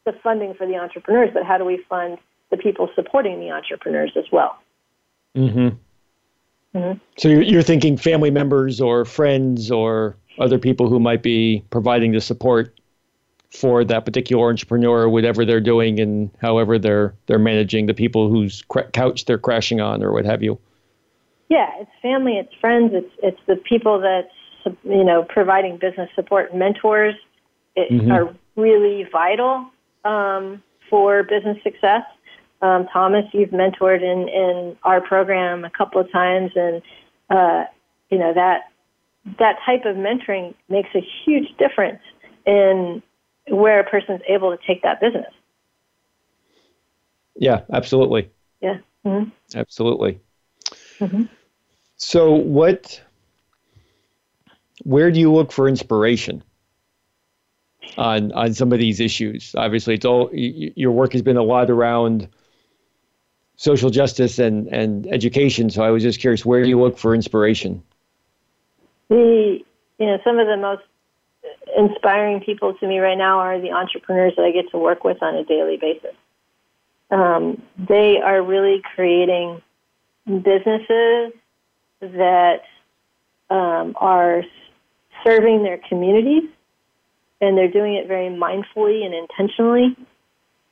the 0.04 0.12
funding 0.22 0.54
for 0.54 0.66
the 0.66 0.76
entrepreneurs, 0.76 1.30
but 1.32 1.44
how 1.44 1.58
do 1.58 1.64
we 1.64 1.84
fund 1.88 2.18
the 2.50 2.56
people 2.56 2.88
supporting 2.94 3.40
the 3.40 3.50
entrepreneurs 3.50 4.12
as 4.16 4.24
well? 4.32 4.58
Mm-hmm. 5.36 5.76
Mm-hmm. 6.74 6.98
So 7.16 7.28
you're, 7.28 7.42
you're 7.42 7.62
thinking 7.62 7.96
family 7.96 8.30
members 8.30 8.80
or 8.80 9.04
friends 9.04 9.70
or 9.70 10.16
other 10.38 10.58
people 10.58 10.88
who 10.88 11.00
might 11.00 11.22
be 11.22 11.64
providing 11.70 12.12
the 12.12 12.20
support 12.20 12.78
for 13.50 13.84
that 13.84 14.04
particular 14.04 14.48
entrepreneur, 14.48 15.08
whatever 15.08 15.44
they're 15.44 15.60
doing 15.60 15.98
and 16.00 16.30
however 16.40 16.78
they're 16.78 17.14
they're 17.26 17.38
managing 17.38 17.86
the 17.86 17.94
people 17.94 18.28
whose 18.28 18.62
couch 18.92 19.24
they're 19.24 19.38
crashing 19.38 19.80
on 19.80 20.02
or 20.02 20.12
what 20.12 20.24
have 20.24 20.42
you. 20.42 20.58
Yeah, 21.48 21.70
it's 21.80 21.90
family, 22.02 22.36
it's 22.36 22.52
friends, 22.60 22.90
it's 22.92 23.10
it's 23.22 23.40
the 23.46 23.56
people 23.56 24.00
that 24.00 24.30
you 24.84 25.04
know 25.04 25.22
providing 25.22 25.78
business 25.78 26.10
support, 26.14 26.54
mentors 26.54 27.14
it, 27.74 27.90
mm-hmm. 27.90 28.12
are 28.12 28.34
really 28.56 29.06
vital 29.10 29.66
um, 30.04 30.62
for 30.90 31.22
business 31.22 31.56
success. 31.62 32.02
Um, 32.60 32.88
Thomas, 32.92 33.24
you've 33.32 33.50
mentored 33.50 34.02
in 34.02 34.28
in 34.28 34.76
our 34.82 35.00
program 35.00 35.64
a 35.64 35.70
couple 35.70 36.00
of 36.00 36.10
times, 36.10 36.50
and 36.56 36.82
uh, 37.30 37.64
you 38.10 38.18
know 38.18 38.34
that 38.34 38.70
that 39.38 39.56
type 39.64 39.84
of 39.84 39.96
mentoring 39.96 40.54
makes 40.68 40.88
a 40.94 41.06
huge 41.24 41.56
difference 41.58 42.00
in 42.46 43.02
where 43.48 43.80
a 43.80 43.84
person's 43.84 44.20
able 44.28 44.56
to 44.56 44.66
take 44.66 44.82
that 44.82 45.00
business. 45.00 45.32
Yeah, 47.36 47.62
absolutely. 47.72 48.30
Yeah. 48.60 48.78
Mm-hmm. 49.04 49.30
Absolutely. 49.56 50.20
Mm-hmm. 50.98 51.24
So, 51.96 52.32
what, 52.32 53.00
where 54.82 55.10
do 55.10 55.20
you 55.20 55.32
look 55.32 55.52
for 55.52 55.68
inspiration 55.68 56.42
on 57.96 58.32
on 58.32 58.54
some 58.54 58.72
of 58.72 58.78
these 58.78 59.00
issues? 59.00 59.54
Obviously, 59.56 59.94
it's 59.94 60.04
all 60.04 60.30
your 60.32 60.92
work 60.92 61.12
has 61.12 61.22
been 61.22 61.36
a 61.36 61.42
lot 61.42 61.70
around 61.70 62.28
social 63.58 63.90
justice 63.90 64.38
and 64.38 64.66
and 64.68 65.06
education. 65.06 65.68
So, 65.68 65.82
I 65.82 65.90
was 65.90 66.02
just 66.02 66.18
curious, 66.18 66.44
where 66.46 66.62
do 66.62 66.68
you 66.70 66.80
look 66.80 66.96
for 66.96 67.14
inspiration? 67.14 67.82
the 69.08 69.60
you 69.98 70.06
know 70.06 70.18
some 70.24 70.38
of 70.38 70.46
the 70.46 70.56
most 70.56 70.82
inspiring 71.76 72.40
people 72.40 72.74
to 72.74 72.86
me 72.86 72.98
right 72.98 73.18
now 73.18 73.38
are 73.38 73.60
the 73.60 73.72
entrepreneurs 73.72 74.34
that 74.36 74.42
I 74.42 74.52
get 74.52 74.70
to 74.70 74.78
work 74.78 75.04
with 75.04 75.22
on 75.22 75.34
a 75.34 75.44
daily 75.44 75.76
basis. 75.76 76.14
Um, 77.10 77.62
they 77.76 78.18
are 78.18 78.42
really 78.42 78.82
creating 78.94 79.62
businesses 80.26 81.32
that 82.00 82.62
um, 83.50 83.94
are 83.96 84.42
serving 85.24 85.62
their 85.62 85.78
communities, 85.88 86.44
and 87.40 87.56
they're 87.56 87.70
doing 87.70 87.94
it 87.94 88.06
very 88.06 88.28
mindfully 88.28 89.04
and 89.04 89.14
intentionally. 89.14 89.96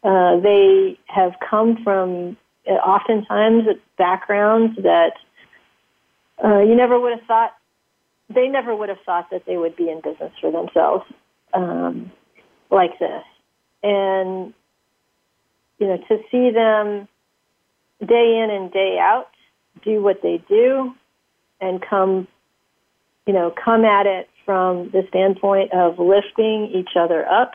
Uh, 0.02 0.38
they 0.40 0.98
have 1.06 1.32
come 1.48 1.82
from 1.82 2.36
oftentimes 2.72 3.64
it's 3.66 3.80
backgrounds 3.96 4.76
that 4.82 5.12
uh, 6.42 6.60
you 6.60 6.74
never 6.74 6.98
would 6.98 7.18
have 7.18 7.26
thought 7.26 7.52
they 8.28 8.48
never 8.48 8.74
would 8.74 8.88
have 8.88 8.98
thought 9.06 9.30
that 9.30 9.44
they 9.46 9.56
would 9.56 9.76
be 9.76 9.88
in 9.88 10.00
business 10.00 10.32
for 10.40 10.50
themselves 10.50 11.04
um, 11.54 12.10
like 12.70 12.98
this. 12.98 13.22
And, 13.82 14.52
you 15.78 15.86
know, 15.86 15.98
to 16.08 16.18
see 16.30 16.50
them 16.50 17.08
day 18.04 18.42
in 18.42 18.50
and 18.50 18.72
day 18.72 18.98
out 19.00 19.28
do 19.84 20.02
what 20.02 20.22
they 20.22 20.42
do 20.48 20.92
and 21.60 21.80
come, 21.80 22.26
you 23.26 23.32
know, 23.32 23.52
come 23.64 23.84
at 23.84 24.06
it 24.06 24.28
from 24.44 24.90
the 24.90 25.02
standpoint 25.08 25.72
of 25.72 25.98
lifting 25.98 26.70
each 26.74 26.96
other 26.98 27.26
up, 27.28 27.52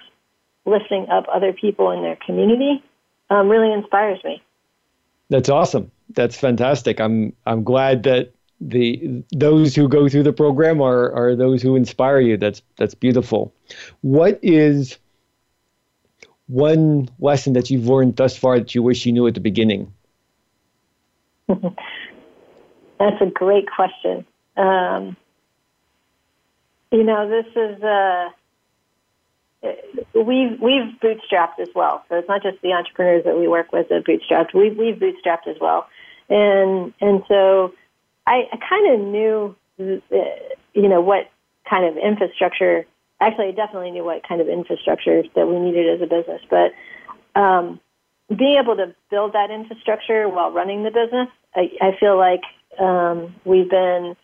lifting 0.66 1.07
up 1.09 1.26
other 1.34 1.53
people 1.53 1.91
in 1.91 2.01
their 2.01 2.18
community, 2.26 2.84
um, 3.30 3.49
really 3.49 3.74
inspires 3.74 4.20
me. 4.24 4.41
That's 5.32 5.47
awesome. 5.47 5.91
That's 6.09 6.36
fantastic. 6.36 6.99
I'm 6.99 7.34
I'm 7.45 7.63
glad 7.63 8.03
that 8.03 8.34
the 8.59 9.23
those 9.32 9.73
who 9.73 9.88
go 9.88 10.09
through 10.09 10.23
the 10.23 10.34
program 10.34 10.82
are 10.82 11.09
are 11.13 11.36
those 11.38 11.61
who 11.61 11.77
inspire 11.77 12.19
you. 12.19 12.36
That's 12.36 12.61
that's 12.75 12.95
beautiful. 12.95 13.53
What 14.01 14.39
is 14.43 14.97
one 16.47 17.07
lesson 17.17 17.53
that 17.53 17.69
you've 17.69 17.88
learned 17.88 18.17
thus 18.17 18.36
far 18.36 18.59
that 18.59 18.75
you 18.75 18.84
wish 18.84 19.05
you 19.05 19.13
knew 19.13 19.25
at 19.25 19.34
the 19.34 19.39
beginning? 19.39 19.93
That's 21.47 23.21
a 23.21 23.27
great 23.34 23.67
question. 23.73 24.25
Um, 24.57 25.15
you 26.91 27.03
know, 27.05 27.29
this 27.29 27.45
is 27.55 27.82
uh, 27.82 28.29
we've 30.14 30.59
we've 30.59 30.91
bootstrapped 31.01 31.59
as 31.59 31.70
well. 31.76 32.03
So 32.09 32.16
it's 32.16 32.28
not 32.28 32.43
just 32.43 32.62
the 32.62 32.74
entrepreneurs 32.74 33.24
that 33.26 33.38
we 33.38 33.47
work 33.47 33.72
with 33.72 33.89
that 33.89 34.05
bootstrapped. 34.05 34.53
We've 34.53 34.78
we've 34.78 34.95
bootstrapped 34.95 35.47
as 35.47 35.57
well, 35.59 35.88
and 36.30 36.93
and 37.01 37.24
so 37.28 37.74
I, 38.26 38.43
I 38.51 38.57
kind 38.57 38.93
of 38.93 39.07
knew, 39.07 39.55
you 39.78 40.89
know, 40.89 41.01
what 41.01 41.30
kind 41.70 41.86
of 41.86 41.97
infrastructure. 41.97 42.86
Actually, 43.20 43.49
I 43.49 43.51
definitely 43.51 43.91
knew 43.91 44.03
what 44.03 44.28
kind 44.28 44.41
of 44.41 44.47
infrastructure 44.47 45.24
that 45.36 45.47
we 45.47 45.59
needed 45.59 46.01
as 46.01 46.01
a 46.01 46.09
business, 46.09 46.41
but 46.49 46.74
um, 47.39 47.80
being 48.36 48.57
able 48.62 48.76
to 48.78 48.95
build 49.09 49.34
that 49.34 49.51
infrastructure 49.51 50.28
while 50.28 50.51
running 50.51 50.84
the 50.84 50.89
business, 50.89 51.28
I, 51.55 51.70
I 51.82 51.97
feel 51.99 52.18
like 52.18 52.41
um, 52.80 53.36
we've 53.45 53.70
been 53.70 54.16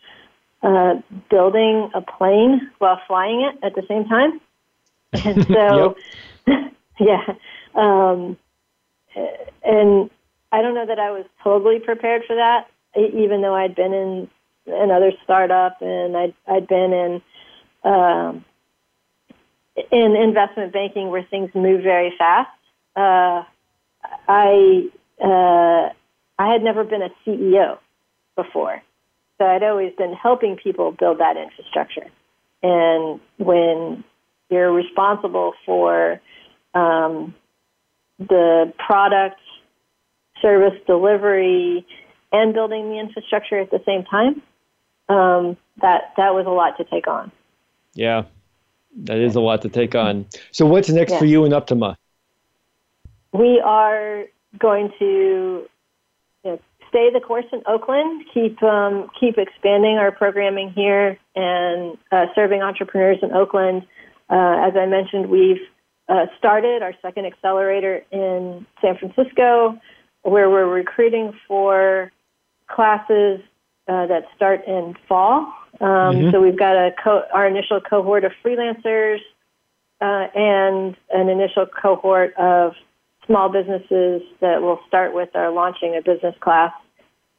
uh, 0.63 0.95
building 1.29 1.91
a 1.93 2.01
plane 2.01 2.71
while 2.79 2.99
flying 3.07 3.41
it 3.41 3.63
at 3.63 3.75
the 3.75 3.83
same 3.87 4.05
time. 4.05 4.41
And 5.25 5.47
so, 5.47 5.95
yeah. 6.99 7.25
Um, 7.75 8.37
and 9.63 10.09
I 10.51 10.61
don't 10.61 10.73
know 10.73 10.85
that 10.85 10.99
I 10.99 11.11
was 11.11 11.25
totally 11.43 11.79
prepared 11.79 12.23
for 12.25 12.35
that 12.35 12.67
even 12.97 13.41
though 13.41 13.55
I'd 13.55 13.75
been 13.75 13.93
in 13.93 14.29
another 14.67 15.11
startup 15.23 15.81
and 15.81 16.17
I'd 16.17 16.33
I'd 16.47 16.67
been 16.67 16.93
in 16.93 17.21
um, 17.83 18.45
in 19.91 20.15
investment 20.15 20.73
banking 20.73 21.09
where 21.09 21.23
things 21.23 21.51
move 21.53 21.83
very 21.83 22.13
fast. 22.17 22.49
Uh, 22.95 23.43
I 24.27 24.89
uh, 25.23 25.89
I 26.39 26.51
had 26.51 26.63
never 26.63 26.83
been 26.83 27.01
a 27.01 27.09
CEO 27.25 27.77
before, 28.35 28.81
so 29.37 29.45
I'd 29.45 29.63
always 29.63 29.93
been 29.95 30.13
helping 30.13 30.57
people 30.57 30.91
build 30.91 31.19
that 31.19 31.37
infrastructure. 31.37 32.07
And 32.63 33.19
when 33.37 34.03
you're 34.49 34.71
responsible 34.71 35.53
for 35.65 36.21
um, 36.73 37.35
the 38.19 38.73
product, 38.85 39.39
service 40.41 40.79
delivery, 40.85 41.85
and 42.31 42.53
building 42.53 42.89
the 42.89 42.99
infrastructure 42.99 43.59
at 43.59 43.71
the 43.71 43.81
same 43.85 44.03
time, 44.03 44.41
um, 45.09 45.57
that 45.81 46.13
that 46.17 46.33
was 46.33 46.45
a 46.45 46.49
lot 46.49 46.77
to 46.77 46.83
take 46.83 47.07
on. 47.07 47.31
Yeah, 47.93 48.23
that 49.03 49.17
is 49.17 49.35
a 49.35 49.41
lot 49.41 49.61
to 49.63 49.69
take 49.69 49.95
on. 49.95 50.25
So, 50.51 50.65
what's 50.65 50.89
next 50.89 51.13
yeah. 51.13 51.19
for 51.19 51.25
you 51.25 51.45
in 51.45 51.51
Uptima? 51.51 51.95
We 53.33 53.61
are 53.63 54.25
going 54.57 54.91
to 54.99 55.65
you 56.43 56.51
know, 56.51 56.59
stay 56.89 57.09
the 57.13 57.19
course 57.19 57.45
in 57.51 57.61
Oakland, 57.67 58.25
keep 58.33 58.61
um, 58.63 59.09
keep 59.19 59.37
expanding 59.37 59.97
our 59.97 60.11
programming 60.11 60.71
here, 60.71 61.17
and 61.35 61.97
uh, 62.11 62.25
serving 62.35 62.61
entrepreneurs 62.61 63.19
in 63.21 63.31
Oakland. 63.31 63.85
Uh, 64.29 64.67
as 64.67 64.73
I 64.75 64.85
mentioned, 64.85 65.29
we've 65.29 65.61
uh, 66.09 66.25
started 66.37 66.81
our 66.81 66.93
second 67.01 67.25
accelerator 67.25 68.03
in 68.11 68.65
San 68.81 68.97
Francisco, 68.97 69.79
where 70.23 70.49
we're 70.49 70.67
recruiting 70.67 71.33
for 71.47 72.11
classes 72.67 73.39
uh, 73.87 74.05
that 74.07 74.23
start 74.35 74.65
in 74.67 74.95
fall. 75.07 75.53
Um, 75.79 75.87
mm-hmm. 75.87 76.31
So 76.31 76.41
we've 76.41 76.57
got 76.57 76.75
a 76.75 76.91
co- 77.01 77.23
our 77.33 77.47
initial 77.47 77.79
cohort 77.79 78.25
of 78.25 78.31
freelancers 78.43 79.19
uh, 80.01 80.27
and 80.35 80.95
an 81.11 81.29
initial 81.29 81.65
cohort 81.65 82.33
of 82.37 82.73
small 83.25 83.49
businesses 83.49 84.21
that 84.41 84.61
will 84.61 84.79
start 84.87 85.13
with 85.13 85.29
our 85.35 85.51
launching 85.51 85.95
a 85.95 86.01
business 86.01 86.35
class. 86.39 86.73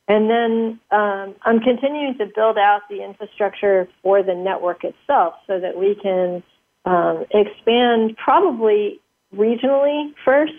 And 0.07 0.31
then 0.31 0.81
um, 0.91 1.35
I'm 1.43 1.61
continuing 1.61 2.17
to 2.19 2.27
build 2.35 2.57
out 2.57 2.83
the 2.89 3.05
infrastructure 3.05 3.89
for 4.03 4.23
the 4.23 4.35
network 4.35 4.85
itself 4.85 5.35
so 5.47 5.61
that 5.61 5.77
we 5.77 5.95
can 5.95 6.43
um, 6.85 7.25
expand 7.31 8.17
probably 8.17 9.01
regionally 9.35 10.13
first. 10.25 10.53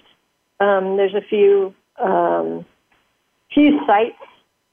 Um, 0.59 0.97
there's 0.97 1.15
a 1.15 1.21
few 1.21 1.73
um, 1.99 2.65
few 3.53 3.79
sites 3.85 4.17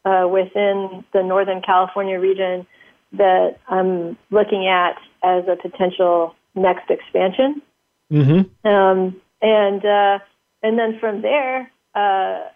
uh, 0.05 0.28
within 0.28 1.05
the 1.12 1.22
Northern 1.22 1.62
California 1.62 2.20
region 2.20 2.66
that 3.12 3.59
I'm 3.68 4.16
looking 4.30 4.66
at 4.68 4.97
as 5.22 5.44
a 5.49 5.57
potential 5.57 6.34
next 6.55 6.90
expansion. 6.90 7.62
Mm-hmm. 8.11 8.66
Um, 8.68 9.20
and 9.42 9.84
uh, 9.84 10.18
and 10.62 10.78
then 10.78 10.99
from 11.01 11.22
there, 11.22 11.70
uh, 11.94 12.49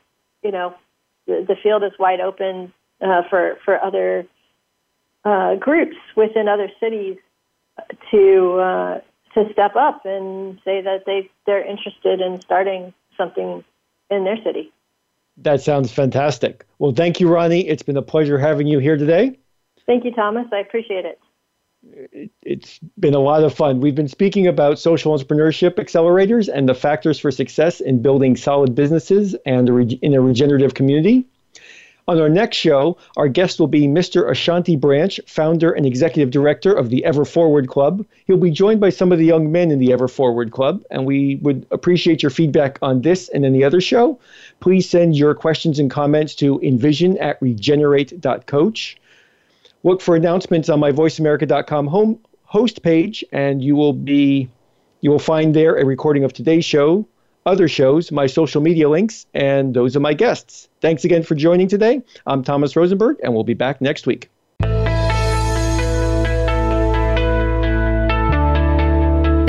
you 0.42 0.52
know, 0.52 0.74
the, 1.26 1.44
the, 1.46 1.56
field 1.62 1.82
is 1.82 1.92
wide 1.98 2.20
open 2.20 2.72
uh, 3.00 3.22
for 3.28 3.58
for 3.64 3.82
other 3.82 4.26
uh, 5.24 5.56
groups 5.56 5.96
within 6.16 6.48
other 6.48 6.70
cities 6.78 7.16
to 8.10 8.58
uh, 8.58 9.00
to 9.34 9.52
step 9.52 9.76
up 9.76 10.02
and 10.04 10.58
say 10.64 10.82
that 10.82 11.04
they 11.06 11.30
they're 11.46 11.64
interested 11.64 12.20
in 12.20 12.40
starting 12.40 12.92
something 13.16 13.64
in 14.10 14.24
their 14.24 14.36
city. 14.42 14.72
That 15.38 15.62
sounds 15.62 15.92
fantastic. 15.92 16.66
Well, 16.78 16.92
thank 16.92 17.20
you, 17.20 17.28
Ronnie. 17.28 17.66
It's 17.66 17.82
been 17.82 17.96
a 17.96 18.02
pleasure 18.02 18.38
having 18.38 18.66
you 18.66 18.78
here 18.78 18.96
today. 18.96 19.38
Thank 19.86 20.04
you, 20.04 20.12
Thomas. 20.12 20.46
I 20.52 20.58
appreciate 20.58 21.04
it. 21.04 22.30
It's 22.42 22.78
been 22.98 23.14
a 23.14 23.20
lot 23.20 23.42
of 23.42 23.54
fun. 23.54 23.80
We've 23.80 23.94
been 23.94 24.08
speaking 24.08 24.46
about 24.46 24.78
social 24.78 25.16
entrepreneurship 25.16 25.76
accelerators 25.76 26.50
and 26.52 26.68
the 26.68 26.74
factors 26.74 27.18
for 27.18 27.30
success 27.30 27.80
in 27.80 28.02
building 28.02 28.36
solid 28.36 28.74
businesses 28.74 29.34
and 29.46 29.68
in 30.02 30.14
a 30.14 30.20
regenerative 30.20 30.74
community. 30.74 31.26
On 32.10 32.20
our 32.20 32.28
next 32.28 32.56
show, 32.56 32.96
our 33.16 33.28
guest 33.28 33.60
will 33.60 33.68
be 33.68 33.86
Mr. 33.86 34.28
Ashanti 34.28 34.74
Branch, 34.74 35.20
founder 35.28 35.70
and 35.70 35.86
executive 35.86 36.32
director 36.32 36.72
of 36.72 36.90
the 36.90 37.04
Ever 37.04 37.24
Forward 37.24 37.68
Club. 37.68 38.04
He'll 38.26 38.36
be 38.36 38.50
joined 38.50 38.80
by 38.80 38.90
some 38.90 39.12
of 39.12 39.20
the 39.20 39.24
young 39.24 39.52
men 39.52 39.70
in 39.70 39.78
the 39.78 39.92
Ever 39.92 40.08
Forward 40.08 40.50
Club, 40.50 40.82
and 40.90 41.06
we 41.06 41.36
would 41.36 41.68
appreciate 41.70 42.20
your 42.20 42.30
feedback 42.30 42.80
on 42.82 43.02
this 43.02 43.28
and 43.28 43.44
any 43.44 43.62
other 43.62 43.80
show. 43.80 44.18
Please 44.58 44.90
send 44.90 45.16
your 45.16 45.36
questions 45.36 45.78
and 45.78 45.88
comments 45.88 46.34
to 46.34 46.58
envision 46.64 47.16
at 47.18 47.40
regenerate.coach. 47.40 48.96
Look 49.84 50.00
for 50.00 50.16
announcements 50.16 50.68
on 50.68 50.80
my 50.80 50.90
voiceamerica.com 50.90 51.86
home 51.86 52.18
host 52.42 52.82
page, 52.82 53.24
and 53.30 53.62
you 53.62 53.76
will 53.76 53.92
be 53.92 54.48
you 55.00 55.12
will 55.12 55.20
find 55.20 55.54
there 55.54 55.76
a 55.76 55.84
recording 55.84 56.24
of 56.24 56.32
today's 56.32 56.64
show 56.64 57.06
other 57.46 57.68
shows, 57.68 58.12
my 58.12 58.26
social 58.26 58.60
media 58.60 58.88
links, 58.88 59.26
and 59.34 59.74
those 59.74 59.96
are 59.96 60.00
my 60.00 60.14
guests. 60.14 60.68
Thanks 60.80 61.04
again 61.04 61.22
for 61.22 61.34
joining 61.34 61.68
today. 61.68 62.02
I'm 62.26 62.42
Thomas 62.42 62.76
Rosenberg, 62.76 63.18
and 63.22 63.34
we'll 63.34 63.44
be 63.44 63.54
back 63.54 63.80
next 63.80 64.06
week. 64.06 64.30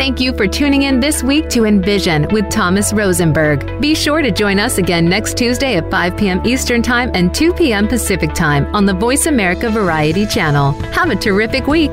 Thank 0.02 0.20
you 0.20 0.36
for 0.36 0.48
tuning 0.48 0.82
in 0.82 1.00
this 1.00 1.24
week 1.24 1.48
to 1.50 1.66
Envision 1.66 2.28
with 2.32 2.50
Thomas 2.50 2.92
Rosenberg. 2.92 3.80
Be 3.80 3.94
sure 3.94 4.24
to 4.24 4.32
join 4.32 4.60
us 4.60 4.80
again 4.80 5.08
next 5.08 5.38
Tuesday 5.38 5.76
at 5.76 5.92
5 5.92 6.18
p.m. 6.18 6.42
Eastern 6.44 6.82
Time 6.82 7.12
and 7.14 7.34
2 7.34 7.54
p.m. 7.54 7.88
Pacific 7.88 8.34
Time 8.34 8.66
on 8.76 8.88
the 8.88 8.94
Voice 8.96 9.28
America 9.28 9.70
Variety 9.70 10.26
Channel. 10.26 10.72
Have 10.92 11.12
a 11.12 11.16
terrific 11.16 11.68
week. 11.68 11.92